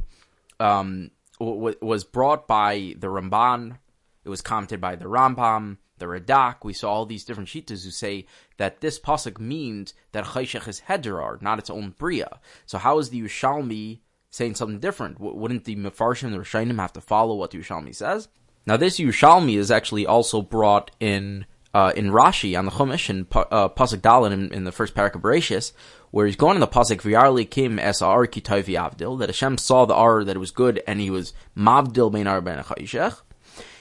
um, 0.58 1.10
w- 1.38 1.76
was 1.82 2.02
brought 2.02 2.48
by 2.48 2.94
the 2.96 3.08
Ramban. 3.08 3.76
It 4.24 4.30
was 4.30 4.40
commented 4.40 4.80
by 4.80 4.96
the 4.96 5.04
Rambam, 5.04 5.76
the 5.98 6.06
Radak. 6.06 6.64
We 6.64 6.72
saw 6.72 6.92
all 6.92 7.04
these 7.04 7.26
different 7.26 7.50
shitas 7.50 7.84
who 7.84 7.90
say 7.90 8.24
that 8.56 8.80
this 8.80 8.98
pasuk 8.98 9.38
means 9.38 9.92
that 10.12 10.24
Chayshach 10.24 10.66
is 10.66 10.80
Hedrar, 10.88 11.42
not 11.42 11.58
its 11.58 11.68
own 11.68 11.90
bria. 11.90 12.40
So 12.64 12.78
how 12.78 12.98
is 12.98 13.10
the 13.10 13.20
Yushalmi 13.20 14.00
saying 14.30 14.54
something 14.54 14.78
different. 14.78 15.18
W- 15.18 15.36
wouldn't 15.36 15.64
the 15.64 15.76
Mefarshim 15.76 16.24
and 16.24 16.34
the 16.34 16.38
Rishonim 16.38 16.76
have 16.76 16.92
to 16.94 17.00
follow 17.00 17.34
what 17.34 17.50
the 17.50 17.58
Yerushalmi 17.58 17.94
says? 17.94 18.28
Now, 18.66 18.76
this 18.76 18.98
Yerushalmi 18.98 19.56
is 19.56 19.70
actually 19.70 20.06
also 20.06 20.42
brought 20.42 20.90
in 21.00 21.46
uh, 21.72 21.92
in 21.94 22.10
Rashi 22.10 22.58
on 22.58 22.64
the 22.64 22.70
Chumash 22.72 23.10
in 23.10 23.26
uh, 23.32 23.68
Pasuk 23.68 24.00
Dalin 24.00 24.32
in, 24.32 24.52
in, 24.52 24.64
the 24.64 24.72
first 24.72 24.94
parak 24.94 25.14
of 25.14 25.22
Bereshis, 25.22 25.72
where 26.10 26.26
he's 26.26 26.36
going 26.36 26.56
in 26.56 26.60
the 26.60 26.66
Pasuk 26.66 27.00
V'yarli 27.02 27.48
Kim 27.48 27.78
Es 27.78 28.02
Ar 28.02 28.26
Kitayvi 28.26 28.74
Avdil 28.76 29.18
that 29.20 29.28
Hashem 29.28 29.56
saw 29.58 29.84
the 29.84 29.94
Ar 29.94 30.24
that 30.24 30.36
it 30.36 30.40
was 30.40 30.50
good 30.50 30.82
and 30.86 31.00
he 31.00 31.10
was 31.10 31.32
Mavdil 31.56 32.10
Ben 32.10 32.26
Ar 32.26 32.40
Ben 32.40 32.64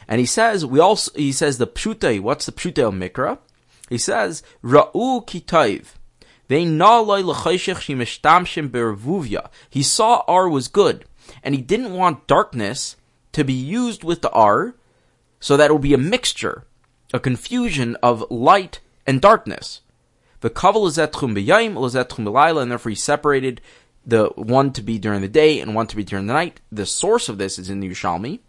And 0.07 0.19
he 0.19 0.25
says 0.25 0.65
we 0.65 0.79
also 0.79 1.11
he 1.15 1.31
says 1.31 1.57
the 1.57 1.67
Pshutei. 1.67 2.19
What's 2.19 2.45
the 2.45 2.51
Pshutei 2.51 2.95
Mikra? 2.95 3.39
He 3.89 3.97
says 3.97 4.43
Ra'u 4.63 5.25
Kitayv. 5.25 5.85
He 9.69 9.83
saw 9.83 10.23
R 10.27 10.49
was 10.49 10.67
good, 10.67 11.05
and 11.43 11.53
he 11.55 11.61
didn't 11.61 11.93
want 11.93 12.27
darkness 12.27 12.95
to 13.33 13.43
be 13.43 13.53
used 13.53 14.03
with 14.03 14.21
the 14.21 14.31
R, 14.31 14.75
so 15.39 15.55
that 15.55 15.69
it 15.69 15.71
will 15.71 15.79
be 15.79 15.93
a 15.93 15.97
mixture, 15.99 16.65
a 17.13 17.19
confusion 17.19 17.95
of 18.01 18.25
light 18.31 18.79
and 19.05 19.21
darkness. 19.21 19.81
The 20.41 20.49
kaval 20.49 20.87
is 20.87 20.95
and 22.61 22.71
therefore 22.71 22.89
he 22.89 22.95
separated 22.95 23.61
the 24.05 24.29
one 24.35 24.71
to 24.73 24.81
be 24.81 24.97
during 24.97 25.21
the 25.21 25.27
day 25.27 25.59
and 25.59 25.75
one 25.75 25.87
to 25.87 25.95
be 25.95 26.03
during 26.03 26.25
the 26.27 26.33
night. 26.33 26.61
The 26.71 26.85
source 26.85 27.29
of 27.29 27.37
this 27.37 27.59
is 27.59 27.69
in 27.69 27.79
the 27.79 27.89
Yushalmi. 27.89 28.39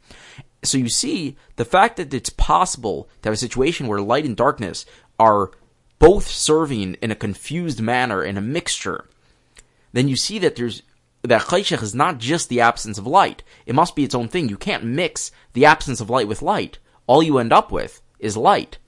So 0.63 0.79
you 0.79 0.89
see, 0.89 1.37
the 1.57 1.65
fact 1.65 1.97
that 1.97 2.15
it's 2.15 2.31
possible 2.31 3.09
to 3.23 3.29
have 3.29 3.35
a 3.35 3.37
situation 3.37 3.89
where 3.89 4.01
light 4.01 4.25
and 4.25 4.37
darkness 4.37 4.87
are 5.19 5.51
both 6.01 6.27
serving 6.27 6.95
in 6.95 7.13
a 7.13 7.15
confused 7.15 7.81
manner 7.81 8.25
in 8.25 8.37
a 8.37 8.41
mixture, 8.41 9.07
then 9.93 10.09
you 10.09 10.17
see 10.17 10.41
that 10.41 10.57
there's 10.57 10.83
that 11.23 11.43
chayshech 11.43 11.83
is 11.83 11.95
not 11.95 12.19
just 12.19 12.49
the 12.49 12.63
absence 12.63 12.97
of 12.99 13.07
light. 13.07 13.43
It 13.67 13.75
must 13.75 13.95
be 13.95 14.05
its 14.05 14.15
own 14.15 14.29
thing. 14.29 14.49
You 14.49 14.57
can't 14.57 14.83
mix 14.83 15.31
the 15.53 15.67
absence 15.67 16.01
of 16.01 16.09
light 16.09 16.27
with 16.27 16.41
light. 16.41 16.79
All 17.07 17.23
you 17.23 17.39
end 17.39 17.53
up 17.53 17.71
with 17.71 18.01
is 18.19 18.39
light. 18.39 18.79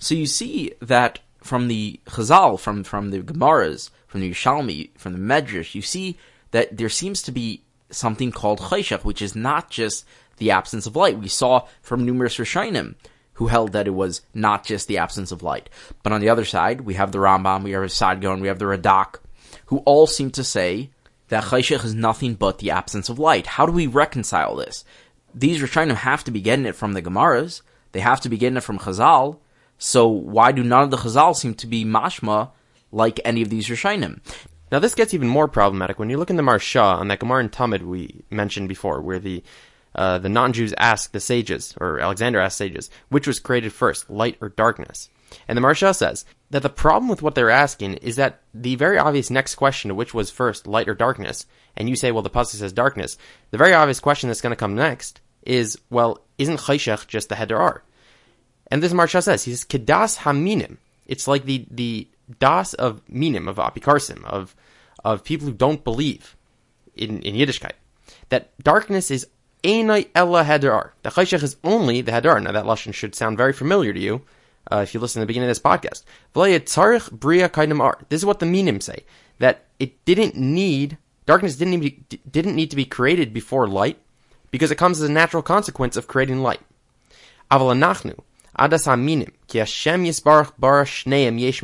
So 0.00 0.16
you 0.16 0.26
see 0.26 0.72
that 0.80 1.20
from 1.40 1.68
the 1.68 2.00
Chazal, 2.06 2.58
from, 2.58 2.82
from 2.82 3.10
the 3.10 3.20
Gemaras, 3.20 3.90
from 4.08 4.22
the 4.22 4.30
Yishalmi, 4.32 4.90
from 4.98 5.12
the 5.12 5.18
Medrash, 5.20 5.76
you 5.76 5.82
see 5.82 6.16
that 6.50 6.76
there 6.76 6.88
seems 6.88 7.22
to 7.22 7.30
be 7.30 7.62
something 7.90 8.32
called 8.32 8.58
chayshech, 8.58 9.04
which 9.04 9.22
is 9.22 9.36
not 9.36 9.70
just 9.70 10.04
the 10.38 10.50
absence 10.50 10.86
of 10.86 10.96
light. 10.96 11.18
We 11.18 11.28
saw 11.28 11.68
from 11.80 12.04
numerous 12.04 12.38
Rishonim 12.38 12.96
who 13.36 13.46
held 13.46 13.72
that 13.72 13.86
it 13.86 13.94
was 13.94 14.22
not 14.34 14.64
just 14.64 14.88
the 14.88 14.98
absence 14.98 15.30
of 15.30 15.42
light. 15.42 15.68
But 16.02 16.12
on 16.12 16.20
the 16.20 16.28
other 16.28 16.44
side, 16.44 16.82
we 16.82 16.94
have 16.94 17.12
the 17.12 17.18
Rambam, 17.18 17.62
we 17.62 17.72
have 17.72 17.82
the 17.82 17.88
Sadgon, 17.88 18.40
we 18.40 18.48
have 18.48 18.58
the 18.58 18.64
Radak, 18.64 19.16
who 19.66 19.78
all 19.78 20.06
seem 20.06 20.30
to 20.32 20.44
say 20.44 20.90
that 21.28 21.44
Chayshech 21.44 21.84
is 21.84 21.94
nothing 21.94 22.34
but 22.34 22.58
the 22.58 22.70
absence 22.70 23.08
of 23.08 23.18
light. 23.18 23.46
How 23.46 23.66
do 23.66 23.72
we 23.72 23.86
reconcile 23.86 24.56
this? 24.56 24.84
These 25.34 25.60
Rishonim 25.60 25.96
have 25.96 26.24
to 26.24 26.30
be 26.30 26.40
getting 26.40 26.64
it 26.64 26.76
from 26.76 26.94
the 26.94 27.02
Gemaras, 27.02 27.60
they 27.92 28.00
have 28.00 28.20
to 28.22 28.28
be 28.28 28.38
getting 28.38 28.56
it 28.56 28.62
from 28.62 28.78
Chazal, 28.78 29.38
so 29.76 30.06
why 30.08 30.52
do 30.52 30.64
none 30.64 30.84
of 30.84 30.90
the 30.90 30.96
Chazal 30.96 31.36
seem 31.36 31.54
to 31.54 31.66
be 31.66 31.84
mashma 31.84 32.50
like 32.90 33.20
any 33.24 33.42
of 33.42 33.50
these 33.50 33.68
Rishonim? 33.68 34.20
Now 34.72 34.78
this 34.78 34.94
gets 34.94 35.12
even 35.12 35.28
more 35.28 35.46
problematic 35.46 35.98
when 35.98 36.08
you 36.08 36.16
look 36.16 36.30
in 36.30 36.36
the 36.36 36.42
Maharsha 36.42 36.82
on 36.82 37.08
that 37.08 37.20
Gemara 37.20 37.40
in 37.40 37.50
Tamid 37.50 37.82
we 37.82 38.24
mentioned 38.30 38.68
before, 38.68 39.02
where 39.02 39.18
the 39.18 39.42
uh, 39.96 40.18
the 40.18 40.28
non-Jews 40.28 40.74
asked 40.78 41.12
the 41.12 41.20
sages, 41.20 41.74
or 41.80 41.98
Alexander 41.98 42.38
asked 42.38 42.58
sages, 42.58 42.90
which 43.08 43.26
was 43.26 43.40
created 43.40 43.72
first, 43.72 44.08
light 44.08 44.36
or 44.40 44.50
darkness? 44.50 45.08
And 45.48 45.56
the 45.56 45.62
Maharsha 45.62 45.94
says 45.94 46.24
that 46.50 46.62
the 46.62 46.68
problem 46.68 47.08
with 47.08 47.22
what 47.22 47.34
they're 47.34 47.50
asking 47.50 47.94
is 47.94 48.16
that 48.16 48.40
the 48.54 48.76
very 48.76 48.98
obvious 48.98 49.30
next 49.30 49.56
question 49.56 49.90
of 49.90 49.96
which 49.96 50.14
was 50.14 50.30
first, 50.30 50.66
light 50.66 50.88
or 50.88 50.94
darkness, 50.94 51.46
and 51.76 51.88
you 51.88 51.96
say, 51.96 52.12
well, 52.12 52.22
the 52.22 52.30
pasuk 52.30 52.56
says 52.56 52.72
darkness, 52.72 53.18
the 53.50 53.58
very 53.58 53.74
obvious 53.74 53.98
question 53.98 54.28
that's 54.28 54.40
going 54.40 54.52
to 54.52 54.56
come 54.56 54.74
next 54.76 55.20
is, 55.42 55.78
well, 55.90 56.20
isn't 56.38 56.60
chayshech 56.60 57.06
just 57.06 57.28
the 57.28 57.34
hedar? 57.34 57.80
And 58.70 58.82
this 58.82 58.92
Maharsha 58.92 59.22
says, 59.22 59.44
he 59.44 59.52
says, 59.52 59.64
kedas 59.64 60.18
haminim. 60.18 60.78
It's 61.06 61.28
like 61.28 61.44
the, 61.44 61.66
the 61.70 62.08
das 62.40 62.74
of 62.74 63.02
minim, 63.08 63.48
of 63.48 63.56
apikarsim, 63.56 64.24
of, 64.24 64.56
of 65.04 65.24
people 65.24 65.46
who 65.46 65.52
don't 65.52 65.84
believe 65.84 66.36
in, 66.94 67.22
in 67.22 67.34
Yiddishkeit. 67.34 67.72
That 68.28 68.56
darkness 68.62 69.10
is 69.10 69.26
Einai 69.62 70.08
Ella 70.14 70.44
Hadar. 70.44 70.90
The 71.02 71.10
Chayshech 71.10 71.42
is 71.42 71.56
only 71.64 72.00
the 72.00 72.12
Hadar. 72.12 72.42
Now 72.42 72.52
that 72.52 72.64
Lashon 72.64 72.94
should 72.94 73.14
sound 73.14 73.36
very 73.36 73.52
familiar 73.52 73.92
to 73.92 74.00
you 74.00 74.22
uh, 74.70 74.78
if 74.78 74.94
you 74.94 75.00
listen 75.00 75.20
to 75.20 75.24
the 75.24 75.26
beginning 75.26 75.48
of 75.48 75.56
this 75.56 75.62
podcast. 75.62 76.02
This 78.08 78.20
is 78.20 78.26
what 78.26 78.38
the 78.38 78.46
Minim 78.46 78.80
say. 78.80 79.04
That 79.38 79.64
it 79.78 80.04
didn't 80.04 80.36
need, 80.36 80.98
darkness 81.26 81.56
didn't 81.56 81.80
need, 81.80 82.20
didn't 82.30 82.56
need 82.56 82.70
to 82.70 82.76
be 82.76 82.84
created 82.84 83.32
before 83.32 83.68
light 83.68 83.98
because 84.50 84.70
it 84.70 84.78
comes 84.78 85.00
as 85.00 85.08
a 85.08 85.12
natural 85.12 85.42
consequence 85.42 85.96
of 85.96 86.06
creating 86.06 86.42
light. 86.42 86.60
Aval 87.50 87.74
anachnu, 87.74 88.18
adas 88.58 88.86
haminim, 88.86 89.32
ki 89.46 89.58
Hashem 89.58 90.04
yisbarach 90.04 90.52
bara 90.58 90.84
shneim 90.84 91.38
yesh. 91.38 91.62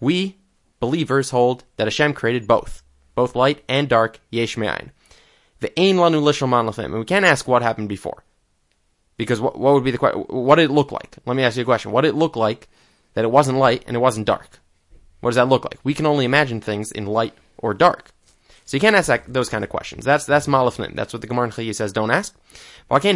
We, 0.00 0.36
believers, 0.80 1.30
hold 1.30 1.64
that 1.76 1.86
Hashem 1.86 2.12
created 2.14 2.46
both, 2.46 2.82
both 3.14 3.34
light 3.34 3.64
and 3.68 3.88
dark, 3.88 4.20
yesh 4.30 4.56
me'ayin. 4.56 4.90
The 5.60 5.78
ain 5.78 5.96
lanu 5.96 6.22
lishalman 6.22 6.68
lefim. 6.68 6.86
And 6.86 6.98
we 6.98 7.04
can't 7.04 7.24
ask 7.24 7.48
what 7.48 7.62
happened 7.62 7.88
before. 7.88 8.24
Because 9.16 9.40
what, 9.40 9.58
what 9.58 9.74
would 9.74 9.84
be 9.84 9.90
the 9.90 9.98
question? 9.98 10.20
What 10.28 10.56
did 10.56 10.70
it 10.70 10.72
look 10.72 10.92
like? 10.92 11.16
Let 11.26 11.36
me 11.36 11.42
ask 11.42 11.56
you 11.56 11.62
a 11.62 11.66
question. 11.66 11.90
What 11.90 12.02
did 12.02 12.10
it 12.10 12.16
look 12.16 12.36
like 12.36 12.68
that 13.14 13.24
it 13.24 13.30
wasn't 13.30 13.58
light 13.58 13.82
and 13.86 13.96
it 13.96 14.00
wasn't 14.00 14.26
dark? 14.26 14.60
What 15.20 15.30
does 15.30 15.36
that 15.36 15.48
look 15.48 15.64
like? 15.64 15.80
We 15.82 15.94
can 15.94 16.06
only 16.06 16.24
imagine 16.24 16.60
things 16.60 16.92
in 16.92 17.06
light 17.06 17.34
or 17.58 17.74
dark. 17.74 18.12
So 18.68 18.76
you 18.76 18.82
can't 18.82 18.94
ask 18.94 19.06
that, 19.06 19.24
those 19.32 19.48
kind 19.48 19.64
of 19.64 19.70
questions. 19.70 20.04
That's 20.04 20.26
that's 20.26 20.46
malafnim. 20.46 20.94
That's 20.94 21.14
what 21.14 21.22
the 21.22 21.26
Gemara 21.26 21.46
in 21.46 21.52
Chayei 21.52 21.74
says. 21.74 21.90
Don't 21.90 22.10
ask. 22.10 22.36
We 22.90 22.98
don't 22.98 23.14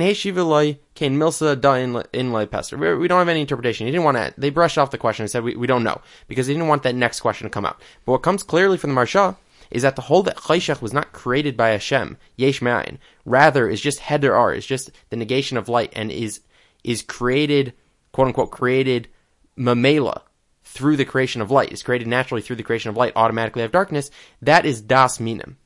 have 3.18 3.28
any 3.28 3.40
interpretation. 3.42 3.86
He 3.86 3.92
didn't 3.92 4.04
want 4.04 4.16
to. 4.16 4.32
They 4.38 4.48
brushed 4.48 4.78
off 4.78 4.90
the 4.90 4.96
question 4.96 5.24
and 5.24 5.30
said 5.30 5.44
we, 5.44 5.54
we 5.54 5.66
don't 5.66 5.84
know 5.84 6.00
because 6.26 6.46
they 6.46 6.54
didn't 6.54 6.68
want 6.68 6.84
that 6.84 6.94
next 6.94 7.20
question 7.20 7.44
to 7.44 7.50
come 7.50 7.66
out. 7.66 7.78
But 8.06 8.12
what 8.12 8.22
comes 8.22 8.42
clearly 8.42 8.78
from 8.78 8.94
the 8.94 9.00
Maharsha 9.02 9.36
is 9.72 9.82
that 9.82 9.96
the 9.96 10.02
whole 10.02 10.22
that 10.22 10.36
Chayshach 10.36 10.80
was 10.80 10.92
not 10.92 11.12
created 11.12 11.56
by 11.56 11.70
Hashem, 11.70 12.18
Yesh 12.36 12.60
Ma'ayin, 12.60 12.98
rather 13.24 13.68
is 13.68 13.80
just 13.80 14.00
Heder 14.00 14.34
Ar, 14.34 14.54
is 14.54 14.66
just 14.66 14.90
the 15.10 15.16
negation 15.16 15.56
of 15.56 15.68
light 15.68 15.92
and 15.96 16.12
is 16.12 16.40
is 16.84 17.02
created, 17.02 17.72
quote 18.12 18.28
unquote, 18.28 18.50
created 18.50 19.08
Mamela 19.56 20.22
through 20.64 20.96
the 20.96 21.04
creation 21.04 21.40
of 21.40 21.50
light, 21.50 21.72
is 21.72 21.82
created 21.82 22.06
naturally 22.06 22.42
through 22.42 22.56
the 22.56 22.62
creation 22.62 22.90
of 22.90 22.96
light, 22.96 23.12
automatically 23.16 23.62
have 23.62 23.72
darkness. 23.72 24.10
That 24.40 24.66
is 24.66 24.80
Das 24.80 25.18
Minim. 25.18 25.56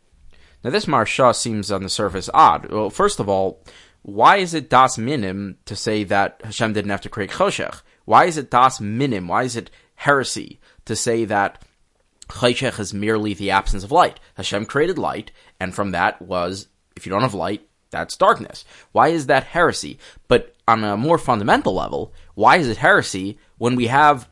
Now 0.63 0.71
this 0.71 0.87
Maharsha 0.87 1.35
seems 1.35 1.73
on 1.73 1.83
the 1.83 1.89
surface 1.89 2.31
odd. 2.33 2.71
Well, 2.71 2.91
first 2.91 3.21
of 3.21 3.29
all, 3.29 3.63
why 4.03 4.37
is 4.37 4.55
it 4.55 4.71
Das 4.71 4.99
Minim 4.99 5.59
to 5.65 5.75
say 5.75 6.05
that 6.05 6.41
Hashem 6.45 6.73
didn't 6.73 6.91
have 6.91 7.01
to 7.03 7.09
create 7.09 7.31
Choshech? 7.31 7.83
Why 8.05 8.27
is 8.27 8.37
it 8.37 8.51
Das 8.51 8.81
Minim? 8.81 9.27
Why 9.27 9.43
is 9.43 9.57
it 9.57 9.71
heresy 9.97 10.61
to 10.85 10.95
say 10.95 11.25
that 11.25 11.63
Chayshech 12.29 12.79
is 12.79 12.93
merely 12.93 13.35
the 13.35 13.51
absence 13.51 13.85
of 13.85 13.93
light. 13.93 14.21
Hashem 14.35 14.67
created 14.67 14.99
light, 14.99 15.31
and 15.61 15.75
from 15.75 15.93
that 15.93 16.21
was, 16.21 16.69
if 16.97 17.07
you 17.07 17.11
don't 17.11 17.23
have 17.23 17.35
light, 17.35 17.67
that's 17.91 18.17
darkness. 18.17 18.65
Why 18.93 19.09
is 19.09 19.27
that 19.27 19.45
heresy? 19.45 19.99
But 20.29 20.55
on 20.67 20.85
a 20.85 20.97
more 20.97 21.19
fundamental 21.19 21.75
level, 21.75 22.13
why 22.35 22.57
is 22.57 22.69
it 22.69 22.79
heresy 22.79 23.39
when 23.59 23.77
we 23.77 23.87
have 23.87 24.29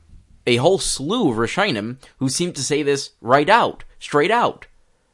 a 0.47 0.57
whole 0.57 0.79
slew 0.79 1.31
of 1.31 1.37
Rishonim 1.37 1.97
who 2.19 2.29
seem 2.29 2.53
to 2.53 2.63
say 2.63 2.83
this 2.83 3.11
right 3.21 3.49
out, 3.49 3.85
straight 3.99 4.31
out, 4.31 4.67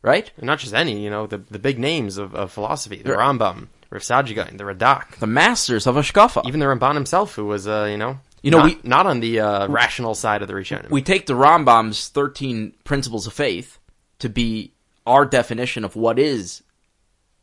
right? 0.02 0.30
And 0.36 0.46
not 0.46 0.58
just 0.58 0.74
any, 0.74 1.02
you 1.02 1.10
know, 1.10 1.26
the, 1.26 1.38
the 1.38 1.58
big 1.58 1.78
names 1.78 2.16
of, 2.16 2.34
of 2.34 2.50
philosophy, 2.50 3.02
the 3.02 3.10
Rambam, 3.10 3.68
Rav 3.90 4.02
Saadia 4.02 4.56
the 4.56 4.64
Radak. 4.64 5.16
The 5.16 5.26
masters 5.26 5.86
of 5.86 5.96
Hashkafa. 5.96 6.46
Even 6.46 6.60
the 6.60 6.66
Ramban 6.66 6.94
himself, 6.94 7.34
who 7.34 7.46
was, 7.46 7.66
uh, 7.66 7.88
you 7.90 7.98
know, 7.98 8.18
you 8.42 8.50
know, 8.50 8.58
not, 8.58 8.64
we 8.66 8.78
not 8.82 9.06
on 9.06 9.20
the 9.20 9.40
uh, 9.40 9.68
rational 9.68 10.14
side 10.14 10.42
of 10.42 10.48
the 10.48 10.54
Rishonim. 10.54 10.90
We 10.90 11.02
take 11.02 11.26
the 11.26 11.34
Rambam's 11.34 12.08
thirteen 12.08 12.74
principles 12.84 13.26
of 13.26 13.32
faith 13.32 13.78
to 14.20 14.28
be 14.28 14.72
our 15.06 15.24
definition 15.24 15.84
of 15.84 15.96
what 15.96 16.18
is 16.18 16.62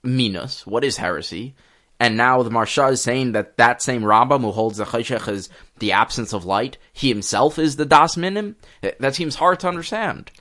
minus, 0.03 0.65
what 0.65 0.83
is 0.83 0.97
heresy, 0.97 1.55
and 1.99 2.15
now 2.15 2.43
the 2.43 2.49
Maharsha 2.49 2.91
is 2.91 3.01
saying 3.01 3.31
that 3.31 3.57
that 3.57 3.81
same 3.81 4.03
Rambam 4.03 4.41
who 4.41 4.51
holds 4.51 4.77
the 4.77 4.85
Chayshech 4.85 5.27
as 5.27 5.49
the 5.79 5.91
absence 5.91 6.33
of 6.33 6.45
light, 6.45 6.77
he 6.93 7.09
himself 7.09 7.57
is 7.57 7.75
the 7.75 7.85
Das 7.85 8.17
Minim. 8.17 8.55
That 8.99 9.15
seems 9.15 9.35
hard 9.35 9.59
to 9.61 9.67
understand. 9.67 10.31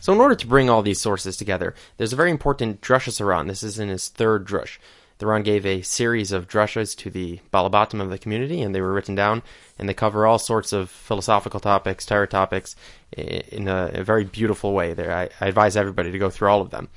So, 0.00 0.12
in 0.12 0.20
order 0.20 0.34
to 0.34 0.46
bring 0.46 0.68
all 0.68 0.82
these 0.82 1.00
sources 1.00 1.36
together, 1.36 1.74
there's 1.96 2.12
a 2.12 2.16
very 2.16 2.30
important 2.30 2.80
drush 2.80 3.08
Saran. 3.08 3.46
This 3.46 3.62
is 3.62 3.78
in 3.78 3.88
his 3.88 4.08
third 4.08 4.46
drush. 4.46 4.78
The 5.22 5.28
Ran 5.28 5.44
gave 5.44 5.64
a 5.64 5.82
series 5.82 6.32
of 6.32 6.48
drushas 6.48 6.96
to 6.96 7.08
the 7.08 7.38
Balabatim 7.52 8.00
of 8.00 8.10
the 8.10 8.18
community, 8.18 8.60
and 8.60 8.74
they 8.74 8.80
were 8.80 8.92
written 8.92 9.14
down, 9.14 9.44
and 9.78 9.88
they 9.88 9.94
cover 9.94 10.26
all 10.26 10.40
sorts 10.40 10.72
of 10.72 10.90
philosophical 10.90 11.60
topics, 11.60 12.04
Torah 12.04 12.26
topics, 12.26 12.74
in 13.12 13.68
a, 13.68 13.92
a 13.94 14.02
very 14.02 14.24
beautiful 14.24 14.72
way. 14.72 14.94
There, 14.94 15.14
I, 15.14 15.28
I, 15.40 15.46
advise 15.46 15.76
everybody 15.76 16.10
to 16.10 16.18
go 16.18 16.28
through 16.28 16.48
all 16.48 16.60
of 16.60 16.70
them. 16.70 16.88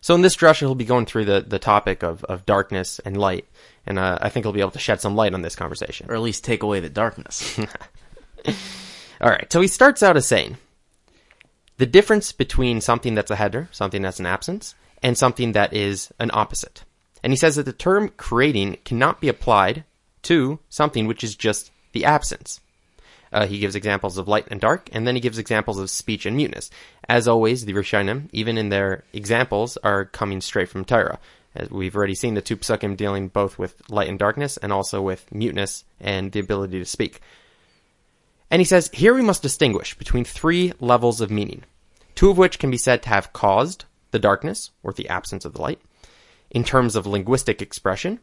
So 0.00 0.14
in 0.14 0.22
this 0.22 0.36
drasha, 0.36 0.60
he'll 0.60 0.74
be 0.74 0.86
going 0.86 1.04
through 1.04 1.26
the, 1.26 1.44
the 1.46 1.58
topic 1.58 2.02
of, 2.02 2.24
of 2.24 2.46
darkness 2.46 2.98
and 3.00 3.14
light, 3.14 3.46
and 3.84 3.98
uh, 3.98 4.16
I 4.22 4.30
think 4.30 4.46
he'll 4.46 4.54
be 4.54 4.60
able 4.60 4.70
to 4.70 4.78
shed 4.78 5.02
some 5.02 5.14
light 5.14 5.34
on 5.34 5.42
this 5.42 5.54
conversation, 5.54 6.10
or 6.10 6.14
at 6.14 6.22
least 6.22 6.44
take 6.44 6.62
away 6.62 6.80
the 6.80 6.88
darkness. 6.88 7.58
all 9.20 9.28
right. 9.28 9.52
So 9.52 9.60
he 9.60 9.68
starts 9.68 10.02
out 10.02 10.16
as 10.16 10.26
saying 10.26 10.56
the 11.76 11.84
difference 11.84 12.32
between 12.32 12.80
something 12.80 13.14
that's 13.14 13.30
a 13.30 13.36
header, 13.36 13.68
something 13.70 14.00
that's 14.00 14.18
an 14.18 14.24
absence, 14.24 14.74
and 15.02 15.18
something 15.18 15.52
that 15.52 15.74
is 15.74 16.10
an 16.18 16.30
opposite. 16.32 16.84
And 17.22 17.32
he 17.32 17.36
says 17.36 17.56
that 17.56 17.64
the 17.64 17.72
term 17.72 18.10
creating 18.16 18.78
cannot 18.84 19.20
be 19.20 19.28
applied 19.28 19.84
to 20.22 20.58
something 20.68 21.06
which 21.06 21.24
is 21.24 21.34
just 21.34 21.70
the 21.92 22.04
absence. 22.04 22.60
Uh, 23.32 23.46
he 23.46 23.58
gives 23.58 23.74
examples 23.74 24.16
of 24.16 24.28
light 24.28 24.46
and 24.50 24.60
dark, 24.60 24.88
and 24.92 25.06
then 25.06 25.14
he 25.14 25.20
gives 25.20 25.38
examples 25.38 25.78
of 25.78 25.90
speech 25.90 26.24
and 26.24 26.36
muteness. 26.36 26.70
As 27.08 27.28
always, 27.28 27.64
the 27.64 27.74
Rishonim, 27.74 28.28
even 28.32 28.56
in 28.56 28.70
their 28.70 29.04
examples, 29.12 29.76
are 29.78 30.06
coming 30.06 30.40
straight 30.40 30.68
from 30.68 30.84
Torah. 30.84 31.18
As 31.54 31.70
we've 31.70 31.96
already 31.96 32.14
seen 32.14 32.34
the 32.34 32.42
two 32.42 32.56
dealing 32.94 33.28
both 33.28 33.58
with 33.58 33.74
light 33.90 34.08
and 34.08 34.18
darkness, 34.18 34.56
and 34.56 34.72
also 34.72 35.02
with 35.02 35.30
muteness 35.32 35.84
and 36.00 36.32
the 36.32 36.40
ability 36.40 36.78
to 36.78 36.84
speak. 36.84 37.20
And 38.50 38.60
he 38.60 38.64
says, 38.64 38.90
here 38.94 39.14
we 39.14 39.22
must 39.22 39.42
distinguish 39.42 39.94
between 39.94 40.24
three 40.24 40.72
levels 40.80 41.20
of 41.20 41.30
meaning, 41.30 41.64
two 42.14 42.30
of 42.30 42.38
which 42.38 42.58
can 42.58 42.70
be 42.70 42.78
said 42.78 43.02
to 43.02 43.08
have 43.10 43.32
caused 43.32 43.84
the 44.10 44.18
darkness, 44.18 44.70
or 44.82 44.92
the 44.92 45.08
absence 45.08 45.44
of 45.44 45.52
the 45.52 45.60
light, 45.60 45.80
in 46.50 46.64
terms 46.64 46.96
of 46.96 47.06
linguistic 47.06 47.60
expression, 47.60 48.20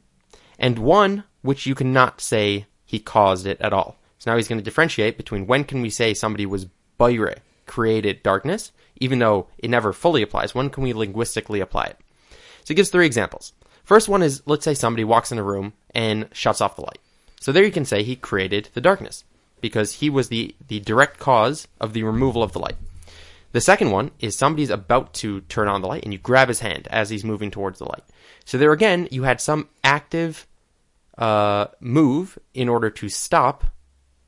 and 0.57 0.79
one 0.79 1.23
which 1.41 1.65
you 1.65 1.75
cannot 1.75 2.21
say 2.21 2.65
he 2.85 2.99
caused 2.99 3.45
it 3.45 3.59
at 3.61 3.73
all. 3.73 3.97
So 4.19 4.31
now 4.31 4.37
he's 4.37 4.47
going 4.47 4.59
to 4.59 4.63
differentiate 4.63 5.17
between 5.17 5.47
when 5.47 5.63
can 5.63 5.81
we 5.81 5.89
say 5.89 6.13
somebody 6.13 6.45
was 6.45 6.67
bayre, 6.97 7.37
created 7.65 8.23
darkness, 8.23 8.71
even 8.97 9.19
though 9.19 9.47
it 9.57 9.69
never 9.69 9.93
fully 9.93 10.21
applies. 10.21 10.55
When 10.55 10.69
can 10.69 10.83
we 10.83 10.93
linguistically 10.93 11.59
apply 11.59 11.85
it? 11.85 11.97
So 12.31 12.69
he 12.69 12.75
gives 12.75 12.89
three 12.89 13.05
examples. 13.05 13.53
First 13.83 14.09
one 14.09 14.23
is 14.23 14.41
let's 14.45 14.65
say 14.65 14.73
somebody 14.73 15.03
walks 15.03 15.31
in 15.31 15.37
a 15.37 15.43
room 15.43 15.73
and 15.93 16.27
shuts 16.31 16.61
off 16.61 16.75
the 16.75 16.81
light. 16.81 16.99
So 17.39 17.51
there 17.51 17.63
you 17.63 17.71
can 17.71 17.85
say 17.85 18.01
he 18.01 18.15
created 18.15 18.69
the 18.73 18.81
darkness 18.81 19.23
because 19.61 19.93
he 19.93 20.09
was 20.09 20.29
the, 20.29 20.55
the 20.67 20.79
direct 20.79 21.19
cause 21.19 21.67
of 21.79 21.93
the 21.93 22.03
removal 22.03 22.41
of 22.41 22.53
the 22.53 22.59
light. 22.59 22.75
The 23.51 23.61
second 23.61 23.91
one 23.91 24.11
is 24.19 24.37
somebody's 24.37 24.69
about 24.69 25.13
to 25.15 25.41
turn 25.41 25.67
on 25.67 25.81
the 25.81 25.87
light 25.87 26.03
and 26.03 26.11
you 26.11 26.19
grab 26.19 26.47
his 26.47 26.59
hand 26.59 26.87
as 26.89 27.09
he's 27.09 27.23
moving 27.23 27.51
towards 27.51 27.79
the 27.79 27.85
light. 27.85 28.03
So 28.45 28.57
there 28.57 28.71
again, 28.71 29.07
you 29.11 29.23
had 29.23 29.41
some 29.41 29.69
active 29.83 30.47
uh, 31.17 31.67
move 31.79 32.37
in 32.53 32.69
order 32.69 32.89
to 32.89 33.09
stop 33.09 33.65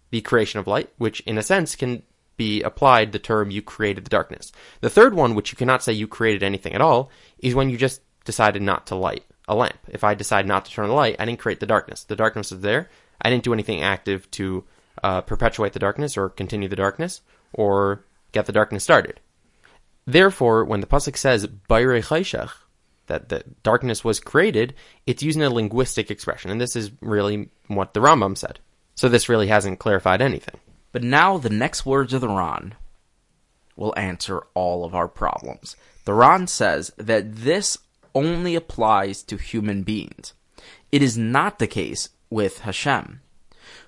the 0.10 0.22
creation 0.22 0.60
of 0.60 0.68
light, 0.68 0.90
which 0.98 1.22
in 1.22 1.38
a 1.38 1.44
sense 1.44 1.76
can 1.76 2.04
be 2.36 2.62
applied 2.62 3.12
the 3.12 3.20
term 3.20 3.52
you 3.52 3.62
created 3.62 4.06
the 4.06 4.10
darkness. 4.10 4.52
The 4.82 4.90
third 4.90 5.14
one, 5.14 5.36
which 5.36 5.52
you 5.52 5.58
cannot 5.58 5.84
say 5.84 5.94
you 5.94 6.08
created 6.08 6.44
anything 6.44 6.74
at 6.74 6.82
all, 6.82 7.10
is 7.40 7.56
when 7.56 7.70
you 7.70 7.78
just 7.78 8.02
decided 8.26 8.62
not 8.62 8.88
to 8.88 8.96
light 8.96 9.24
a 9.48 9.56
lamp. 9.56 9.80
If 9.88 10.04
I 10.04 10.14
decide 10.14 10.46
not 10.46 10.66
to 10.66 10.72
turn 10.72 10.88
the 10.88 10.94
light, 10.94 11.16
I 11.20 11.26
didn't 11.26 11.40
create 11.40 11.60
the 11.60 11.66
darkness. 11.66 12.04
The 12.04 12.16
darkness 12.16 12.52
is 12.52 12.62
there. 12.62 12.90
I 13.22 13.30
didn't 13.30 13.44
do 13.44 13.54
anything 13.54 13.82
active 13.82 14.30
to 14.32 14.64
uh, 15.04 15.22
perpetuate 15.22 15.74
the 15.74 15.80
darkness 15.80 16.18
or 16.18 16.30
continue 16.30 16.68
the 16.68 16.76
darkness 16.76 17.22
or 17.54 18.06
get 18.32 18.46
the 18.46 18.52
darkness 18.52 18.84
started. 18.84 19.20
Therefore, 20.06 20.64
when 20.64 20.82
the 20.82 20.88
pasuk 20.88 21.18
says 21.18 21.48
"Bayre 21.48 22.02
chayshach," 22.02 22.52
that 23.08 23.30
the 23.30 23.44
darkness 23.64 24.04
was 24.04 24.20
created, 24.20 24.74
it's 25.06 25.24
using 25.24 25.44
a 25.44 25.50
linguistic 25.50 26.12
expression, 26.12 26.52
and 26.52 26.62
this 26.62 26.76
is 26.76 26.92
really 27.02 27.50
what 27.68 27.94
the 27.94 28.00
Rambam 28.00 28.38
said. 28.38 28.60
So 28.96 29.10
this 29.10 29.30
really 29.30 29.48
hasn't 29.48 29.80
clarified 29.80 30.22
anything. 30.22 30.60
But 30.92 31.04
now 31.04 31.38
the 31.38 31.50
next 31.50 31.86
words 31.86 32.14
of 32.14 32.22
the 32.22 32.30
Ran 32.30 32.76
will 33.76 33.94
answer 33.98 34.42
all 34.54 34.84
of 34.84 34.96
our 34.96 35.08
problems. 35.08 35.76
The 36.06 36.14
Ran 36.14 36.48
says 36.48 36.92
that 36.98 37.36
this 37.36 37.78
only 38.16 38.56
applies 38.56 39.22
to 39.24 39.38
human 39.38 39.84
beings. 39.84 40.34
It 40.92 41.04
is 41.04 41.18
not 41.18 41.60
the 41.60 41.68
case 41.68 42.10
with 42.30 42.60
Hashem. 42.60 43.22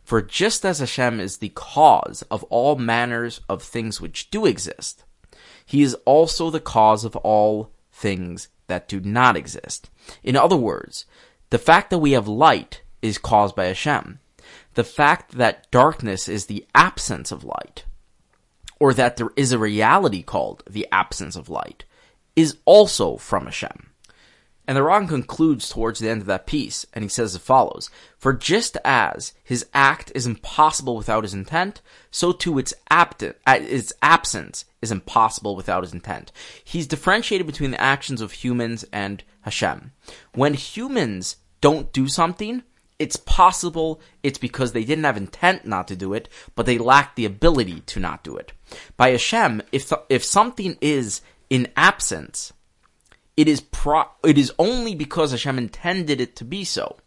For 0.04 0.22
just 0.22 0.66
as 0.66 0.80
Hashem 0.80 1.20
is 1.20 1.38
the 1.38 1.50
cause 1.50 2.24
of 2.30 2.44
all 2.46 2.76
manners 2.76 3.42
of 3.50 3.64
things 3.64 4.00
which 4.00 4.30
do 4.30 4.46
exist, 4.46 5.04
he 5.66 5.82
is 5.82 5.96
also 6.06 6.50
the 6.50 6.60
cause 6.60 7.06
of 7.06 7.16
all 7.18 7.72
things 7.92 8.50
that 8.70 8.88
do 8.88 9.00
not 9.00 9.36
exist. 9.36 9.90
In 10.24 10.36
other 10.36 10.56
words, 10.56 11.06
the 11.50 11.58
fact 11.58 11.90
that 11.90 12.00
we 12.00 12.14
have 12.14 12.28
light 12.28 12.82
is 13.02 13.18
caused 13.18 13.56
by 13.56 13.66
Hashem. 13.66 14.20
The 14.76 14.84
fact 14.84 15.34
that 15.34 15.70
darkness 15.72 16.30
is 16.30 16.46
the 16.46 16.66
absence 16.74 17.32
of 17.32 17.44
light, 17.44 17.86
or 18.80 18.94
that 18.94 19.18
there 19.18 19.32
is 19.36 19.52
a 19.52 19.60
reality 19.60 20.24
called 20.24 20.64
the 20.70 20.88
absence 20.92 21.36
of 21.36 21.50
light, 21.50 21.84
is 22.36 22.58
also 22.66 23.18
from 23.18 23.46
Hashem. 23.46 23.89
And 24.70 24.78
the 24.78 24.84
Ran 24.84 25.08
concludes 25.08 25.68
towards 25.68 25.98
the 25.98 26.10
end 26.10 26.22
of 26.22 26.28
that 26.28 26.46
piece, 26.46 26.86
and 26.94 27.02
he 27.02 27.10
says 27.10 27.34
as 27.34 27.42
follows 27.42 27.90
For 28.20 28.34
just 28.34 28.78
as 28.86 29.34
his 29.44 29.66
act 29.74 30.12
is 30.14 30.28
impossible 30.28 30.96
without 30.96 31.24
his 31.24 31.34
intent, 31.34 31.82
so 32.12 32.32
too 32.32 32.60
its, 32.60 32.76
apt- 32.92 33.24
uh, 33.24 33.34
its 33.48 33.94
absence 34.04 34.66
is 34.80 34.92
impossible 34.92 35.56
without 35.56 35.82
his 35.82 35.92
intent. 35.92 36.32
He's 36.64 36.86
differentiated 36.86 37.48
between 37.48 37.72
the 37.72 37.82
actions 37.82 38.22
of 38.22 38.32
humans 38.32 38.86
and 38.94 39.24
Hashem. 39.42 39.92
When 40.34 40.54
humans 40.54 41.38
don't 41.62 41.92
do 41.92 42.08
something, 42.08 42.62
it's 43.00 43.16
possible 43.16 44.00
it's 44.22 44.38
because 44.38 44.74
they 44.74 44.84
didn't 44.84 45.06
have 45.06 45.18
intent 45.18 45.66
not 45.66 45.88
to 45.88 45.96
do 45.96 46.14
it, 46.14 46.30
but 46.54 46.68
they 46.68 46.78
lack 46.78 47.16
the 47.16 47.26
ability 47.26 47.80
to 47.88 48.00
not 48.00 48.24
do 48.24 48.38
it. 48.38 48.52
By 48.98 49.10
Hashem, 49.10 49.64
if, 49.72 49.90
th- 49.90 50.02
if 50.10 50.24
something 50.24 50.78
is 50.80 51.22
in 51.50 51.70
absence, 51.76 52.54
it 53.40 53.48
is 53.48 53.62
pro- 53.62 54.10
it 54.22 54.38
is 54.38 54.52
only 54.60 54.94
because 54.94 55.32
Hashem 55.32 55.58
intended 55.58 56.20
it 56.20 56.36
to 56.36 56.44
be 56.44 56.66
so. 56.66 56.98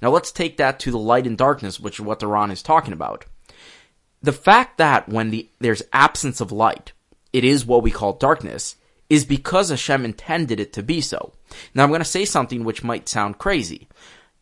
Now 0.00 0.08
let's 0.08 0.32
take 0.32 0.56
that 0.56 0.80
to 0.80 0.90
the 0.90 0.98
light 0.98 1.26
and 1.26 1.36
darkness, 1.36 1.78
which 1.78 1.96
is 1.96 2.00
what 2.00 2.20
the 2.20 2.26
Ran 2.26 2.50
is 2.50 2.62
talking 2.62 2.94
about. 2.94 3.26
The 4.22 4.32
fact 4.32 4.78
that 4.78 5.10
when 5.10 5.28
the 5.28 5.46
there's 5.58 5.82
absence 5.92 6.40
of 6.40 6.50
light, 6.50 6.92
it 7.34 7.44
is 7.44 7.66
what 7.66 7.82
we 7.82 7.90
call 7.90 8.14
darkness, 8.14 8.76
is 9.10 9.26
because 9.26 9.68
Hashem 9.68 10.06
intended 10.06 10.58
it 10.58 10.72
to 10.72 10.82
be 10.82 11.02
so. 11.02 11.34
Now 11.74 11.82
I'm 11.82 11.90
going 11.90 12.00
to 12.00 12.06
say 12.06 12.24
something 12.24 12.64
which 12.64 12.82
might 12.82 13.06
sound 13.06 13.36
crazy. 13.36 13.86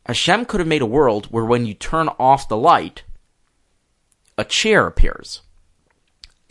Hashem 0.07 0.45
could 0.45 0.61
have 0.61 0.69
made 0.69 0.83
a 0.83 0.87
world 0.87 1.27
where 1.33 1.45
when 1.45 1.67
you 1.67 1.75
turn 1.75 2.07
off 2.21 2.49
the 2.49 2.57
light, 2.57 3.03
a 4.39 4.45
chair 4.45 4.87
appears. 4.87 5.43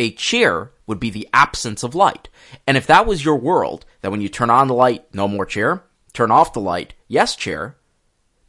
A 0.01 0.09
chair 0.09 0.71
would 0.87 0.99
be 0.99 1.11
the 1.11 1.29
absence 1.31 1.83
of 1.83 1.93
light. 1.93 2.27
And 2.65 2.75
if 2.75 2.87
that 2.87 3.05
was 3.05 3.23
your 3.23 3.35
world, 3.35 3.85
that 4.01 4.09
when 4.09 4.19
you 4.19 4.29
turn 4.29 4.49
on 4.49 4.67
the 4.67 4.73
light, 4.73 5.05
no 5.13 5.27
more 5.27 5.45
chair, 5.45 5.83
turn 6.11 6.31
off 6.31 6.53
the 6.53 6.59
light, 6.59 6.95
yes 7.07 7.35
chair, 7.35 7.75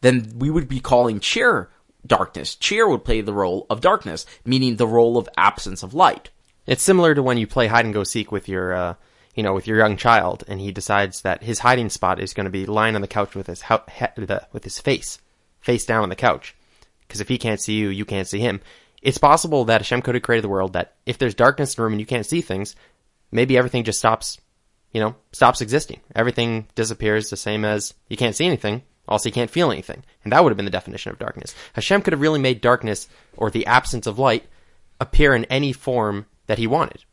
then 0.00 0.32
we 0.34 0.48
would 0.48 0.66
be 0.66 0.80
calling 0.80 1.20
chair 1.20 1.68
darkness. 2.06 2.56
Chair 2.56 2.88
would 2.88 3.04
play 3.04 3.20
the 3.20 3.34
role 3.34 3.66
of 3.68 3.82
darkness, 3.82 4.24
meaning 4.46 4.76
the 4.76 4.86
role 4.86 5.18
of 5.18 5.28
absence 5.36 5.82
of 5.82 5.92
light. 5.92 6.30
It's 6.66 6.82
similar 6.82 7.14
to 7.14 7.22
when 7.22 7.36
you 7.36 7.46
play 7.46 7.66
hide 7.66 7.84
and 7.84 7.92
go 7.92 8.02
seek 8.02 8.32
with 8.32 8.48
your, 8.48 8.72
uh, 8.72 8.94
you 9.34 9.42
know, 9.42 9.52
with 9.52 9.66
your 9.66 9.76
young 9.76 9.98
child, 9.98 10.42
and 10.48 10.58
he 10.58 10.72
decides 10.72 11.20
that 11.20 11.42
his 11.42 11.58
hiding 11.58 11.90
spot 11.90 12.18
is 12.18 12.32
going 12.32 12.46
to 12.46 12.50
be 12.50 12.64
lying 12.64 12.94
on 12.94 13.02
the 13.02 13.06
couch 13.06 13.34
with 13.34 13.46
his 13.46 13.60
ho- 13.60 13.84
he- 13.92 14.06
with 14.16 14.64
his 14.64 14.78
face 14.78 15.18
face 15.60 15.84
down 15.84 16.02
on 16.02 16.08
the 16.08 16.16
couch, 16.16 16.56
because 17.06 17.20
if 17.20 17.28
he 17.28 17.36
can't 17.36 17.60
see 17.60 17.74
you, 17.74 17.88
you 17.88 18.06
can't 18.06 18.26
see 18.26 18.40
him. 18.40 18.62
It's 19.02 19.18
possible 19.18 19.64
that 19.64 19.80
Hashem 19.80 20.02
could 20.02 20.14
have 20.14 20.22
created 20.22 20.44
the 20.44 20.48
world 20.48 20.74
that 20.74 20.94
if 21.04 21.18
there's 21.18 21.34
darkness 21.34 21.74
in 21.74 21.76
the 21.76 21.82
room 21.82 21.92
and 21.92 22.00
you 22.00 22.06
can't 22.06 22.24
see 22.24 22.40
things, 22.40 22.76
maybe 23.32 23.58
everything 23.58 23.82
just 23.82 23.98
stops, 23.98 24.40
you 24.92 25.00
know, 25.00 25.16
stops 25.32 25.60
existing. 25.60 26.00
Everything 26.14 26.68
disappears 26.76 27.28
the 27.28 27.36
same 27.36 27.64
as 27.64 27.94
you 28.08 28.16
can't 28.16 28.36
see 28.36 28.46
anything, 28.46 28.82
also 29.08 29.28
you 29.28 29.32
can't 29.32 29.50
feel 29.50 29.72
anything. 29.72 30.04
And 30.22 30.32
that 30.32 30.42
would 30.42 30.50
have 30.50 30.56
been 30.56 30.66
the 30.66 30.70
definition 30.70 31.10
of 31.10 31.18
darkness. 31.18 31.54
Hashem 31.72 32.02
could 32.02 32.12
have 32.12 32.20
really 32.20 32.38
made 32.38 32.60
darkness, 32.60 33.08
or 33.36 33.50
the 33.50 33.66
absence 33.66 34.06
of 34.06 34.20
light, 34.20 34.46
appear 35.00 35.34
in 35.34 35.46
any 35.46 35.72
form 35.72 36.26
that 36.46 36.58
he 36.58 36.68
wanted. 36.68 37.04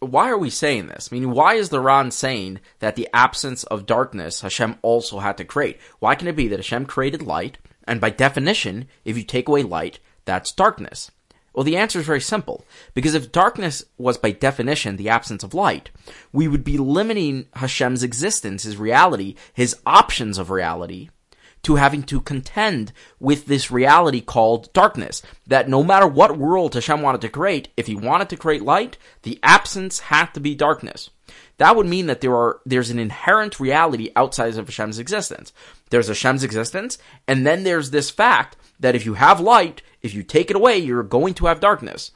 Why 0.00 0.30
are 0.30 0.38
we 0.38 0.48
saying 0.48 0.86
this? 0.86 1.10
I 1.10 1.16
mean, 1.16 1.32
why 1.32 1.54
is 1.54 1.68
the 1.68 1.80
Ran 1.80 2.12
saying 2.12 2.60
that 2.78 2.94
the 2.94 3.08
absence 3.12 3.64
of 3.64 3.84
darkness 3.84 4.40
Hashem 4.40 4.76
also 4.80 5.18
had 5.18 5.36
to 5.38 5.44
create? 5.44 5.80
Why 5.98 6.14
can 6.14 6.28
it 6.28 6.36
be 6.36 6.48
that 6.48 6.60
Hashem 6.60 6.86
created 6.86 7.20
light, 7.20 7.58
and 7.84 8.00
by 8.00 8.10
definition, 8.10 8.86
if 9.04 9.18
you 9.18 9.24
take 9.24 9.48
away 9.48 9.64
light, 9.64 9.98
that's 10.28 10.52
darkness? 10.52 11.10
Well, 11.54 11.64
the 11.64 11.78
answer 11.78 11.98
is 11.98 12.06
very 12.06 12.20
simple. 12.20 12.66
Because 12.92 13.14
if 13.14 13.32
darkness 13.32 13.82
was 13.96 14.18
by 14.18 14.30
definition 14.30 14.96
the 14.96 15.08
absence 15.08 15.42
of 15.42 15.54
light, 15.54 15.90
we 16.32 16.46
would 16.46 16.62
be 16.62 16.76
limiting 16.76 17.46
Hashem's 17.54 18.02
existence, 18.02 18.64
his 18.64 18.76
reality, 18.76 19.36
his 19.54 19.74
options 19.86 20.36
of 20.36 20.50
reality, 20.50 21.08
to 21.62 21.76
having 21.76 22.02
to 22.04 22.20
contend 22.20 22.92
with 23.18 23.46
this 23.46 23.70
reality 23.70 24.20
called 24.20 24.70
darkness. 24.74 25.22
That 25.46 25.68
no 25.68 25.82
matter 25.82 26.06
what 26.06 26.36
world 26.36 26.74
Hashem 26.74 27.00
wanted 27.00 27.22
to 27.22 27.30
create, 27.30 27.68
if 27.76 27.86
he 27.86 27.96
wanted 27.96 28.28
to 28.28 28.36
create 28.36 28.62
light, 28.62 28.98
the 29.22 29.40
absence 29.42 29.98
had 29.98 30.26
to 30.34 30.40
be 30.40 30.54
darkness. 30.54 31.08
That 31.58 31.76
would 31.76 31.86
mean 31.86 32.06
that 32.06 32.20
there 32.20 32.34
are 32.34 32.60
there's 32.64 32.90
an 32.90 32.98
inherent 32.98 33.60
reality 33.60 34.10
outside 34.16 34.56
of 34.56 34.66
Hashem's 34.66 34.98
existence. 34.98 35.52
There's 35.90 36.08
Hashem's 36.08 36.44
existence, 36.44 36.98
and 37.26 37.46
then 37.46 37.64
there's 37.64 37.90
this 37.90 38.10
fact 38.10 38.56
that 38.80 38.94
if 38.94 39.04
you 39.04 39.14
have 39.14 39.40
light, 39.40 39.82
if 40.00 40.14
you 40.14 40.22
take 40.22 40.50
it 40.50 40.56
away, 40.56 40.78
you're 40.78 41.02
going 41.02 41.34
to 41.34 41.46
have 41.46 41.60
darkness. 41.60 42.12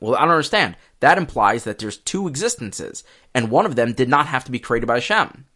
Well, 0.00 0.16
I 0.16 0.20
don't 0.20 0.30
understand. 0.30 0.76
That 1.00 1.18
implies 1.18 1.64
that 1.64 1.78
there's 1.78 1.96
two 1.96 2.28
existences, 2.28 3.04
and 3.34 3.50
one 3.50 3.66
of 3.66 3.76
them 3.76 3.92
did 3.92 4.08
not 4.08 4.26
have 4.26 4.44
to 4.44 4.50
be 4.50 4.58
created 4.58 4.86
by 4.86 4.94
Hashem. 4.94 5.46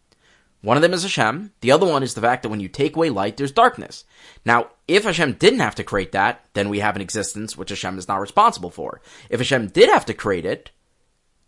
One 0.61 0.77
of 0.77 0.83
them 0.83 0.93
is 0.93 1.01
Hashem. 1.01 1.51
The 1.61 1.71
other 1.71 1.87
one 1.87 2.03
is 2.03 2.13
the 2.13 2.21
fact 2.21 2.43
that 2.43 2.49
when 2.49 2.59
you 2.59 2.67
take 2.67 2.95
away 2.95 3.09
light, 3.09 3.37
there's 3.37 3.51
darkness. 3.51 4.05
Now, 4.45 4.69
if 4.87 5.03
Hashem 5.03 5.33
didn't 5.33 5.59
have 5.59 5.75
to 5.75 5.83
create 5.83 6.11
that, 6.11 6.45
then 6.53 6.69
we 6.69 6.79
have 6.79 6.95
an 6.95 7.01
existence 7.01 7.57
which 7.57 7.69
Hashem 7.69 7.97
is 7.97 8.07
not 8.07 8.21
responsible 8.21 8.69
for. 8.69 9.01
If 9.29 9.39
Hashem 9.39 9.69
did 9.69 9.89
have 9.89 10.05
to 10.05 10.13
create 10.13 10.45
it, 10.45 10.69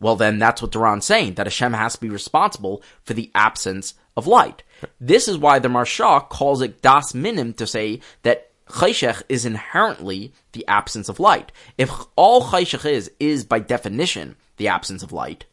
well, 0.04 0.16
then 0.16 0.38
that's 0.38 0.62
what 0.62 0.72
the 0.72 0.80
Ran's 0.80 1.06
saying, 1.06 1.36
that 1.36 1.48
Hashem 1.48 1.74
has 1.74 1.94
to 1.94 2.02
be 2.02 2.10
responsible 2.10 2.84
for 3.04 3.14
the 3.14 3.32
absence 3.34 3.96
of 4.16 4.28
light. 4.28 4.62
This 5.00 5.28
is 5.28 5.38
why 5.38 5.60
the 5.60 5.70
Maharsha 5.70 6.28
calls 6.30 6.62
it 6.62 6.82
das 6.82 7.14
minim 7.14 7.54
to 7.54 7.66
say 7.66 8.02
that 8.22 8.52
Chayshech 8.68 9.24
is 9.30 9.46
inherently 9.46 10.34
the 10.52 10.68
absence 10.68 11.10
of 11.10 11.20
light. 11.20 11.52
If 11.78 11.92
all 12.16 12.44
Chayshech 12.44 12.90
is, 12.90 13.12
is 13.20 13.44
by 13.46 13.60
definition 13.60 14.36
the 14.58 14.68
absence 14.68 15.04
of 15.04 15.12
light, 15.12 15.46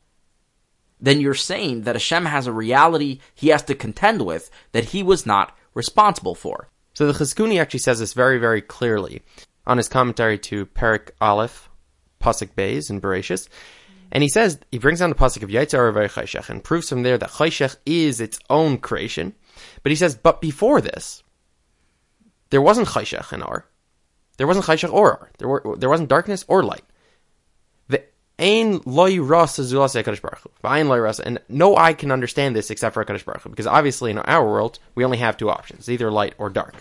then 1.00 1.20
you're 1.20 1.34
saying 1.34 1.82
that 1.82 1.94
Hashem 1.94 2.26
has 2.26 2.46
a 2.46 2.52
reality 2.52 3.20
he 3.34 3.48
has 3.48 3.62
to 3.64 3.74
contend 3.74 4.22
with 4.22 4.50
that 4.72 4.84
he 4.84 5.02
was 5.02 5.26
not 5.26 5.56
responsible 5.74 6.34
for. 6.34 6.68
So 6.92 7.06
the 7.06 7.18
Chizkuni 7.18 7.60
actually 7.60 7.80
says 7.80 8.00
this 8.00 8.12
very, 8.12 8.38
very 8.38 8.60
clearly 8.60 9.22
on 9.66 9.76
his 9.76 9.88
commentary 9.88 10.38
to 10.38 10.66
Perek 10.66 11.10
Aleph, 11.20 11.68
Pasuk 12.20 12.50
Beis 12.54 12.90
in 12.90 13.00
Bereshis. 13.00 13.48
And 14.12 14.22
he 14.22 14.28
says, 14.28 14.58
he 14.70 14.78
brings 14.78 14.98
down 14.98 15.10
the 15.10 15.16
Pasuk 15.16 15.42
of 15.42 15.50
Yaitzar 15.50 15.92
Chayshech 16.08 16.48
and 16.48 16.64
proves 16.64 16.88
from 16.88 17.02
there 17.02 17.18
that 17.18 17.30
Chayshech 17.30 17.76
is 17.86 18.20
its 18.20 18.38
own 18.48 18.78
creation. 18.78 19.34
But 19.82 19.92
he 19.92 19.96
says, 19.96 20.16
but 20.16 20.40
before 20.40 20.80
this, 20.80 21.22
there 22.50 22.62
wasn't 22.62 22.88
Chayshech 22.88 23.32
and 23.32 23.42
Ar. 23.42 23.66
There 24.36 24.46
wasn't 24.46 24.66
Chayshech 24.66 24.92
or 24.92 25.20
Ar. 25.20 25.30
There, 25.38 25.48
were, 25.48 25.76
there 25.78 25.88
wasn't 25.88 26.08
darkness 26.08 26.44
or 26.48 26.62
light. 26.64 26.84
The 27.88 28.02
Ein 28.38 28.80
loy 28.84 29.20
rasa 29.20 29.62
Baruch 29.72 30.38
Hu. 30.38 30.50
Ein. 30.64 30.90
And 31.24 31.38
no 31.48 31.76
eye 31.76 31.92
can 31.92 32.10
understand 32.10 32.56
this 32.56 32.70
except 32.70 32.94
for 32.94 33.04
HaKadosh 33.04 33.24
Baruch 33.24 33.42
Hu. 33.42 33.50
Because 33.50 33.66
obviously 33.66 34.10
in 34.10 34.18
our 34.18 34.44
world, 34.44 34.80
we 34.94 35.04
only 35.04 35.18
have 35.18 35.36
two 35.36 35.50
options. 35.50 35.88
Either 35.88 36.10
light 36.10 36.34
or 36.38 36.50
dark. 36.50 36.74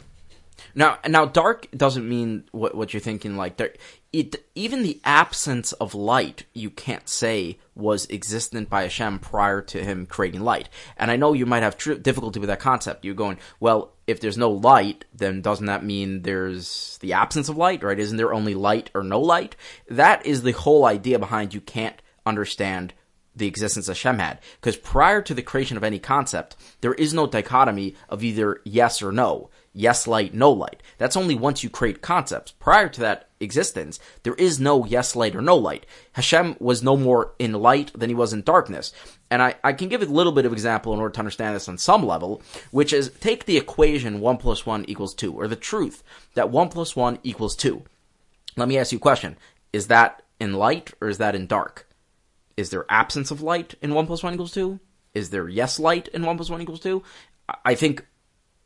Now, 0.76 1.00
now, 1.08 1.26
dark 1.26 1.68
doesn't 1.76 2.08
mean 2.08 2.46
what 2.52 2.76
what 2.76 2.94
you're 2.94 3.00
thinking. 3.00 3.36
Like, 3.36 3.58
there, 3.58 3.74
it 4.12 4.36
even 4.56 4.84
the 4.84 5.00
absence 5.04 5.72
of 5.74 5.94
light, 5.94 6.46
you 6.54 6.70
can't 6.70 7.08
say 7.08 7.60
was 7.76 8.08
existent 8.10 8.70
by 8.70 8.84
Hashem 8.84 9.20
prior 9.20 9.62
to 9.62 9.84
Him 9.84 10.06
creating 10.06 10.42
light. 10.42 10.70
And 10.98 11.12
I 11.12 11.16
know 11.16 11.34
you 11.34 11.46
might 11.46 11.64
have 11.64 11.78
tr- 11.78 11.94
difficulty 11.94 12.40
with 12.40 12.50
that 12.50 12.60
concept. 12.60 13.06
You're 13.06 13.14
going, 13.16 13.38
well, 13.60 13.94
if 14.08 14.20
there's 14.20 14.38
no 14.38 14.52
light, 14.52 15.06
then 15.14 15.42
doesn't 15.42 15.68
that 15.68 15.86
mean 15.86 16.24
there's 16.24 16.98
the 17.02 17.14
absence 17.14 17.50
of 17.50 17.58
light? 17.58 17.84
Right? 17.84 18.00
Isn't 18.00 18.18
there 18.18 18.34
only 18.34 18.56
light 18.56 18.90
or 18.94 19.04
no 19.04 19.22
light? 19.22 19.56
That 19.90 20.26
is 20.26 20.42
the 20.42 20.52
whole 20.52 20.86
idea 20.86 21.20
behind 21.20 21.54
you 21.54 21.62
can't 21.62 22.02
understand 22.26 22.94
the 23.36 23.48
existence 23.48 23.88
Hashem 23.88 24.20
had. 24.20 24.40
Because 24.60 24.78
prior 24.78 25.22
to 25.22 25.34
the 25.34 25.42
creation 25.42 25.78
of 25.78 25.84
any 25.84 26.00
concept, 26.00 26.56
there 26.82 26.94
is 26.94 27.14
no 27.14 27.28
dichotomy 27.28 27.96
of 28.10 28.24
either 28.24 28.62
yes 28.66 29.02
or 29.02 29.12
no 29.12 29.50
yes 29.80 30.08
light, 30.08 30.34
no 30.34 30.52
light. 30.52 30.84
That's 30.98 31.16
only 31.16 31.36
once 31.36 31.64
you 31.64 31.70
create 31.70 32.02
concepts. 32.02 32.52
Prior 32.52 32.90
to 32.90 33.00
that 33.02 33.30
existence, 33.40 34.00
there 34.24 34.34
is 34.36 34.60
no 34.60 34.86
yes 34.86 35.16
light 35.16 35.36
or 35.36 35.42
no 35.42 35.56
light. 35.56 35.86
Hashem 36.14 36.58
was 36.60 36.84
no 36.84 36.98
more 36.98 37.34
in 37.40 37.54
light 37.54 37.92
than 37.98 38.10
he 38.10 38.16
was 38.16 38.34
in 38.34 38.42
darkness. 38.42 38.92
And 39.32 39.42
I, 39.42 39.56
I 39.64 39.74
can 39.74 39.88
give 39.88 40.02
a 40.02 40.06
little 40.06 40.34
bit 40.34 40.46
of 40.46 40.52
example 40.52 40.94
in 40.94 41.00
order 41.00 41.14
to 41.14 41.20
understand 41.20 41.56
this 41.56 41.70
on 41.70 41.78
some 41.78 42.06
level, 42.06 42.42
which 42.72 42.92
is 42.92 43.12
take 43.22 43.46
the 43.46 43.58
equation 43.58 44.20
1 44.20 44.38
plus 44.38 44.66
1 44.66 44.86
equals 44.88 45.16
2, 45.16 45.34
or 45.34 45.48
the 45.48 45.56
truth 45.56 46.04
that 46.34 46.50
1 46.50 46.70
plus 46.70 46.96
1 46.96 47.20
equals 47.24 47.56
2. 47.56 47.82
Let 48.58 48.68
me 48.68 48.78
ask 48.78 48.92
you 48.92 48.98
a 48.98 49.02
question. 49.02 49.38
Is 49.72 49.88
that 49.88 50.24
in 50.40 50.54
light 50.54 50.94
or 51.00 51.08
is 51.08 51.20
that 51.20 51.36
in 51.36 51.48
dark? 51.48 51.88
Is 52.58 52.70
there 52.70 52.86
absence 52.90 53.32
of 53.32 53.42
light 53.42 53.76
in 53.82 53.94
1 53.94 54.08
plus 54.08 54.24
1 54.24 54.34
equals 54.34 54.52
2? 54.52 54.80
Is 55.14 55.30
there 55.30 55.48
yes 55.48 55.80
light 55.80 56.10
in 56.10 56.26
1 56.26 56.36
plus 56.36 56.50
1 56.50 56.62
equals 56.62 56.82
2? 56.82 57.02
I 57.64 57.76
think 57.76 58.06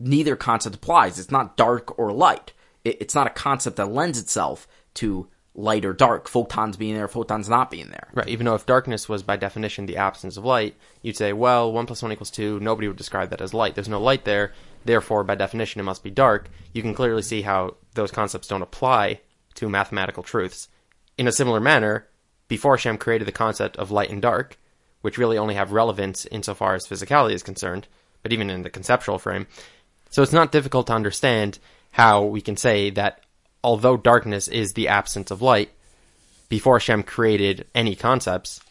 neither 0.04 0.36
concept 0.36 0.76
applies. 0.76 1.20
It's 1.20 1.32
not 1.32 1.58
dark 1.58 1.98
or 1.98 2.12
light. 2.12 2.54
It, 2.84 3.02
it's 3.02 3.16
not 3.16 3.28
a 3.28 3.32
concept 3.32 3.78
that 3.78 3.92
lends 3.92 4.20
itself 4.20 4.68
to 4.96 5.28
light 5.56 5.86
or 5.86 5.94
dark, 5.94 6.28
photons 6.28 6.78
being 6.78 6.96
there, 6.96 7.08
photons 7.08 7.48
not 7.48 7.70
being 7.70 7.90
there. 7.90 8.08
Right. 8.14 8.28
Even 8.28 8.46
though 8.46 8.56
if 8.56 8.66
darkness 8.66 9.08
was 9.08 9.22
by 9.22 9.38
definition 9.38 9.86
the 9.86 9.98
absence 9.98 10.36
of 10.36 10.46
light, 10.46 10.76
you'd 11.02 11.18
say, 11.18 11.32
well, 11.32 11.72
1 11.72 11.86
plus 11.86 12.02
1 12.02 12.12
equals 12.12 12.32
2, 12.32 12.60
nobody 12.60 12.88
would 12.88 12.98
describe 12.98 13.30
that 13.30 13.42
as 13.42 13.54
light. 13.54 13.76
There's 13.76 13.88
no 13.88 14.02
light 14.02 14.26
there, 14.26 14.54
therefore, 14.84 15.24
by 15.24 15.36
definition, 15.36 15.80
it 15.80 15.84
must 15.84 16.04
be 16.04 16.10
dark. 16.10 16.50
You 16.74 16.82
can 16.82 16.96
clearly 16.96 17.22
see 17.22 17.44
how 17.44 17.76
those 17.94 18.12
concepts 18.12 18.48
don't 18.48 18.64
apply 18.64 19.22
to 19.56 19.70
mathematical 19.70 20.24
truths. 20.24 20.70
In 21.18 21.28
a 21.28 21.32
similar 21.32 21.60
manner, 21.60 22.08
before 22.48 22.76
Hashem 22.76 22.98
created 22.98 23.28
the 23.28 23.32
concept 23.32 23.78
of 23.78 23.92
light 23.92 24.10
and 24.10 24.22
dark, 24.22 24.58
which 25.02 25.18
really 25.20 25.38
only 25.38 25.54
have 25.54 25.72
relevance 25.72 26.26
insofar 26.26 26.74
as 26.74 26.88
physicality 26.88 27.34
is 27.34 27.44
concerned, 27.44 27.88
but 28.24 28.34
even 28.34 28.50
in 28.50 28.64
the 28.64 28.70
conceptual 28.70 29.20
frame, 29.20 29.46
so 30.14 30.22
it's 30.22 30.32
not 30.32 30.52
difficult 30.52 30.86
to 30.88 30.94
understand 30.94 31.58
how 31.90 32.22
we 32.22 32.40
can 32.40 32.56
say 32.56 32.92
that 32.92 33.22
although 33.64 33.98
darkness 33.98 34.48
is 34.48 34.74
the 34.74 34.88
absence 34.88 35.32
of 35.32 35.42
light, 35.42 35.72
before 36.50 36.76
Hashem 36.76 37.02
created 37.02 37.66
any 37.74 37.96
concepts, 37.96 38.62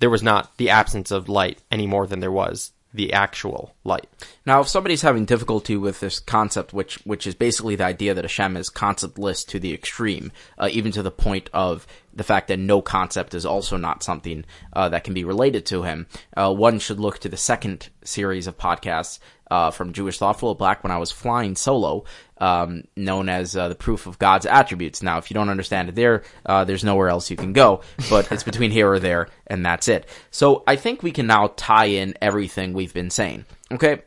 there 0.00 0.10
was 0.10 0.22
not 0.22 0.54
the 0.58 0.68
absence 0.68 1.10
of 1.10 1.26
light 1.26 1.58
any 1.70 1.86
more 1.86 2.06
than 2.06 2.20
there 2.20 2.30
was 2.30 2.72
the 2.98 3.12
actual 3.12 3.76
light. 3.84 4.08
Now, 4.44 4.60
if 4.60 4.68
somebody's 4.68 5.02
having 5.02 5.24
difficulty 5.24 5.76
with 5.76 6.00
this 6.00 6.18
concept, 6.18 6.72
which 6.72 6.96
which 7.06 7.28
is 7.28 7.34
basically 7.36 7.76
the 7.76 7.84
idea 7.84 8.12
that 8.12 8.24
Hashem 8.24 8.56
is 8.56 8.68
conceptless 8.68 9.46
to 9.46 9.60
the 9.60 9.72
extreme, 9.72 10.32
uh, 10.58 10.68
even 10.72 10.90
to 10.92 11.02
the 11.04 11.12
point 11.12 11.48
of 11.54 11.86
the 12.12 12.24
fact 12.24 12.48
that 12.48 12.58
no 12.58 12.82
concept 12.82 13.34
is 13.34 13.46
also 13.46 13.76
not 13.76 14.02
something 14.02 14.44
uh, 14.72 14.88
that 14.88 15.04
can 15.04 15.14
be 15.14 15.22
related 15.22 15.64
to 15.66 15.84
him. 15.84 16.08
Uh, 16.36 16.52
one 16.52 16.80
should 16.80 16.98
look 16.98 17.20
to 17.20 17.28
the 17.28 17.36
second 17.36 17.88
series 18.02 18.48
of 18.48 18.58
podcasts 18.58 19.20
uh, 19.48 19.70
from 19.70 19.92
Jewish 19.92 20.18
Thought 20.18 20.40
Flow 20.40 20.54
when 20.54 20.90
I 20.90 20.98
was 20.98 21.12
flying 21.12 21.54
solo, 21.54 22.04
um, 22.40 22.84
known 22.96 23.28
as 23.28 23.56
uh, 23.56 23.68
the 23.68 23.74
proof 23.74 24.06
of 24.06 24.18
God's 24.18 24.46
attributes. 24.46 25.02
Now, 25.02 25.18
if 25.18 25.30
you 25.30 25.34
don't 25.34 25.48
understand 25.48 25.88
it 25.88 25.94
there, 25.94 26.22
uh, 26.46 26.64
there's 26.64 26.84
nowhere 26.84 27.08
else 27.08 27.30
you 27.30 27.36
can 27.36 27.52
go, 27.52 27.82
but 28.08 28.30
it's 28.32 28.44
between 28.44 28.70
here 28.70 28.90
or 28.90 28.98
there, 28.98 29.28
and 29.46 29.64
that's 29.64 29.88
it. 29.88 30.06
So 30.30 30.62
I 30.66 30.76
think 30.76 31.02
we 31.02 31.12
can 31.12 31.26
now 31.26 31.52
tie 31.56 31.86
in 31.86 32.14
everything 32.20 32.72
we've 32.72 32.94
been 32.94 33.10
saying. 33.10 33.44
Okay, 33.72 34.02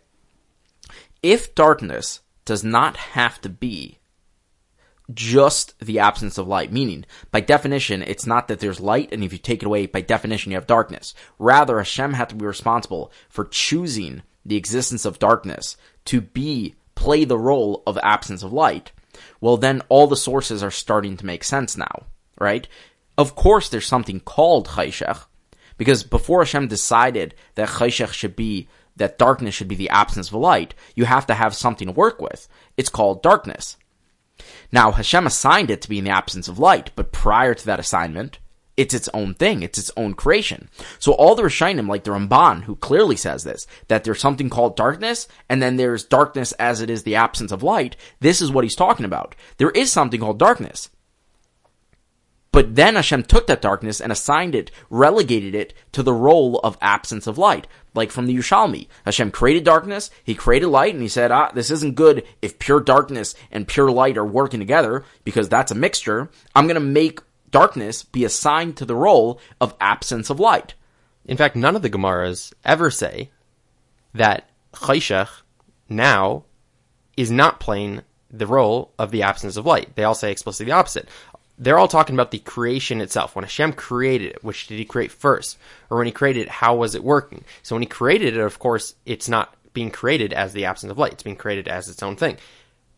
if 1.21 1.55
darkness 1.55 2.21
does 2.45 2.63
not 2.63 2.97
have 2.97 3.39
to 3.41 3.49
be 3.49 3.99
just 5.13 5.77
the 5.79 5.99
absence 5.99 6.37
of 6.37 6.47
light. 6.47 6.71
Meaning, 6.71 7.05
by 7.31 7.41
definition, 7.41 8.01
it's 8.01 8.25
not 8.25 8.47
that 8.47 8.59
there's 8.59 8.79
light, 8.79 9.09
and 9.11 9.23
if 9.23 9.33
you 9.33 9.39
take 9.39 9.61
it 9.61 9.65
away, 9.65 9.85
by 9.85 10.01
definition, 10.01 10.51
you 10.51 10.57
have 10.57 10.67
darkness. 10.67 11.13
Rather, 11.39 11.77
Hashem 11.77 12.13
had 12.13 12.29
to 12.29 12.35
be 12.35 12.45
responsible 12.45 13.11
for 13.29 13.45
choosing 13.45 14.21
the 14.45 14.55
existence 14.55 15.05
of 15.05 15.19
darkness 15.19 15.77
to 16.05 16.21
be, 16.21 16.75
play 17.01 17.25
the 17.25 17.37
role 17.37 17.81
of 17.87 17.97
absence 18.03 18.43
of 18.43 18.53
light. 18.53 18.91
Well, 19.41 19.57
then 19.57 19.81
all 19.89 20.05
the 20.07 20.15
sources 20.15 20.61
are 20.61 20.71
starting 20.71 21.17
to 21.17 21.25
make 21.25 21.43
sense 21.43 21.75
now, 21.75 22.05
right? 22.39 22.67
Of 23.17 23.35
course, 23.35 23.69
there's 23.69 23.87
something 23.87 24.19
called 24.19 24.67
Chayshech, 24.67 25.25
because 25.77 26.03
before 26.03 26.41
Hashem 26.41 26.67
decided 26.67 27.33
that 27.55 27.69
Chayshech 27.69 28.13
should 28.13 28.35
be 28.35 28.69
that 28.97 29.17
darkness 29.17 29.55
should 29.55 29.67
be 29.69 29.75
the 29.75 29.89
absence 29.89 30.27
of 30.27 30.35
light, 30.35 30.75
you 30.95 31.05
have 31.05 31.25
to 31.25 31.33
have 31.33 31.55
something 31.55 31.87
to 31.87 31.93
work 31.93 32.21
with. 32.21 32.47
It's 32.77 32.89
called 32.89 33.23
darkness. 33.23 33.77
Now, 34.71 34.91
Hashem 34.91 35.25
assigned 35.25 35.71
it 35.71 35.81
to 35.81 35.89
be 35.89 35.97
in 35.97 36.03
the 36.03 36.11
absence 36.11 36.47
of 36.47 36.59
light, 36.59 36.91
but 36.95 37.11
prior 37.11 37.55
to 37.55 37.65
that 37.65 37.79
assignment, 37.79 38.37
it's 38.77 38.93
its 38.93 39.09
own 39.13 39.33
thing. 39.33 39.63
It's 39.63 39.77
its 39.77 39.91
own 39.97 40.13
creation. 40.13 40.69
So 40.99 41.11
all 41.13 41.35
the 41.35 41.43
Rishonim, 41.43 41.87
like 41.87 42.03
the 42.03 42.11
Ramban, 42.11 42.63
who 42.63 42.75
clearly 42.75 43.15
says 43.15 43.43
this, 43.43 43.67
that 43.89 44.03
there's 44.03 44.19
something 44.19 44.49
called 44.49 44.75
darkness, 44.75 45.27
and 45.49 45.61
then 45.61 45.75
there's 45.75 46.03
darkness 46.03 46.51
as 46.53 46.81
it 46.81 46.89
is 46.89 47.03
the 47.03 47.15
absence 47.15 47.51
of 47.51 47.63
light. 47.63 47.95
This 48.19 48.41
is 48.41 48.51
what 48.51 48.63
he's 48.63 48.75
talking 48.75 49.05
about. 49.05 49.35
There 49.57 49.71
is 49.71 49.91
something 49.91 50.19
called 50.19 50.39
darkness. 50.39 50.89
But 52.51 52.75
then 52.75 52.95
Hashem 52.95 53.23
took 53.23 53.47
that 53.47 53.61
darkness 53.61 54.01
and 54.01 54.11
assigned 54.11 54.55
it, 54.55 54.71
relegated 54.89 55.55
it 55.55 55.73
to 55.93 56.03
the 56.03 56.13
role 56.13 56.59
of 56.59 56.77
absence 56.81 57.25
of 57.25 57.37
light. 57.37 57.65
Like 57.93 58.11
from 58.11 58.25
the 58.25 58.35
Yerushalmi. 58.35 58.87
Hashem 59.05 59.31
created 59.31 59.63
darkness, 59.63 60.09
He 60.23 60.35
created 60.35 60.67
light, 60.67 60.93
and 60.93 61.01
He 61.01 61.07
said, 61.07 61.31
ah, 61.31 61.51
this 61.53 61.71
isn't 61.71 61.95
good 61.95 62.23
if 62.41 62.59
pure 62.59 62.81
darkness 62.81 63.35
and 63.51 63.67
pure 63.67 63.89
light 63.89 64.17
are 64.17 64.25
working 64.25 64.59
together, 64.59 65.05
because 65.23 65.47
that's 65.47 65.71
a 65.71 65.75
mixture. 65.75 66.29
I'm 66.53 66.67
gonna 66.67 66.81
make 66.81 67.21
darkness 67.51 68.03
be 68.03 68.25
assigned 68.25 68.77
to 68.77 68.85
the 68.85 68.95
role 68.95 69.39
of 69.59 69.75
absence 69.79 70.29
of 70.29 70.39
light. 70.39 70.73
In 71.25 71.37
fact, 71.37 71.55
none 71.55 71.75
of 71.75 71.81
the 71.81 71.89
Gemaras 71.89 72.53
ever 72.65 72.89
say 72.89 73.29
that 74.13 74.49
Chayshech 74.73 75.29
now 75.87 76.45
is 77.15 77.29
not 77.29 77.59
playing 77.59 78.01
the 78.29 78.47
role 78.47 78.93
of 78.97 79.11
the 79.11 79.23
absence 79.23 79.57
of 79.57 79.65
light. 79.65 79.95
They 79.95 80.03
all 80.03 80.15
say 80.15 80.31
explicitly 80.31 80.71
the 80.71 80.77
opposite 80.77 81.07
they're 81.61 81.77
all 81.77 81.87
talking 81.87 82.15
about 82.15 82.31
the 82.31 82.39
creation 82.39 83.01
itself. 83.01 83.35
When 83.35 83.43
Hashem 83.43 83.73
created 83.73 84.31
it, 84.31 84.43
which 84.43 84.65
did 84.65 84.79
he 84.79 84.85
create 84.85 85.11
first? 85.11 85.59
Or 85.91 85.97
when 85.97 86.07
he 86.07 86.11
created 86.11 86.41
it, 86.41 86.49
how 86.49 86.75
was 86.75 86.95
it 86.95 87.03
working? 87.03 87.43
So 87.61 87.75
when 87.75 87.83
he 87.83 87.87
created 87.87 88.35
it, 88.35 88.39
of 88.39 88.57
course, 88.57 88.95
it's 89.05 89.29
not 89.29 89.55
being 89.71 89.91
created 89.91 90.33
as 90.33 90.53
the 90.53 90.65
absence 90.65 90.89
of 90.89 90.97
light. 90.97 91.13
It's 91.13 91.23
being 91.23 91.35
created 91.35 91.67
as 91.67 91.87
its 91.87 92.01
own 92.01 92.15
thing. 92.15 92.37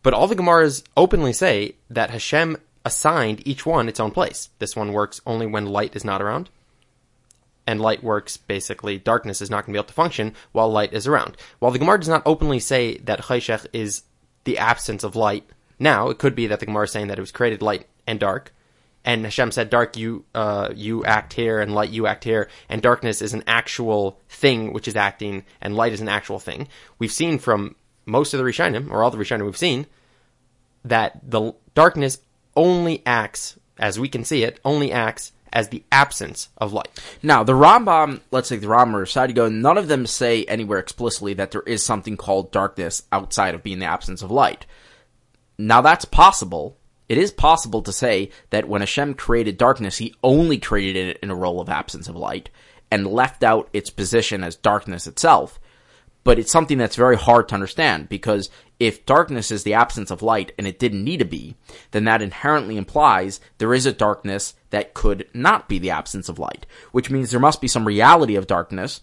But 0.02 0.14
all 0.14 0.28
the 0.28 0.36
Gemaras 0.36 0.84
openly 0.96 1.34
say 1.34 1.76
that 1.90 2.10
Hashem 2.10 2.56
assigned 2.86 3.46
each 3.48 3.66
one 3.66 3.88
its 3.88 4.00
own 4.00 4.12
place. 4.12 4.50
This 4.60 4.76
one 4.76 4.94
works 4.94 5.22
only 5.26 5.46
when 5.46 5.66
light 5.66 5.96
is 5.96 6.04
not 6.04 6.22
around. 6.22 6.50
And 7.66 7.80
light 7.80 8.04
works 8.04 8.36
basically, 8.36 8.98
darkness 8.98 9.42
is 9.42 9.50
not 9.50 9.66
going 9.66 9.74
to 9.74 9.78
be 9.78 9.80
able 9.80 9.88
to 9.88 9.94
function 9.94 10.34
while 10.52 10.70
light 10.70 10.94
is 10.94 11.08
around. 11.08 11.38
While 11.60 11.72
the 11.72 11.80
Gemara 11.80 12.00
does 12.00 12.10
not 12.10 12.24
openly 12.26 12.60
say 12.60 12.98
that 12.98 13.22
Chayshech 13.22 13.68
is 13.72 14.04
the 14.44 14.58
absence 14.58 15.04
of 15.04 15.16
light 15.16 15.50
now, 15.80 16.10
it 16.10 16.18
could 16.18 16.36
be 16.36 16.48
that 16.48 16.60
the 16.60 16.66
Gemara 16.66 16.86
is 16.86 16.92
saying 16.92 17.08
that 17.08 17.18
it 17.18 17.22
was 17.22 17.32
created 17.32 17.62
light 17.62 17.88
and 18.06 18.20
dark. 18.20 18.54
And 19.06 19.26
Hashem 19.26 19.52
said, 19.52 19.70
"Dark, 19.70 19.98
you 19.98 20.24
uh, 20.34 20.70
you 20.74 21.04
act 21.04 21.34
here, 21.34 21.60
and 21.60 21.76
light, 21.76 21.90
you 21.90 22.08
act 22.08 22.24
here." 22.24 22.50
And 22.70 22.82
darkness 22.82 23.22
is 23.22 23.34
an 23.34 23.44
actual 23.48 24.20
thing 24.30 24.72
which 24.72 24.88
is 24.88 24.96
acting, 24.96 25.44
and 25.60 25.76
light 25.76 25.92
is 25.92 26.00
an 26.00 26.08
actual 26.08 26.40
thing. 26.40 26.70
We've 27.00 27.12
seen 27.12 27.38
from 27.38 27.76
most 28.06 28.34
of 28.34 28.38
the 28.38 28.46
Rishonim, 28.46 28.90
or 28.92 29.04
all 29.04 29.12
the 29.12 29.18
Rishonim 29.18 29.44
we've 29.44 29.58
seen, 29.58 29.88
that 30.86 31.20
the 31.22 31.54
darkness 31.76 32.20
only 32.56 33.02
acts, 33.06 33.58
as 33.78 34.00
we 34.00 34.10
can 34.10 34.24
see 34.24 34.44
it, 34.44 34.60
only 34.64 34.92
acts 34.92 35.32
as 35.52 35.70
the 35.70 35.84
absence 35.92 36.50
of 36.58 36.74
light. 36.74 36.90
Now, 37.22 37.44
the 37.44 37.54
Rambam, 37.54 38.22
let's 38.32 38.50
take 38.50 38.62
the 38.62 38.68
Rambam 38.68 38.94
Rav 38.94 39.08
Saadia 39.08 39.36
Gaon, 39.36 39.62
none 39.62 39.78
of 39.78 39.88
them 39.88 40.08
say 40.08 40.46
anywhere 40.46 40.80
explicitly 40.80 41.36
that 41.36 41.52
there 41.52 41.62
is 41.62 41.84
something 41.84 42.18
called 42.18 42.52
darkness 42.52 43.04
outside 43.12 43.54
of 43.54 43.64
being 43.64 43.80
the 43.80 43.86
absence 43.86 44.22
of 44.22 44.32
light. 44.32 44.66
Now, 45.58 45.82
that's 45.82 46.06
possible 46.06 46.78
it 47.10 47.18
is 47.18 47.32
possible 47.32 47.82
to 47.84 47.94
say 47.94 48.30
that 48.50 48.68
when 48.68 48.82
Hashem 48.82 49.16
created 49.16 49.58
darkness, 49.58 49.98
he 49.98 50.16
only 50.24 50.58
created 50.58 51.10
it 51.10 51.20
in 51.22 51.30
a 51.30 51.36
role 51.36 51.60
of 51.60 51.70
absence 51.70 52.08
of 52.08 52.16
light 52.16 52.50
and 52.90 53.06
left 53.08 53.44
out 53.44 53.70
its 53.74 53.90
position 53.90 54.44
as 54.44 54.56
darkness 54.56 55.06
itself. 55.06 55.60
But 56.24 56.40
it's 56.40 56.52
something 56.52 56.78
that's 56.78 56.96
very 56.96 57.18
hard 57.18 57.50
to 57.50 57.56
understand 57.56 58.08
because 58.08 58.50
if 58.84 59.06
darkness 59.06 59.50
is 59.50 59.64
the 59.64 59.74
absence 59.74 60.12
of 60.12 60.22
light 60.22 60.52
and 60.58 60.68
it 60.68 60.78
didn't 60.78 61.06
need 61.06 61.18
to 61.18 61.26
be, 61.26 61.56
then 61.92 62.04
that 62.04 62.22
inherently 62.22 62.76
implies 62.76 63.40
there 63.58 63.74
is 63.74 63.86
a 63.86 63.94
darkness 63.94 64.56
that 64.72 64.94
could 64.94 65.26
not 65.34 65.70
be 65.70 65.80
the 65.80 65.90
absence 65.90 66.28
of 66.28 66.38
light, 66.38 66.66
which 66.92 67.10
means 67.10 67.32
there 67.32 67.40
must 67.40 67.62
be 67.62 67.68
some 67.70 67.88
reality 67.88 68.36
of 68.36 68.46
darkness 68.46 69.00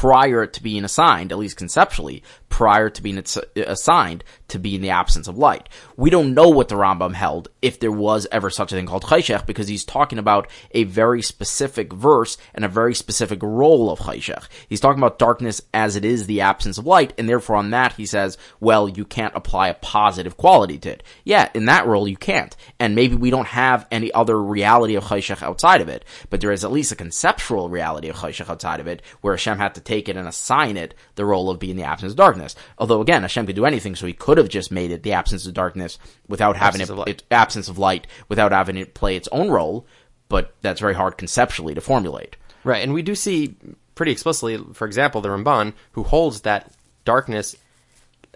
prior 0.00 0.46
to 0.46 0.62
being 0.62 0.82
assigned, 0.82 1.30
at 1.30 1.36
least 1.36 1.58
conceptually, 1.58 2.22
prior 2.48 2.88
to 2.88 3.02
being 3.02 3.22
assigned 3.54 4.24
to 4.48 4.58
be 4.58 4.74
in 4.74 4.80
the 4.80 4.88
absence 4.88 5.28
of 5.28 5.36
light. 5.36 5.68
We 5.94 6.08
don't 6.08 6.32
know 6.32 6.48
what 6.48 6.68
the 6.68 6.74
Rambam 6.74 7.12
held 7.12 7.48
if 7.60 7.78
there 7.80 7.92
was 7.92 8.26
ever 8.32 8.48
such 8.48 8.72
a 8.72 8.74
thing 8.74 8.86
called 8.86 9.04
Chayshech 9.04 9.44
because 9.44 9.68
he's 9.68 9.84
talking 9.84 10.18
about 10.18 10.48
a 10.70 10.84
very 10.84 11.20
specific 11.20 11.92
verse 11.92 12.38
and 12.54 12.64
a 12.64 12.68
very 12.68 12.94
specific 12.94 13.42
role 13.42 13.90
of 13.90 13.98
Chayshech. 13.98 14.48
He's 14.70 14.80
talking 14.80 14.98
about 14.98 15.18
darkness 15.18 15.60
as 15.74 15.96
it 15.96 16.04
is 16.04 16.26
the 16.26 16.40
absence 16.40 16.78
of 16.78 16.86
light 16.86 17.12
and 17.18 17.28
therefore 17.28 17.56
on 17.56 17.70
that 17.70 17.92
he 17.92 18.06
says, 18.06 18.38
well, 18.58 18.88
you 18.88 19.04
can't 19.04 19.36
apply 19.36 19.68
a 19.68 19.74
positive 19.74 20.38
quality 20.38 20.78
to 20.78 20.92
it. 20.92 21.02
Yeah, 21.24 21.50
in 21.52 21.66
that 21.66 21.86
role 21.86 22.08
you 22.08 22.16
can't. 22.16 22.56
And 22.78 22.94
maybe 22.94 23.16
we 23.16 23.30
don't 23.30 23.48
have 23.48 23.86
any 23.90 24.10
other 24.12 24.42
reality 24.42 24.94
of 24.94 25.04
Chayshech 25.04 25.42
outside 25.42 25.82
of 25.82 25.90
it, 25.90 26.06
but 26.30 26.40
there 26.40 26.52
is 26.52 26.64
at 26.64 26.72
least 26.72 26.90
a 26.90 26.96
conceptual 26.96 27.68
reality 27.68 28.08
of 28.08 28.16
Chayshech 28.16 28.48
outside 28.48 28.80
of 28.80 28.86
it 28.86 29.02
where 29.20 29.34
Hashem 29.34 29.58
had 29.58 29.74
to 29.74 29.89
take 29.90 30.08
it 30.08 30.16
and 30.16 30.28
assign 30.28 30.76
it 30.76 30.94
the 31.16 31.24
role 31.24 31.50
of 31.50 31.58
being 31.58 31.76
the 31.76 31.82
absence 31.82 32.12
of 32.12 32.16
darkness. 32.16 32.54
Although 32.78 33.00
again, 33.00 33.22
Hashem 33.22 33.46
could 33.46 33.56
do 33.56 33.66
anything, 33.66 33.96
so 33.96 34.06
he 34.06 34.12
could 34.12 34.38
have 34.38 34.48
just 34.48 34.70
made 34.70 34.92
it 34.92 35.02
the 35.02 35.14
absence 35.14 35.46
of 35.46 35.54
darkness 35.54 35.98
without 36.28 36.56
having 36.56 36.80
absence 36.80 37.00
it, 37.00 37.08
it 37.08 37.22
absence 37.30 37.68
of 37.68 37.78
light, 37.78 38.06
without 38.28 38.52
having 38.52 38.76
it 38.76 38.94
play 38.94 39.16
its 39.16 39.28
own 39.32 39.50
role. 39.50 39.86
But 40.28 40.54
that's 40.62 40.80
very 40.80 40.94
hard 40.94 41.18
conceptually 41.18 41.74
to 41.74 41.80
formulate. 41.80 42.36
Right, 42.62 42.84
and 42.84 42.94
we 42.94 43.02
do 43.02 43.14
see 43.14 43.56
pretty 43.94 44.12
explicitly, 44.12 44.58
for 44.74 44.86
example, 44.86 45.20
the 45.20 45.28
Ramban, 45.28 45.72
who 45.92 46.04
holds 46.04 46.42
that 46.42 46.72
darkness 47.04 47.56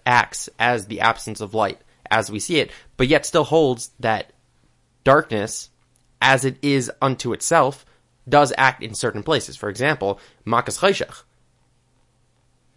acts 0.05 0.48
as 0.59 0.86
the 0.86 1.00
absence 1.00 1.40
of 1.40 1.55
light 1.55 1.80
as 2.11 2.30
we 2.30 2.40
see 2.40 2.59
it, 2.59 2.70
but 2.96 3.09
yet 3.09 3.26
still 3.26 3.44
holds 3.44 3.90
that 4.00 4.32
darkness, 5.05 5.70
as 6.20 6.44
it 6.44 6.57
is 6.62 6.90
unto 7.00 7.32
itself, 7.32 7.84
does 8.28 8.52
act 8.57 8.82
in 8.82 8.94
certain 8.94 9.22
places. 9.22 9.57
For 9.57 9.68
example, 9.68 10.18
Makas 10.46 10.78
Chayshach 10.78 11.23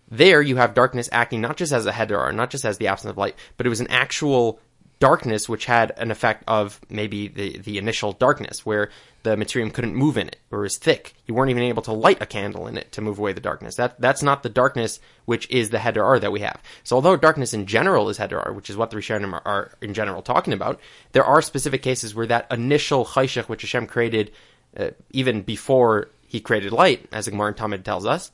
there 0.10 0.42
you 0.42 0.56
have 0.58 0.74
darkness 0.74 1.10
acting 1.12 1.42
not 1.42 1.58
just 1.58 1.72
as 1.72 1.86
a 1.86 1.92
hedar, 1.92 2.34
not 2.34 2.50
just 2.50 2.66
as 2.66 2.78
the 2.78 2.88
absence 2.88 3.12
of 3.12 3.18
light, 3.18 3.36
but 3.58 3.66
it 3.66 3.70
was 3.70 3.82
an 3.82 3.90
actual 3.90 4.60
darkness 5.00 5.48
which 5.48 5.66
had 5.66 5.92
an 5.98 6.10
effect 6.10 6.44
of 6.48 6.82
maybe 6.90 7.28
the, 7.28 7.60
the 7.60 7.78
initial 7.78 8.14
darkness 8.14 8.66
where 8.66 8.90
the 9.24 9.36
Mitzriyim 9.36 9.74
couldn't 9.74 9.96
move 9.96 10.18
in 10.18 10.28
it 10.28 10.38
or 10.50 10.66
is 10.66 10.78
thick. 10.78 11.14
You 11.28 11.34
weren't 11.34 11.52
even 11.52 11.64
able 11.64 11.84
to 11.84 11.92
light 11.92 12.22
a 12.22 12.26
candle 12.26 12.68
in 12.68 12.78
it 12.78 12.92
to 12.94 13.02
move 13.02 13.20
away 13.20 13.34
the 13.34 13.42
darkness. 13.42 13.76
That 13.76 14.00
that's 14.00 14.24
not 14.24 14.42
the 14.42 14.50
darkness 14.50 15.00
which 15.26 15.50
is 15.52 15.70
the 15.70 15.78
hedar 15.78 16.20
that 16.22 16.32
we 16.32 16.40
have. 16.40 16.62
So 16.84 16.96
although 16.96 17.16
darkness 17.16 17.54
in 17.54 17.66
general 17.66 18.10
is 18.10 18.18
hedar, 18.18 18.56
which 18.56 18.70
is 18.70 18.78
what 18.78 18.90
the 18.90 18.98
Rishonim 18.98 19.34
are, 19.34 19.42
are, 19.46 19.72
in 19.82 19.94
general 19.94 20.22
talking 20.22 20.54
about, 20.54 20.80
there 21.12 21.26
are 21.26 21.42
specific 21.42 21.82
cases 21.82 22.16
where 22.16 22.28
that 22.28 22.48
initial 22.52 23.06
chayshach 23.06 23.50
which 23.50 23.62
Hashem 23.62 23.88
created 23.88 24.32
uh, 24.76 24.92
even 25.12 25.42
before 25.42 26.10
he 26.28 26.40
created 26.40 26.72
light, 26.72 27.08
as 27.12 27.28
Gemara 27.28 27.54
Talmud 27.54 27.86
tells 27.86 28.06
us, 28.06 28.32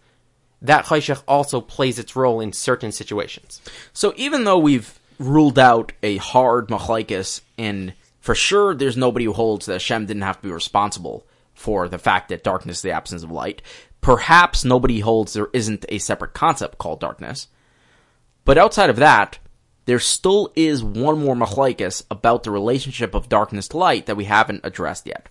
that 0.63 0.85
Chayshach 0.85 1.21
also 1.27 1.61
plays 1.61 1.99
its 1.99 2.15
role 2.15 2.39
in 2.39 2.53
certain 2.53 2.91
situations. 2.91 3.61
So 3.91 4.13
even 4.15 4.45
though 4.45 4.57
we've 4.57 4.97
ruled 5.19 5.59
out 5.59 5.91
a 6.01 6.17
hard 6.17 6.69
machlaikas, 6.69 7.41
and 7.57 7.93
for 8.21 8.33
sure 8.33 8.73
there's 8.73 8.97
nobody 8.97 9.25
who 9.25 9.33
holds 9.33 9.65
that 9.65 9.73
Hashem 9.73 10.05
didn't 10.05 10.23
have 10.23 10.37
to 10.37 10.47
be 10.47 10.53
responsible 10.53 11.25
for 11.53 11.87
the 11.87 11.99
fact 11.99 12.29
that 12.29 12.43
darkness 12.43 12.77
is 12.77 12.81
the 12.81 12.91
absence 12.91 13.23
of 13.23 13.31
light, 13.31 13.61
perhaps 14.01 14.65
nobody 14.65 15.01
holds 15.01 15.33
there 15.33 15.49
isn't 15.53 15.85
a 15.89 15.99
separate 15.99 16.33
concept 16.33 16.77
called 16.77 16.99
darkness. 16.99 17.47
But 18.45 18.57
outside 18.57 18.89
of 18.89 18.97
that, 18.97 19.39
there 19.85 19.99
still 19.99 20.51
is 20.55 20.83
one 20.83 21.19
more 21.19 21.35
machlaikas 21.35 22.03
about 22.09 22.43
the 22.43 22.51
relationship 22.51 23.13
of 23.13 23.29
darkness 23.29 23.67
to 23.69 23.77
light 23.77 24.05
that 24.05 24.15
we 24.15 24.25
haven't 24.25 24.61
addressed 24.63 25.05
yet. 25.05 25.27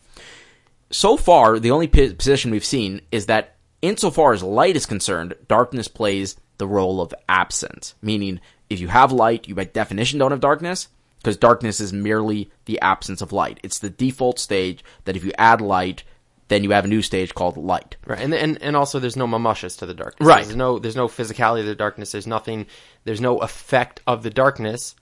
so 0.90 1.16
far, 1.16 1.58
the 1.58 1.70
only 1.70 1.88
position 1.88 2.50
we've 2.50 2.64
seen 2.64 3.00
is 3.10 3.26
that 3.26 3.56
insofar 3.82 4.32
as 4.32 4.42
light 4.42 4.76
is 4.76 4.86
concerned, 4.86 5.34
darkness 5.48 5.88
plays 5.88 6.36
the 6.58 6.66
role 6.66 7.00
of 7.00 7.12
absence. 7.28 7.94
Meaning, 8.00 8.40
if 8.70 8.80
you 8.80 8.88
have 8.88 9.12
light, 9.12 9.48
you 9.48 9.54
by 9.54 9.64
definition 9.64 10.18
don't 10.18 10.30
have 10.30 10.40
darkness, 10.40 10.88
because 11.18 11.36
darkness 11.36 11.80
is 11.80 11.92
merely 11.92 12.50
the 12.64 12.80
absence 12.80 13.20
of 13.20 13.32
light. 13.32 13.60
It's 13.62 13.78
the 13.78 13.90
default 13.90 14.38
stage 14.38 14.84
that 15.04 15.16
if 15.16 15.24
you 15.24 15.32
add 15.38 15.60
light, 15.60 16.04
then 16.48 16.64
you 16.64 16.70
have 16.72 16.84
a 16.84 16.88
new 16.88 17.02
stage 17.02 17.34
called 17.34 17.56
light. 17.56 17.96
Right, 18.06 18.20
and 18.20 18.34
and 18.34 18.60
and 18.62 18.76
also 18.76 18.98
there's 18.98 19.16
no 19.16 19.26
mamashas 19.26 19.78
to 19.78 19.86
the 19.86 19.94
darkness. 19.94 20.26
Right. 20.26 20.44
There's 20.44 20.56
no 20.56 20.78
there's 20.78 20.96
no 20.96 21.08
physicality 21.08 21.60
of 21.60 21.66
the 21.66 21.74
darkness. 21.74 22.12
There's 22.12 22.26
nothing. 22.26 22.66
There's 23.04 23.20
no 23.20 23.38
effect 23.38 24.00
of 24.06 24.22
the 24.22 24.30
darkness, 24.30 24.94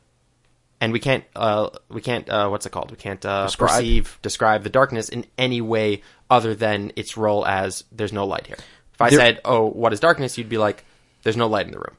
and 0.81 0.93
we 0.93 0.99
can't 1.01 1.25
uh 1.37 1.71
we 1.89 2.01
can't 2.01 2.29
uh 2.29 2.49
what's 2.49 2.67
it 2.67 2.71
called? 2.71 2.91
We 2.91 2.97
can't 2.97 3.25
uh, 3.25 3.45
Describe. 3.47 3.71
perceive 3.71 4.19
describe 4.23 4.63
the 4.63 4.71
darkness 4.71 5.09
in 5.09 5.27
any 5.37 5.61
way 5.61 6.03
other 6.31 6.55
than 6.55 6.93
its 6.97 7.17
role 7.17 7.47
as 7.47 7.85
there's 7.93 8.13
no 8.13 8.27
light 8.27 8.47
here. 8.47 8.57
If 8.95 9.01
I 9.01 9.11
There- 9.11 9.19
said, 9.19 9.41
"Oh, 9.45 9.67
what 9.67 9.93
is 9.93 10.01
darkness?" 10.01 10.37
You'd 10.39 10.49
be 10.49 10.59
like, 10.59 10.85
"There's 11.23 11.37
no 11.37 11.47
light 11.47 11.67
in 11.67 11.73
the 11.73 11.79
room." 11.79 11.97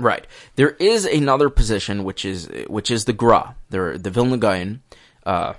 Right. 0.00 0.26
There 0.56 0.70
is 0.78 1.04
another 1.06 1.50
position 1.50 2.04
which 2.04 2.24
is 2.24 2.48
which 2.68 2.90
is 2.90 3.04
the 3.06 3.12
Gra, 3.12 3.56
the 3.70 3.98
the 4.00 4.10
Vilna 4.10 4.36
Gaon, 4.38 4.80
uh, 5.26 5.54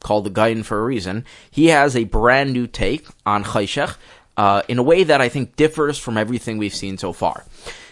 called 0.00 0.24
the 0.24 0.30
Gaon 0.30 0.62
for 0.62 0.78
a 0.78 0.84
reason. 0.84 1.24
He 1.50 1.68
has 1.68 1.96
a 1.96 2.04
brand 2.04 2.52
new 2.52 2.66
take 2.66 3.06
on 3.24 3.44
Chayshech, 3.44 3.96
uh, 4.36 4.62
in 4.68 4.78
a 4.78 4.82
way 4.82 5.04
that 5.04 5.20
I 5.22 5.28
think 5.30 5.56
differs 5.56 5.98
from 5.98 6.16
everything 6.18 6.58
we've 6.58 6.74
seen 6.74 6.98
so 6.98 7.12
far. 7.12 7.44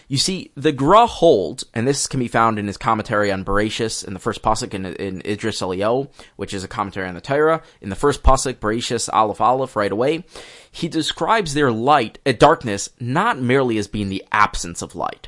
You 0.07 0.17
see, 0.17 0.51
the 0.55 0.71
Gra 0.71 1.05
holds, 1.05 1.65
and 1.73 1.85
this 1.85 2.07
can 2.07 2.19
be 2.21 2.29
found 2.29 2.57
in 2.57 2.67
his 2.67 2.77
commentary 2.77 3.31
on 3.31 3.43
Bereshis 3.43 4.07
in 4.07 4.13
the 4.13 4.19
first 4.19 4.41
pasuk 4.41 4.73
in, 4.73 4.85
in 4.85 5.21
Aderes 5.23 5.61
Eliyahu, 5.61 6.09
which 6.37 6.53
is 6.53 6.63
a 6.63 6.67
commentary 6.67 7.09
on 7.09 7.15
the 7.15 7.21
Torah. 7.21 7.61
In 7.81 7.89
the 7.89 7.95
first 7.95 8.23
pasuk, 8.23 8.55
Bereshis 8.55 9.09
Aleph 9.11 9.41
Aleph, 9.41 9.75
right 9.75 9.91
away, 9.91 10.23
he 10.71 10.87
describes 10.87 11.53
their 11.53 11.71
light, 11.71 12.19
uh, 12.25 12.31
darkness, 12.31 12.89
not 13.01 13.37
merely 13.37 13.77
as 13.77 13.87
being 13.89 14.07
the 14.07 14.23
absence 14.31 14.81
of 14.81 14.95
light 14.95 15.27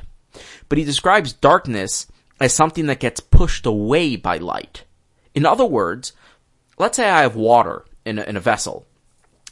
but 0.68 0.78
he 0.78 0.84
describes 0.84 1.32
darkness 1.32 2.06
as 2.40 2.54
something 2.54 2.86
that 2.86 3.00
gets 3.00 3.20
pushed 3.20 3.66
away 3.66 4.16
by 4.16 4.38
light. 4.38 4.84
In 5.34 5.44
other 5.44 5.66
words, 5.66 6.12
let's 6.78 6.96
say 6.96 7.08
I 7.08 7.22
have 7.22 7.36
water 7.36 7.84
in 8.04 8.18
a, 8.18 8.22
in 8.22 8.36
a 8.36 8.40
vessel, 8.40 8.86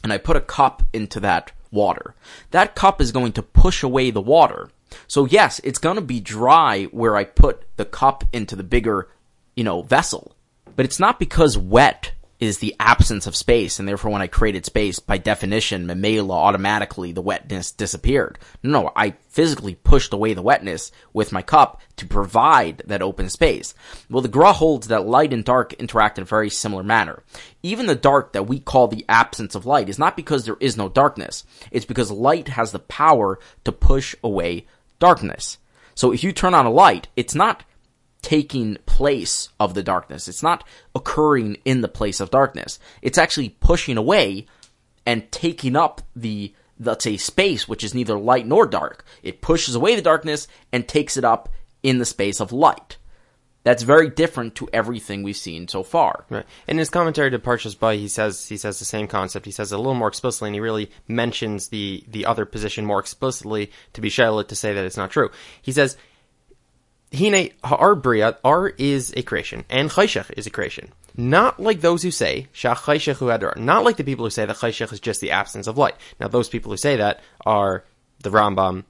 and 0.03 0.11
I 0.11 0.17
put 0.17 0.37
a 0.37 0.41
cup 0.41 0.83
into 0.93 1.19
that 1.19 1.51
water. 1.71 2.15
That 2.51 2.75
cup 2.75 2.99
is 2.99 3.11
going 3.11 3.33
to 3.33 3.43
push 3.43 3.83
away 3.83 4.11
the 4.11 4.21
water. 4.21 4.69
So 5.07 5.25
yes, 5.25 5.59
it's 5.63 5.79
going 5.79 5.95
to 5.95 6.01
be 6.01 6.19
dry 6.19 6.85
where 6.85 7.15
I 7.15 7.23
put 7.23 7.63
the 7.77 7.85
cup 7.85 8.23
into 8.33 8.55
the 8.55 8.63
bigger, 8.63 9.09
you 9.55 9.63
know, 9.63 9.81
vessel. 9.81 10.35
But 10.75 10.85
it's 10.85 10.99
not 10.99 11.19
because 11.19 11.57
wet 11.57 12.13
is 12.39 12.59
the 12.59 12.73
absence 12.79 13.27
of 13.27 13.35
space, 13.35 13.79
and 13.79 13.87
therefore 13.87 14.11
when 14.11 14.21
I 14.21 14.27
created 14.27 14.65
space, 14.65 14.99
by 14.99 15.17
definition, 15.17 15.85
Mamela 15.85 16.31
automatically 16.31 17.11
the 17.11 17.21
wetness 17.21 17.71
disappeared. 17.71 18.39
No, 18.63 18.91
I 18.95 19.11
physically 19.27 19.75
pushed 19.75 20.13
away 20.13 20.33
the 20.33 20.41
wetness 20.41 20.91
with 21.11 21.33
my 21.33 21.41
cup 21.41 21.81
to 21.97 22.07
provide 22.07 22.81
that 22.85 23.01
open 23.01 23.29
space. 23.29 23.73
Well, 24.09 24.21
the 24.21 24.29
Gra 24.29 24.53
holds 24.53 24.87
that 24.87 25.05
light 25.05 25.33
and 25.33 25.43
dark 25.43 25.73
interact 25.73 26.17
in 26.17 26.21
a 26.21 26.25
very 26.25 26.49
similar 26.49 26.83
manner. 26.83 27.23
Even 27.61 27.87
the 27.87 27.95
dark 27.95 28.31
that 28.31 28.47
we 28.47 28.59
call 28.59 28.87
the 28.87 29.05
absence 29.09 29.53
of 29.53 29.65
light 29.65 29.89
is 29.89 29.99
not 29.99 30.15
because 30.15 30.45
there 30.45 30.57
is 30.61 30.77
no 30.77 30.87
darkness. 30.87 31.43
It's 31.71 31.85
because 31.85 32.09
light 32.09 32.47
has 32.47 32.71
the 32.71 32.79
power 32.79 33.39
to 33.65 33.73
push 33.73 34.15
away 34.23 34.65
darkness. 34.99 35.57
So 35.95 36.11
if 36.11 36.23
you 36.23 36.31
turn 36.31 36.53
on 36.53 36.65
a 36.65 36.71
light, 36.71 37.07
it's 37.15 37.35
not 37.35 37.63
taking 38.21 38.77
place 38.85 39.49
of 39.59 39.73
the 39.73 39.83
darkness. 39.83 40.27
It's 40.27 40.43
not 40.43 40.63
occurring 40.93 41.57
in 41.65 41.81
the 41.81 41.87
place 41.87 42.19
of 42.19 42.31
darkness. 42.31 42.79
It's 43.01 43.17
actually 43.17 43.49
pushing 43.49 43.97
away 43.97 44.45
and 45.05 45.31
taking 45.31 45.75
up 45.75 46.01
the, 46.15 46.53
let's 46.79 47.03
say, 47.03 47.17
space, 47.17 47.67
which 47.67 47.83
is 47.83 47.95
neither 47.95 48.19
light 48.19 48.45
nor 48.45 48.65
dark. 48.65 49.05
It 49.23 49.41
pushes 49.41 49.75
away 49.75 49.95
the 49.95 50.01
darkness 50.01 50.47
and 50.71 50.87
takes 50.87 51.17
it 51.17 51.23
up 51.23 51.49
in 51.81 51.97
the 51.97 52.05
space 52.05 52.39
of 52.39 52.51
light. 52.51 52.97
That's 53.63 53.83
very 53.83 54.09
different 54.09 54.55
to 54.55 54.69
everything 54.71 55.21
we've 55.21 55.35
seen 55.35 55.67
so 55.67 55.83
far. 55.83 56.25
Right. 56.29 56.45
In 56.67 56.77
his 56.77 56.89
commentary 56.89 57.29
to 57.31 57.39
Parshas 57.39 57.99
he 57.99 58.07
says 58.07 58.47
he 58.47 58.57
says 58.57 58.79
the 58.79 58.85
same 58.85 59.07
concept. 59.07 59.45
He 59.45 59.51
says 59.51 59.71
it 59.71 59.75
a 59.75 59.77
little 59.77 59.95
more 59.95 60.07
explicitly, 60.07 60.47
and 60.49 60.55
he 60.55 60.61
really 60.61 60.89
mentions 61.07 61.67
the 61.67 62.03
the 62.07 62.25
other 62.25 62.45
position 62.45 62.85
more 62.85 62.99
explicitly 62.99 63.71
to 63.93 64.01
be 64.01 64.09
Shalit 64.09 64.47
to 64.47 64.55
say 64.55 64.73
that 64.73 64.85
it's 64.85 64.97
not 64.97 65.11
true. 65.11 65.29
He 65.61 65.73
says, 65.73 65.97
"Hine 67.13 67.51
ha'ar 67.63 67.95
bria 67.95 68.37
ar 68.43 68.69
is 68.69 69.13
a 69.17 69.23
creation, 69.23 69.65
and 69.69 69.89
chayshech 69.89 70.31
is 70.37 70.47
a 70.47 70.51
creation. 70.51 70.93
Not 71.17 71.59
like 71.59 71.81
those 71.81 72.01
who 72.01 72.11
say 72.11 72.47
shach 72.53 72.77
chayshech 72.77 73.17
hu 73.17 73.25
hadar. 73.25 73.57
Not 73.57 73.83
like 73.83 73.97
the 73.97 74.05
people 74.05 74.25
who 74.25 74.29
say 74.29 74.45
that 74.45 74.55
chayshech 74.55 74.93
is 74.93 75.01
just 75.01 75.19
the 75.19 75.31
absence 75.31 75.67
of 75.67 75.77
light. 75.77 75.95
Now, 76.17 76.29
those 76.29 76.47
people 76.47 76.71
who 76.71 76.77
say 76.77 76.95
that 76.95 77.19
are 77.45 77.83
the 78.23 78.29
Rambam, 78.29 78.85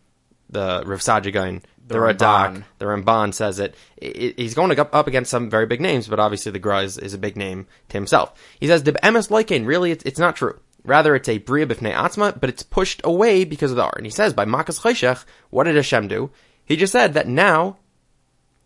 the 0.50 0.84
Rav 0.86 1.00
Saadia 1.00 1.34
Gaon, 1.34 1.64
the, 1.90 1.96
Ramban. 1.96 2.18
Radak, 2.18 2.64
the 2.78 2.86
Ramban 2.86 3.34
says 3.34 3.60
it. 3.60 3.76
He's 4.00 4.54
going 4.54 4.78
up, 4.80 5.08
against 5.08 5.32
some 5.32 5.50
very 5.50 5.66
big 5.66 5.82
names, 5.82 6.08
but 6.08 6.20
obviously 6.20 6.52
the 6.52 6.60
Gra 6.60 6.84
is, 6.84 6.98
is 6.98 7.14
a 7.14 7.18
big 7.18 7.36
name 7.36 7.68
to 7.90 7.98
himself. 7.98 8.34
He 8.60 8.68
says, 8.68 8.84
"The 8.84 8.94
emes 8.94 9.30
loikein, 9.30 9.66
really, 9.66 9.92
it's, 9.92 10.04
it's 10.06 10.20
not 10.20 10.36
true. 10.36 10.60
Rather, 10.86 11.16
it's 11.16 11.28
a 11.28 11.40
bria 11.40 11.66
b'fnei 11.66 11.94
atzma, 11.94 12.40
but 12.40 12.50
it's 12.50 12.64
pushed 12.64 13.02
away 13.04 13.44
because 13.44 13.72
of 13.72 13.78
the 13.78 13.84
R." 13.84 13.94
And 13.98 14.06
he 14.06 14.12
says, 14.12 14.34
by 14.34 14.46
makas 14.46 14.80
chayshech, 14.82 15.26
what 15.50 15.66
did 15.66 15.76
Hashem 15.76 16.08
do? 16.08 16.32
He 16.64 16.76
just 16.76 16.94
said 16.94 17.16
that 17.16 17.28
now 17.28 17.78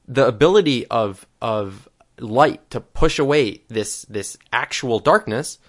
the 0.07 0.27
ability 0.27 0.85
of 0.87 1.25
of 1.41 1.87
light 2.19 2.69
to 2.71 2.81
push 2.81 3.19
away 3.19 3.61
this 3.69 4.03
this 4.03 4.37
actual 4.51 4.99
darkness, 4.99 5.59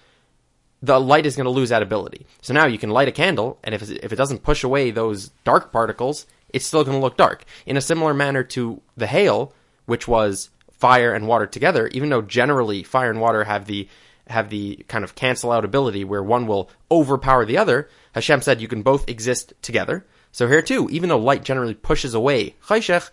the 0.81 0.99
light 0.99 1.25
is 1.25 1.35
going 1.35 1.45
to 1.45 1.51
lose 1.51 1.69
that 1.69 1.81
ability. 1.81 2.25
So 2.41 2.53
now 2.53 2.65
you 2.65 2.77
can 2.77 2.89
light 2.89 3.07
a 3.07 3.13
candle, 3.13 3.59
and 3.63 3.73
if 3.73 3.89
if 3.89 4.11
it 4.11 4.17
doesn't 4.17 4.43
push 4.43 4.63
away 4.63 4.91
those 4.91 5.29
dark 5.45 5.71
particles, 5.71 6.25
it's 6.55 6.65
still 6.65 6.85
going 6.85 6.95
to 6.95 7.01
look 7.01 7.17
dark. 7.17 7.43
In 7.65 7.75
a 7.75 7.81
similar 7.81 8.13
manner 8.13 8.41
to 8.43 8.81
the 8.95 9.07
hail, 9.07 9.53
which 9.85 10.07
was 10.07 10.49
fire 10.71 11.13
and 11.13 11.27
water 11.27 11.45
together, 11.45 11.87
even 11.89 12.09
though 12.09 12.21
generally 12.21 12.81
fire 12.81 13.09
and 13.11 13.19
water 13.19 13.43
have 13.43 13.65
the 13.65 13.89
have 14.27 14.49
the 14.49 14.83
kind 14.87 15.03
of 15.03 15.13
cancel 15.13 15.51
out 15.51 15.63
ability 15.65 16.03
where 16.03 16.23
one 16.23 16.47
will 16.47 16.71
overpower 16.89 17.45
the 17.45 17.59
other, 17.59 17.87
Hashem 18.13 18.41
said 18.41 18.59
you 18.59 18.67
can 18.67 18.81
both 18.81 19.07
exist 19.07 19.53
together. 19.61 20.03
So 20.31 20.47
here 20.47 20.63
too, 20.63 20.89
even 20.89 21.09
though 21.09 21.19
light 21.19 21.43
generally 21.43 21.75
pushes 21.75 22.15
away 22.15 22.55
chayshech, 22.65 23.11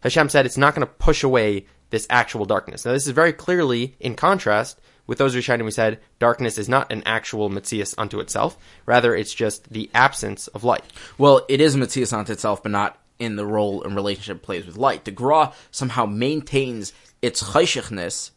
Hashem 0.00 0.30
said 0.30 0.46
it's 0.46 0.56
not 0.56 0.74
going 0.74 0.84
to 0.84 0.92
push 0.94 1.22
away 1.22 1.66
this 1.90 2.08
actual 2.10 2.46
darkness. 2.46 2.84
Now, 2.84 2.92
this 2.92 3.06
is 3.06 3.12
very 3.12 3.34
clearly 3.34 3.94
in 4.00 4.16
contrast 4.16 4.80
with 5.06 5.18
those 5.18 5.34
Rishonim 5.34 5.64
we 5.64 5.70
said 5.70 6.00
darkness 6.18 6.58
is 6.58 6.68
not 6.68 6.92
an 6.92 7.02
actual 7.04 7.50
Metzias 7.50 7.94
unto 7.98 8.20
itself. 8.20 8.56
Rather, 8.86 9.14
it's 9.14 9.34
just 9.34 9.70
the 9.70 9.90
absence 9.94 10.46
of 10.48 10.64
light. 10.64 10.84
Well, 11.18 11.44
it 11.48 11.60
is 11.60 11.76
Metzias 11.76 12.12
unto 12.12 12.32
itself, 12.32 12.62
but 12.62 12.72
not 12.72 12.98
in 13.18 13.36
the 13.36 13.46
role 13.46 13.82
and 13.84 13.94
relationship 13.94 14.38
it 14.38 14.42
plays 14.42 14.66
with 14.66 14.76
light. 14.76 15.04
The 15.04 15.10
Gra 15.10 15.52
somehow 15.70 16.06
maintains 16.06 16.92
its 17.20 17.42
chayshichness, 17.42 18.30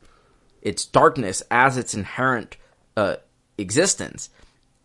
its 0.62 0.86
darkness, 0.86 1.42
as 1.50 1.78
its 1.78 1.94
inherent 1.94 2.58
uh, 2.96 3.16
existence, 3.58 4.30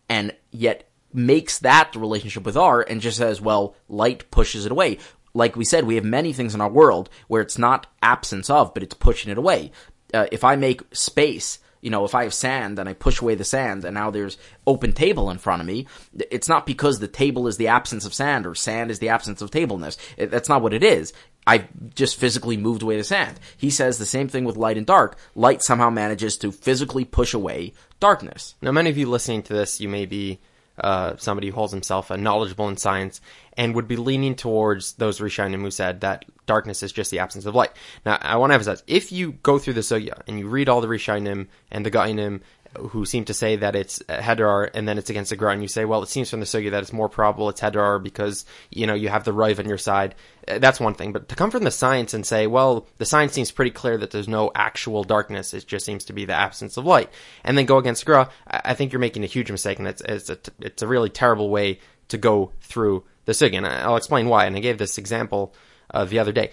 and 0.09 0.35
yet 0.51 0.89
makes 1.13 1.59
that 1.59 1.91
the 1.93 1.99
relationship 1.99 2.43
with 2.43 2.57
R 2.57 2.81
and 2.81 3.01
just 3.01 3.17
says, 3.17 3.41
well, 3.41 3.75
light 3.89 4.29
pushes 4.31 4.65
it 4.65 4.71
away. 4.71 4.97
Like 5.33 5.55
we 5.55 5.65
said, 5.65 5.85
we 5.85 5.95
have 5.95 6.03
many 6.03 6.33
things 6.33 6.55
in 6.55 6.61
our 6.61 6.69
world 6.69 7.09
where 7.27 7.41
it's 7.41 7.57
not 7.57 7.87
absence 8.01 8.49
of, 8.49 8.73
but 8.73 8.83
it's 8.83 8.93
pushing 8.93 9.31
it 9.31 9.37
away. 9.37 9.71
Uh, 10.13 10.27
if 10.31 10.43
I 10.43 10.55
make 10.55 10.81
space, 10.93 11.59
you 11.81 11.89
know, 11.89 12.05
if 12.05 12.15
I 12.15 12.23
have 12.23 12.33
sand 12.33 12.79
and 12.79 12.87
I 12.87 12.93
push 12.93 13.21
away 13.21 13.35
the 13.35 13.43
sand 13.43 13.83
and 13.85 13.95
now 13.95 14.11
there's 14.11 14.37
open 14.65 14.93
table 14.93 15.29
in 15.29 15.39
front 15.39 15.61
of 15.61 15.67
me, 15.67 15.87
it's 16.29 16.47
not 16.47 16.65
because 16.65 16.99
the 16.99 17.07
table 17.07 17.47
is 17.47 17.57
the 17.57 17.67
absence 17.67 18.05
of 18.05 18.13
sand 18.13 18.45
or 18.45 18.55
sand 18.55 18.91
is 18.91 18.99
the 18.99 19.09
absence 19.09 19.41
of 19.41 19.51
tableness. 19.51 19.97
It, 20.17 20.31
that's 20.31 20.49
not 20.49 20.61
what 20.61 20.73
it 20.73 20.83
is. 20.83 21.13
I 21.47 21.67
just 21.95 22.17
physically 22.17 22.55
moved 22.55 22.83
away 22.83 22.97
the 22.97 23.03
sand. 23.03 23.39
He 23.57 23.71
says 23.71 23.97
the 23.97 24.05
same 24.05 24.27
thing 24.27 24.45
with 24.45 24.57
light 24.57 24.77
and 24.77 24.85
dark. 24.85 25.17
Light 25.33 25.63
somehow 25.63 25.89
manages 25.89 26.37
to 26.37 26.51
physically 26.51 27.03
push 27.03 27.33
away 27.33 27.73
darkness. 27.99 28.55
Now, 28.61 28.71
many 28.71 28.91
of 28.91 28.97
you 28.97 29.09
listening 29.09 29.41
to 29.43 29.53
this, 29.53 29.81
you 29.81 29.89
may 29.89 30.05
be 30.05 30.39
uh, 30.81 31.15
somebody 31.17 31.49
who 31.49 31.55
holds 31.55 31.71
himself 31.71 32.09
knowledgeable 32.09 32.67
in 32.67 32.77
science 32.77 33.21
and 33.57 33.75
would 33.75 33.87
be 33.87 33.95
leaning 33.95 34.35
towards 34.35 34.93
those 34.93 35.19
Rishonim 35.19 35.61
who 35.61 35.71
said 35.71 36.01
that 36.01 36.25
darkness 36.45 36.83
is 36.83 36.91
just 36.91 37.11
the 37.11 37.19
absence 37.19 37.45
of 37.45 37.55
light. 37.55 37.71
Now, 38.05 38.17
I 38.21 38.37
want 38.37 38.51
to 38.51 38.55
emphasize, 38.55 38.83
if 38.87 39.11
you 39.11 39.33
go 39.43 39.59
through 39.59 39.73
the 39.73 39.81
Sugya 39.81 40.21
and 40.27 40.39
you 40.39 40.47
read 40.47 40.69
all 40.69 40.81
the 40.81 40.87
Rishonim 40.87 41.47
and 41.71 41.85
the 41.85 41.91
Geonim 41.91 42.41
who 42.77 43.05
seem 43.05 43.25
to 43.25 43.33
say 43.33 43.55
that 43.57 43.75
it's 43.75 43.99
Hedrar 44.09 44.69
and 44.73 44.87
then 44.87 44.97
it's 44.97 45.09
against 45.09 45.35
Gra, 45.35 45.51
and 45.51 45.61
you 45.61 45.67
say, 45.67 45.85
well, 45.85 46.03
it 46.03 46.09
seems 46.09 46.29
from 46.29 46.39
the 46.39 46.45
Sugya 46.45 46.71
that 46.71 46.81
it's 46.81 46.93
more 46.93 47.09
probable 47.09 47.49
it's 47.49 47.61
Hedrar 47.61 48.01
because, 48.01 48.45
you 48.69 48.87
know, 48.87 48.93
you 48.93 49.09
have 49.09 49.23
the 49.23 49.33
Rive 49.33 49.59
on 49.59 49.67
your 49.67 49.77
side. 49.77 50.15
Uh, 50.47 50.59
That's 50.59 50.79
one 50.79 50.93
thing. 50.93 51.11
But 51.11 51.29
to 51.29 51.35
come 51.35 51.51
from 51.51 51.63
the 51.63 51.71
science 51.71 52.13
and 52.13 52.25
say, 52.25 52.47
well, 52.47 52.87
the 52.97 53.05
science 53.05 53.33
seems 53.33 53.51
pretty 53.51 53.71
clear 53.71 53.97
that 53.97 54.11
there's 54.11 54.27
no 54.27 54.51
actual 54.55 55.03
darkness, 55.03 55.53
it 55.53 55.67
just 55.67 55.85
seems 55.85 56.05
to 56.05 56.13
be 56.13 56.25
the 56.25 56.33
absence 56.33 56.77
of 56.77 56.85
light, 56.85 57.09
and 57.43 57.57
then 57.57 57.65
go 57.65 57.77
against 57.77 58.05
Gra, 58.05 58.29
I 58.47 58.61
I 58.65 58.73
think 58.73 58.93
you're 58.93 58.99
making 58.99 59.23
a 59.23 59.27
huge 59.27 59.51
mistake, 59.51 59.79
and 59.79 59.87
it's, 59.87 60.01
it's, 60.01 60.29
a, 60.29 60.37
it's 60.59 60.81
a 60.81 60.87
really 60.87 61.09
terrible 61.09 61.49
way 61.49 61.79
to 62.07 62.17
go 62.17 62.51
through 62.61 63.03
the 63.25 63.33
Sugya. 63.33 63.57
And 63.57 63.67
I'll 63.67 63.97
explain 63.97 64.27
why. 64.27 64.45
And 64.45 64.55
I 64.55 64.59
gave 64.59 64.77
this 64.77 64.97
example 64.97 65.53
uh, 65.93 66.05
the 66.05 66.19
other 66.19 66.31
day. 66.31 66.51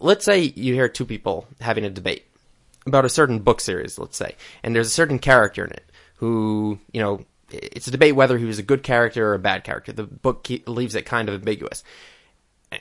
Let's 0.00 0.24
say 0.24 0.40
you 0.40 0.74
hear 0.74 0.88
two 0.88 1.04
people 1.04 1.46
having 1.60 1.84
a 1.84 1.90
debate 1.90 2.24
about 2.86 3.04
a 3.04 3.08
certain 3.10 3.38
book 3.38 3.60
series, 3.60 3.98
let's 3.98 4.16
say, 4.16 4.36
and 4.62 4.74
there's 4.74 4.88
a 4.88 4.90
certain 4.90 5.18
character 5.18 5.64
in 5.64 5.70
it 5.70 5.90
who, 6.16 6.78
you 6.92 7.00
know, 7.00 7.24
it's 7.50 7.86
a 7.86 7.90
debate 7.90 8.14
whether 8.14 8.38
he 8.38 8.44
was 8.44 8.58
a 8.58 8.62
good 8.62 8.82
character 8.82 9.28
or 9.28 9.34
a 9.34 9.38
bad 9.38 9.64
character. 9.64 9.92
The 9.92 10.04
book 10.04 10.48
leaves 10.66 10.94
it 10.94 11.06
kind 11.06 11.28
of 11.28 11.34
ambiguous. 11.34 11.84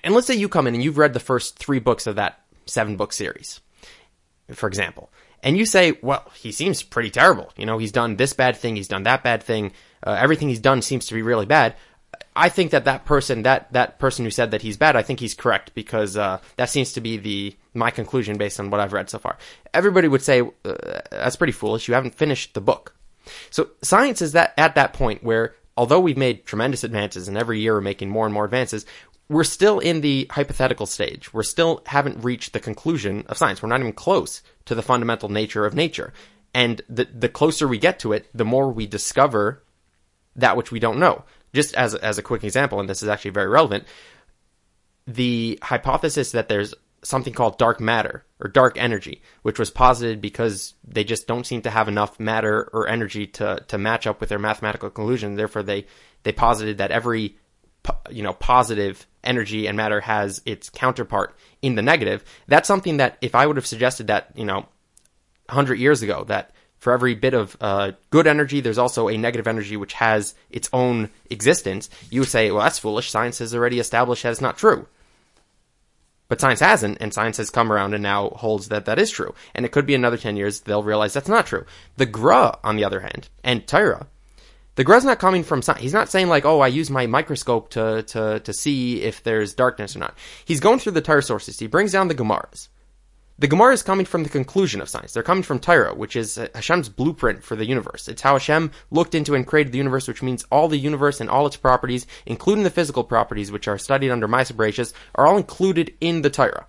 And 0.04 0.16
let's 0.16 0.28
say 0.28 0.36
you 0.36 0.49
come 0.49 0.68
in 0.68 0.74
and 0.74 0.84
you've 0.84 0.97
read 0.97 1.14
the 1.14 1.20
first 1.20 1.58
three 1.58 1.80
books 1.80 2.08
of 2.08 2.16
that 2.16 2.39
seven 2.66 2.97
book 2.97 3.14
series, 3.14 3.62
for 4.54 4.68
example, 4.68 5.12
and 5.43 5.58
you 5.58 5.66
say, 5.66 5.97
well, 6.01 6.32
he 6.36 6.51
seems 6.51 6.82
pretty 6.82 7.10
terrible. 7.10 7.51
You 7.58 7.66
know, 7.66 7.78
he's 7.78 7.91
done 7.91 8.16
this 8.16 8.34
bad 8.34 8.56
thing, 8.56 8.76
he's 8.76 8.88
done 8.88 9.04
that 9.04 9.24
bad 9.24 9.43
thing, 9.43 9.74
uh, 10.06 10.18
everything 10.20 10.47
he's 10.49 10.60
done 10.60 10.82
seems 10.82 11.06
to 11.08 11.14
be 11.14 11.22
really 11.22 11.45
bad. 11.45 11.76
I 12.36 12.49
think 12.49 12.72
that 12.72 12.86
that 12.86 13.06
person, 13.06 13.43
that 13.43 13.72
that 13.74 13.99
person 13.99 14.26
who 14.26 14.32
said 14.32 14.51
that 14.51 14.62
he's 14.62 14.78
bad, 14.78 14.95
I 14.95 15.04
think 15.04 15.20
he's 15.20 15.36
correct 15.36 15.74
because 15.76 16.18
uh, 16.18 16.39
that 16.56 16.70
seems 16.70 16.93
to 16.93 17.01
be 17.01 17.18
the 17.18 17.56
my 17.74 17.91
conclusion 17.91 18.38
based 18.38 18.59
on 18.59 18.69
what 18.69 18.80
I've 18.80 18.93
read 18.93 19.09
so 19.09 19.19
far. 19.19 19.38
Everybody 19.74 20.07
would 20.07 20.21
say 20.21 20.41
uh, 20.41 20.74
that's 21.11 21.36
pretty 21.36 21.53
foolish. 21.53 21.88
You 21.88 21.93
haven't 21.93 22.15
finished 22.15 22.53
the 22.53 22.61
book. 22.61 22.95
So 23.49 23.69
science 23.82 24.21
is 24.21 24.34
that 24.34 24.53
at 24.57 24.76
that 24.76 24.93
point 24.93 25.24
where, 25.24 25.55
although 25.78 25.99
we've 25.99 26.17
made 26.17 26.45
tremendous 26.45 26.84
advances, 26.84 27.28
and 27.28 27.38
every 27.38 27.59
year 27.59 27.74
we're 27.74 27.82
making 27.82 28.09
more 28.09 28.26
and 28.26 28.34
more 28.34 28.45
advances, 28.45 28.86
we're 29.30 29.43
still 29.43 29.80
in 29.80 30.01
the 30.01 30.28
hypothetical 30.30 30.86
stage. 30.86 31.34
We're 31.34 31.43
still 31.43 31.82
haven't 31.86 32.24
reached 32.24 32.53
the 32.53 32.59
conclusion 32.59 33.24
of 33.28 33.38
science. 33.38 33.61
We're 33.61 33.69
not 33.69 33.80
even 33.80 33.93
close 33.93 34.41
to 34.65 34.76
the 34.76 34.82
fundamental 34.82 35.30
nature 35.30 35.65
of 35.65 35.74
nature. 35.74 36.13
And 36.53 36.82
the 36.88 37.05
the 37.05 37.30
closer 37.30 37.67
we 37.67 37.78
get 37.78 37.99
to 37.99 38.13
it, 38.13 38.28
the 38.34 38.45
more 38.45 38.71
we 38.71 38.86
discover 38.86 39.63
that 40.36 40.57
which 40.57 40.71
we 40.71 40.80
don't 40.80 40.99
know. 40.99 41.24
Just 41.53 41.74
as 41.76 41.95
as 41.95 42.17
a 42.17 42.24
quick 42.24 42.43
example, 42.43 42.80
and 42.80 42.89
this 42.89 43.01
is 43.01 43.09
actually 43.09 43.32
very 43.32 43.47
relevant, 43.47 43.86
the 45.07 45.57
hypothesis 45.61 46.32
that 46.32 46.49
there's 46.49 46.74
something 47.04 47.34
called 47.34 47.58
dark 47.58 47.80
matter 47.80 48.26
or 48.39 48.49
dark 48.49 48.78
energy, 48.78 49.22
which 49.41 49.60
was 49.60 49.70
posited 49.70 50.22
because 50.22 50.74
they 50.84 51.04
just 51.04 51.28
don't 51.28 51.45
seem 51.45 51.62
to 51.62 51.70
have 51.70 51.88
enough 51.88 52.20
matter 52.20 52.70
or 52.74 52.88
energy 52.88 53.28
to 53.28 53.64
to 53.68 53.78
match 53.78 54.08
up 54.08 54.20
with 54.20 54.30
their 54.30 54.39
mathematical 54.39 54.89
conclusion. 54.89 55.36
Therefore, 55.36 55.64
they 55.64 55.86
they 56.24 56.32
posited 56.32 56.78
that 56.78 56.91
every 56.91 57.38
you 58.10 58.24
know 58.24 58.34
positive 58.34 59.06
energy 59.24 59.68
and 59.68 59.78
matter 59.78 60.01
has 60.01 60.41
its 60.45 60.70
counterpart 60.70 61.36
in 61.62 61.76
the 61.76 61.82
negative. 61.82 62.24
That's 62.47 62.68
something 62.68 62.97
that 62.97 63.18
if 63.22 63.36
I 63.36 63.45
would 63.45 63.58
have 63.58 63.68
suggested 63.68 64.08
that 64.08 64.32
you 64.36 64.45
know 64.45 64.66
100 65.47 65.76
years 65.76 66.01
ago 66.01 66.24
that 66.26 66.51
for 66.84 66.91
every 66.91 67.16
bit 67.16 67.34
of 67.34 67.56
uh, 67.62 67.93
good 68.10 68.28
energy, 68.28 68.60
there's 68.60 68.78
also 68.78 69.08
a 69.08 69.18
negative 69.18 69.47
energy 69.47 69.78
which 69.78 69.93
has 69.93 70.36
its 70.49 70.70
own 70.74 71.10
existence. 71.30 71.89
You 72.10 72.20
would 72.22 72.30
say, 72.30 72.51
well, 72.51 72.64
that's 72.64 72.78
foolish. 72.78 73.10
Science 73.10 73.39
has 73.39 73.56
already 73.56 73.80
established 73.80 74.24
that 74.24 74.32
it's 74.32 74.41
not 74.41 74.58
true. 74.58 74.86
But 76.34 76.41
science 76.41 76.61
hasn't, 76.61 76.97
and 76.99 77.13
science 77.13 77.38
has 77.38 77.51
come 77.51 77.71
around 77.71 77.93
and 77.93 78.01
now 78.01 78.29
holds 78.29 78.69
that 78.69 78.86
that 78.86 78.97
is 78.97 79.11
true. 79.11 79.36
And 79.53 79.67
it 79.67 79.71
could 79.71 79.86
be 79.86 79.93
another 79.93 80.17
10 80.17 80.36
years 80.36 80.61
they'll 80.61 80.81
realize 80.81 81.13
that's 81.13 81.29
not 81.29 81.45
true. 81.45 81.63
The 81.97 82.07
Gra, 82.07 82.57
on 82.63 82.75
the 82.75 82.84
other 82.84 83.01
hand, 83.01 83.29
and 83.43 83.67
Tyra, 83.67 84.07
the 84.73 84.84
Gra's 84.84 85.05
not 85.05 85.19
coming 85.19 85.43
from 85.43 85.61
science. 85.61 85.84
He's 85.84 85.93
not 85.93 86.09
saying 86.09 86.29
like, 86.29 86.43
oh, 86.43 86.61
I 86.61 86.69
use 86.69 86.89
my 86.89 87.05
microscope 87.05 87.69
to, 87.69 88.01
to, 88.01 88.39
to 88.39 88.51
see 88.51 89.03
if 89.03 89.21
there's 89.21 89.53
darkness 89.53 89.95
or 89.95 89.99
not. 89.99 90.17
He's 90.43 90.59
going 90.59 90.79
through 90.79 90.93
the 90.93 91.01
Torah 91.01 91.21
sources. 91.21 91.59
He 91.59 91.67
brings 91.67 91.91
down 91.91 92.07
the 92.07 92.15
Gemaras. 92.15 92.69
The 93.44 93.50
Gemara 93.50 93.74
is 93.74 93.84
coming 93.84 94.06
from 94.06 94.24
the 94.24 94.30
conclusion 94.30 94.80
of 94.80 94.88
science. 94.88 95.12
They're 95.12 95.22
coming 95.22 95.44
from 95.44 95.60
Torah, 95.60 95.94
which 95.94 96.16
is 96.16 96.38
uh, 96.38 96.48
Hashem's 96.56 96.88
blueprint 96.88 97.44
for 97.44 97.58
the 97.58 97.66
universe. 97.66 98.08
It's 98.08 98.22
how 98.22 98.36
Hashem 98.36 98.72
looked 98.89 99.14
into 99.14 99.36
and 99.36 99.46
created 99.46 99.74
the 99.74 99.80
universe, 99.80 100.08
which 100.08 100.24
means 100.24 100.46
all 100.50 100.70
the 100.70 100.78
universe 100.78 101.20
and 101.20 101.30
all 101.30 101.46
its 101.46 101.58
properties, 101.58 102.08
including 102.26 102.64
the 102.64 102.70
physical 102.70 103.04
properties, 103.04 103.52
which 103.52 103.68
are 103.68 103.78
studied 103.78 104.12
under 104.12 104.30
Bereishis, 104.30 104.94
are 105.16 105.28
all 105.28 105.36
included 105.36 105.94
in 106.00 106.22
the 106.22 106.30
Torah. 106.30 106.68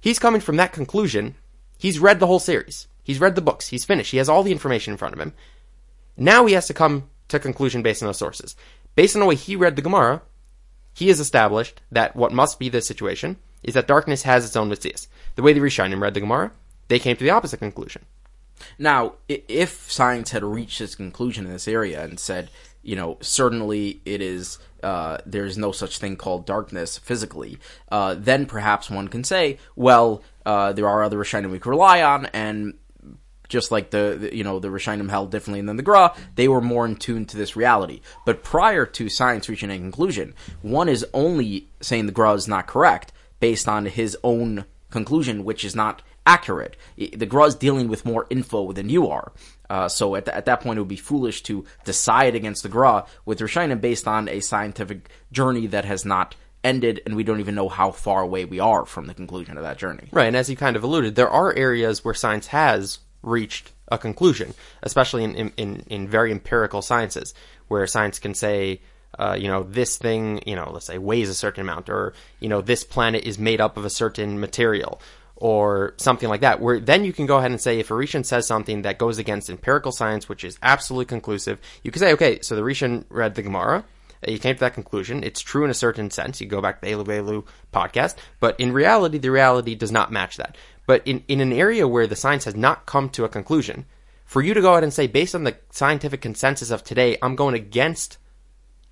He's 0.00 0.18
coming 0.18 0.40
from 0.40 0.56
that 0.56 0.72
conclusion. 0.72 1.34
He's 1.76 1.98
read 1.98 2.18
the 2.18 2.28
whole 2.28 2.40
series. 2.40 2.88
He's 3.02 3.20
read 3.20 3.34
the 3.34 3.42
books. 3.42 3.68
He's 3.68 3.84
finished. 3.84 4.12
He 4.12 4.16
has 4.16 4.30
all 4.30 4.42
the 4.42 4.52
information 4.52 4.94
in 4.94 4.96
front 4.96 5.12
of 5.12 5.20
him. 5.20 5.34
Now 6.16 6.46
he 6.46 6.54
has 6.54 6.66
to 6.68 6.72
come 6.72 7.10
to 7.28 7.36
a 7.36 7.40
conclusion 7.40 7.82
based 7.82 8.02
on 8.02 8.06
those 8.06 8.16
sources. 8.16 8.56
Based 8.94 9.14
on 9.16 9.20
the 9.20 9.26
way 9.26 9.34
he 9.34 9.54
read 9.54 9.76
the 9.76 9.82
Gemara, 9.82 10.22
he 10.94 11.08
has 11.08 11.20
established 11.20 11.82
that 11.92 12.16
what 12.16 12.32
must 12.32 12.58
be 12.58 12.70
the 12.70 12.80
situation 12.80 13.36
is 13.62 13.74
that 13.74 13.86
darkness 13.86 14.22
has 14.22 14.46
its 14.46 14.56
own 14.56 14.70
mitzvahs. 14.70 15.08
The 15.36 15.42
way 15.42 15.52
the 15.52 15.60
Rishonim 15.60 16.00
read 16.00 16.14
the 16.14 16.20
Gemara, 16.20 16.52
they 16.88 16.98
came 16.98 17.16
to 17.16 17.24
the 17.24 17.30
opposite 17.30 17.58
conclusion. 17.58 18.04
Now, 18.78 19.14
if 19.28 19.90
science 19.90 20.30
had 20.30 20.44
reached 20.44 20.80
its 20.80 20.94
conclusion 20.94 21.46
in 21.46 21.52
this 21.52 21.68
area 21.68 22.04
and 22.04 22.20
said, 22.20 22.50
you 22.82 22.96
know, 22.96 23.18
certainly 23.20 24.00
it 24.04 24.20
is, 24.20 24.58
uh, 24.82 25.18
there's 25.26 25.58
no 25.58 25.72
such 25.72 25.98
thing 25.98 26.16
called 26.16 26.46
darkness 26.46 26.98
physically, 26.98 27.58
uh, 27.90 28.14
then 28.16 28.46
perhaps 28.46 28.90
one 28.90 29.08
can 29.08 29.24
say, 29.24 29.58
well, 29.74 30.22
uh, 30.46 30.72
there 30.72 30.88
are 30.88 31.02
other 31.02 31.18
Rishonim 31.18 31.50
we 31.50 31.58
can 31.58 31.70
rely 31.70 32.02
on, 32.02 32.26
and 32.26 32.74
just 33.48 33.70
like 33.70 33.90
the, 33.90 34.16
the, 34.20 34.36
you 34.36 34.44
know 34.44 34.58
the 34.58 34.68
Rishonim 34.68 35.10
held 35.10 35.30
differently 35.30 35.60
than 35.60 35.76
the 35.76 35.82
Gra, 35.82 36.14
they 36.34 36.48
were 36.48 36.60
more 36.60 36.86
in 36.86 36.96
tune 36.96 37.24
to 37.26 37.36
this 37.36 37.56
reality. 37.56 38.00
But 38.24 38.42
prior 38.42 38.86
to 38.86 39.08
science 39.08 39.48
reaching 39.48 39.70
a 39.70 39.78
conclusion, 39.78 40.34
one 40.62 40.88
is 40.88 41.06
only 41.12 41.68
saying 41.80 42.06
the 42.06 42.12
Gra 42.12 42.32
is 42.34 42.48
not 42.48 42.66
correct 42.66 43.12
based 43.40 43.68
on 43.68 43.86
his 43.86 44.16
own 44.22 44.64
conclusion, 44.94 45.44
which 45.44 45.62
is 45.64 45.74
not 45.76 46.00
accurate. 46.24 46.76
The 46.96 47.26
Gra 47.26 47.44
is 47.44 47.54
dealing 47.54 47.88
with 47.88 48.06
more 48.06 48.26
info 48.30 48.72
than 48.72 48.88
you 48.88 49.08
are. 49.08 49.32
Uh, 49.68 49.88
so 49.88 50.14
at, 50.16 50.24
th- 50.24 50.36
at 50.36 50.46
that 50.46 50.60
point, 50.62 50.78
it 50.78 50.80
would 50.80 50.88
be 50.88 50.96
foolish 50.96 51.42
to 51.42 51.64
decide 51.84 52.34
against 52.34 52.62
the 52.62 52.70
Gra 52.70 53.04
with 53.26 53.40
Rishonim 53.40 53.80
based 53.80 54.08
on 54.08 54.28
a 54.28 54.40
scientific 54.40 55.10
journey 55.30 55.66
that 55.66 55.84
has 55.84 56.04
not 56.04 56.36
ended, 56.62 57.02
and 57.04 57.14
we 57.14 57.24
don't 57.24 57.40
even 57.40 57.54
know 57.54 57.68
how 57.68 57.90
far 57.90 58.22
away 58.22 58.46
we 58.46 58.58
are 58.58 58.86
from 58.86 59.06
the 59.06 59.14
conclusion 59.14 59.58
of 59.58 59.64
that 59.64 59.76
journey. 59.76 60.08
Right, 60.12 60.28
and 60.28 60.36
as 60.36 60.48
you 60.48 60.56
kind 60.56 60.76
of 60.76 60.84
alluded, 60.84 61.14
there 61.14 61.28
are 61.28 61.52
areas 61.54 62.04
where 62.04 62.14
science 62.14 62.46
has 62.48 63.00
reached 63.22 63.72
a 63.88 63.98
conclusion, 63.98 64.54
especially 64.82 65.24
in, 65.24 65.52
in, 65.56 65.84
in 65.88 66.08
very 66.08 66.30
empirical 66.30 66.80
sciences, 66.80 67.34
where 67.68 67.86
science 67.86 68.18
can 68.18 68.34
say, 68.34 68.80
uh, 69.18 69.36
you 69.38 69.48
know, 69.48 69.62
this 69.62 69.96
thing, 69.98 70.40
you 70.46 70.56
know, 70.56 70.70
let's 70.72 70.86
say 70.86 70.98
weighs 70.98 71.28
a 71.28 71.34
certain 71.34 71.60
amount, 71.60 71.88
or, 71.88 72.14
you 72.40 72.48
know, 72.48 72.60
this 72.60 72.84
planet 72.84 73.24
is 73.24 73.38
made 73.38 73.60
up 73.60 73.76
of 73.76 73.84
a 73.84 73.90
certain 73.90 74.40
material, 74.40 75.00
or 75.36 75.94
something 75.96 76.28
like 76.28 76.42
that, 76.42 76.60
where 76.60 76.78
then 76.78 77.04
you 77.04 77.12
can 77.12 77.26
go 77.26 77.38
ahead 77.38 77.50
and 77.50 77.60
say, 77.60 77.78
if 77.78 77.90
a 77.90 77.94
Rishon 77.94 78.24
says 78.24 78.46
something 78.46 78.82
that 78.82 78.98
goes 78.98 79.18
against 79.18 79.50
empirical 79.50 79.92
science, 79.92 80.28
which 80.28 80.44
is 80.44 80.58
absolutely 80.62 81.06
conclusive, 81.06 81.58
you 81.82 81.90
can 81.90 82.00
say, 82.00 82.12
okay, 82.12 82.38
so 82.40 82.54
the 82.54 82.62
Rishon 82.62 83.04
read 83.08 83.34
the 83.34 83.42
Gemara, 83.42 83.84
uh, 84.26 84.30
you 84.30 84.38
came 84.38 84.54
to 84.54 84.60
that 84.60 84.74
conclusion. 84.74 85.24
It's 85.24 85.40
true 85.40 85.64
in 85.64 85.70
a 85.70 85.74
certain 85.74 86.10
sense. 86.10 86.40
You 86.40 86.46
go 86.46 86.62
back 86.62 86.80
to 86.80 86.86
the 86.86 86.92
Elu 86.92 87.04
Elu 87.04 87.44
podcast, 87.72 88.14
but 88.40 88.58
in 88.60 88.72
reality, 88.72 89.18
the 89.18 89.30
reality 89.30 89.74
does 89.74 89.92
not 89.92 90.12
match 90.12 90.36
that. 90.36 90.56
But 90.86 91.06
in, 91.06 91.24
in 91.28 91.40
an 91.40 91.52
area 91.52 91.88
where 91.88 92.06
the 92.06 92.16
science 92.16 92.44
has 92.44 92.54
not 92.54 92.86
come 92.86 93.08
to 93.10 93.24
a 93.24 93.28
conclusion, 93.28 93.86
for 94.24 94.40
you 94.40 94.54
to 94.54 94.60
go 94.60 94.72
ahead 94.72 94.84
and 94.84 94.92
say, 94.92 95.06
based 95.06 95.34
on 95.34 95.44
the 95.44 95.56
scientific 95.70 96.20
consensus 96.20 96.70
of 96.70 96.84
today, 96.84 97.18
I'm 97.20 97.36
going 97.36 97.54
against 97.54 98.18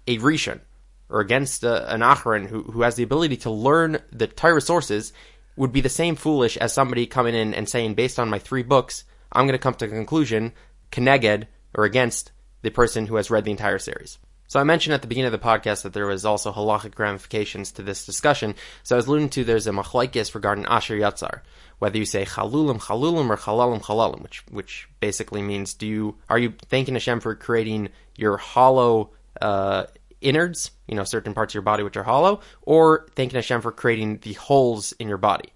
a 0.07 0.19
Rishon 0.19 0.61
or 1.09 1.21
against 1.21 1.63
an 1.63 2.01
Acharon 2.01 2.47
who, 2.47 2.63
who 2.63 2.83
has 2.83 2.97
the 2.97 3.03
ability 3.03 3.37
to 3.39 3.51
learn 3.51 3.99
the 4.11 4.27
Torah 4.27 4.61
sources 4.61 5.13
would 5.57 5.73
be 5.73 5.83
the 5.83 5.89
same 5.89 6.17
foolish 6.17 6.57
as 6.57 6.73
somebody 6.73 7.07
coming 7.07 7.35
in 7.35 7.53
and 7.55 7.69
saying, 7.69 7.95
based 7.95 8.19
on 8.19 8.31
my 8.31 8.39
three 8.39 8.63
books, 8.63 9.05
I'm 9.31 9.47
going 9.47 9.53
to 9.53 9.63
come 9.63 9.75
to 9.75 9.85
a 9.85 9.89
conclusion, 9.89 10.53
connected 10.91 11.49
or 11.75 11.85
against 11.85 12.33
the 12.63 12.71
person 12.71 13.07
who 13.07 13.17
has 13.17 13.31
read 13.31 13.45
the 13.45 13.51
entire 13.51 13.79
series. 13.79 14.19
So 14.49 14.61
I 14.61 14.65
mentioned 14.65 14.93
at 14.93 15.01
the 15.01 15.09
beginning 15.09 15.33
of 15.33 15.41
the 15.41 15.47
podcast 15.47 15.83
that 15.83 15.95
there 15.95 16.07
was 16.07 16.27
also 16.27 16.53
halachic 16.53 16.99
ramifications 16.99 17.73
to 17.73 17.83
this 17.83 18.05
discussion. 18.05 18.55
So 18.83 18.95
I 18.95 18.99
was 18.99 19.07
alluding 19.07 19.31
to 19.31 19.45
there's 19.45 19.67
a 19.67 19.71
machlaikis 19.71 20.35
regarding 20.35 20.67
Asher 20.67 20.97
Yatzar, 20.97 21.41
whether 21.79 21.97
you 21.97 22.05
say 22.05 22.27
chalulim 22.27 22.79
chalulim 22.79 23.31
or 23.31 23.39
chalalim 23.39 23.81
chalalim, 23.83 24.23
which 24.23 24.45
which 24.51 24.89
basically 25.01 25.41
means 25.41 25.73
do 25.73 25.87
you 25.87 26.17
are 26.29 26.39
you 26.39 26.53
thanking 26.69 26.95
Hashem 26.95 27.21
for 27.21 27.35
creating 27.35 27.89
your 28.17 28.37
hollow 28.37 29.13
uh, 29.41 29.85
innards, 30.21 30.71
you 30.87 30.95
know, 30.95 31.05
certain 31.05 31.35
parts 31.35 31.53
of 31.53 31.55
your 31.55 31.63
body 31.63 31.83
which 31.83 31.97
are 31.97 32.03
hollow, 32.03 32.41
or 32.63 33.07
thanking 33.15 33.37
Hashem 33.37 33.61
for 33.61 33.73
creating 33.73 34.19
the 34.19 34.35
holes 34.35 34.93
in 34.93 35.09
your 35.09 35.19
body. 35.19 35.53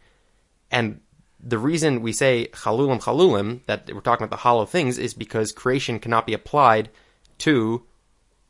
And 0.70 1.00
the 1.40 1.58
reason 1.58 2.02
we 2.02 2.12
say 2.12 2.48
chalulim 2.52 3.00
chalulim, 3.00 3.60
that 3.66 3.90
we're 3.92 4.00
talking 4.00 4.24
about 4.24 4.34
the 4.34 4.42
hollow 4.42 4.66
things, 4.66 4.98
is 4.98 5.14
because 5.14 5.52
creation 5.52 5.98
cannot 5.98 6.26
be 6.26 6.34
applied 6.34 6.90
to 7.38 7.84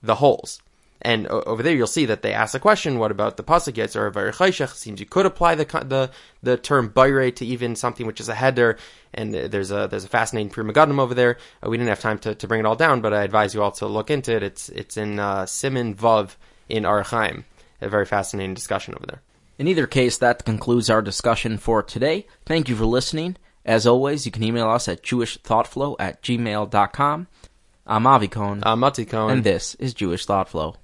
the 0.02 0.16
holes. 0.16 0.60
And 1.02 1.26
over 1.26 1.62
there, 1.62 1.74
you'll 1.74 1.86
see 1.86 2.06
that 2.06 2.22
they 2.22 2.32
ask 2.32 2.54
a 2.54 2.58
question: 2.58 2.98
What 2.98 3.10
about 3.10 3.36
the 3.36 3.44
pasuk 3.44 3.74
Yetzer 3.74 4.12
Chayshach? 4.12 4.74
Seems 4.74 5.00
you 5.00 5.06
could 5.06 5.26
apply 5.26 5.54
the 5.54 5.64
the 5.64 6.10
the 6.42 6.56
term 6.56 6.88
bayre 6.88 7.30
to 7.32 7.46
even 7.46 7.76
something 7.76 8.06
which 8.06 8.20
is 8.20 8.28
a 8.28 8.34
header. 8.34 8.78
And 9.12 9.32
there's 9.34 9.70
a 9.70 9.88
there's 9.90 10.04
a 10.04 10.08
fascinating 10.08 10.50
Pri 10.50 10.64
Megadim 10.64 10.98
over 10.98 11.14
there. 11.14 11.36
Uh, 11.64 11.70
we 11.70 11.76
didn't 11.76 11.90
have 11.90 12.00
time 12.00 12.18
to, 12.20 12.34
to 12.34 12.48
bring 12.48 12.60
it 12.60 12.66
all 12.66 12.76
down, 12.76 13.00
but 13.00 13.12
I 13.12 13.22
advise 13.22 13.54
you 13.54 13.62
all 13.62 13.72
to 13.72 13.86
look 13.86 14.10
into 14.10 14.34
it. 14.34 14.42
It's 14.42 14.68
it's 14.70 14.96
in 14.96 15.18
uh, 15.18 15.42
Siman 15.44 15.94
Vav 15.94 16.36
in 16.68 16.84
Orach 16.84 17.06
Chaim. 17.06 17.44
A 17.80 17.88
very 17.88 18.06
fascinating 18.06 18.54
discussion 18.54 18.94
over 18.94 19.06
there. 19.06 19.22
In 19.58 19.68
either 19.68 19.86
case, 19.86 20.18
that 20.18 20.44
concludes 20.44 20.90
our 20.90 21.02
discussion 21.02 21.58
for 21.58 21.82
today. 21.82 22.26
Thank 22.44 22.68
you 22.68 22.76
for 22.76 22.86
listening. 22.86 23.36
As 23.64 23.86
always, 23.86 24.24
you 24.24 24.32
can 24.32 24.42
email 24.44 24.68
us 24.68 24.86
at 24.88 25.02
jewishthoughtflow 25.02 25.96
at 25.98 26.22
gmail.com. 26.22 27.26
I'm 27.88 28.04
Avi 28.04 28.26
Cohn. 28.26 28.64
I'm 28.64 28.80
Mati 28.80 29.04
Cohn. 29.04 29.30
And 29.30 29.44
this 29.44 29.76
is 29.76 29.94
Jewish 29.94 30.26
Thought 30.26 30.48
Flow. 30.48 30.76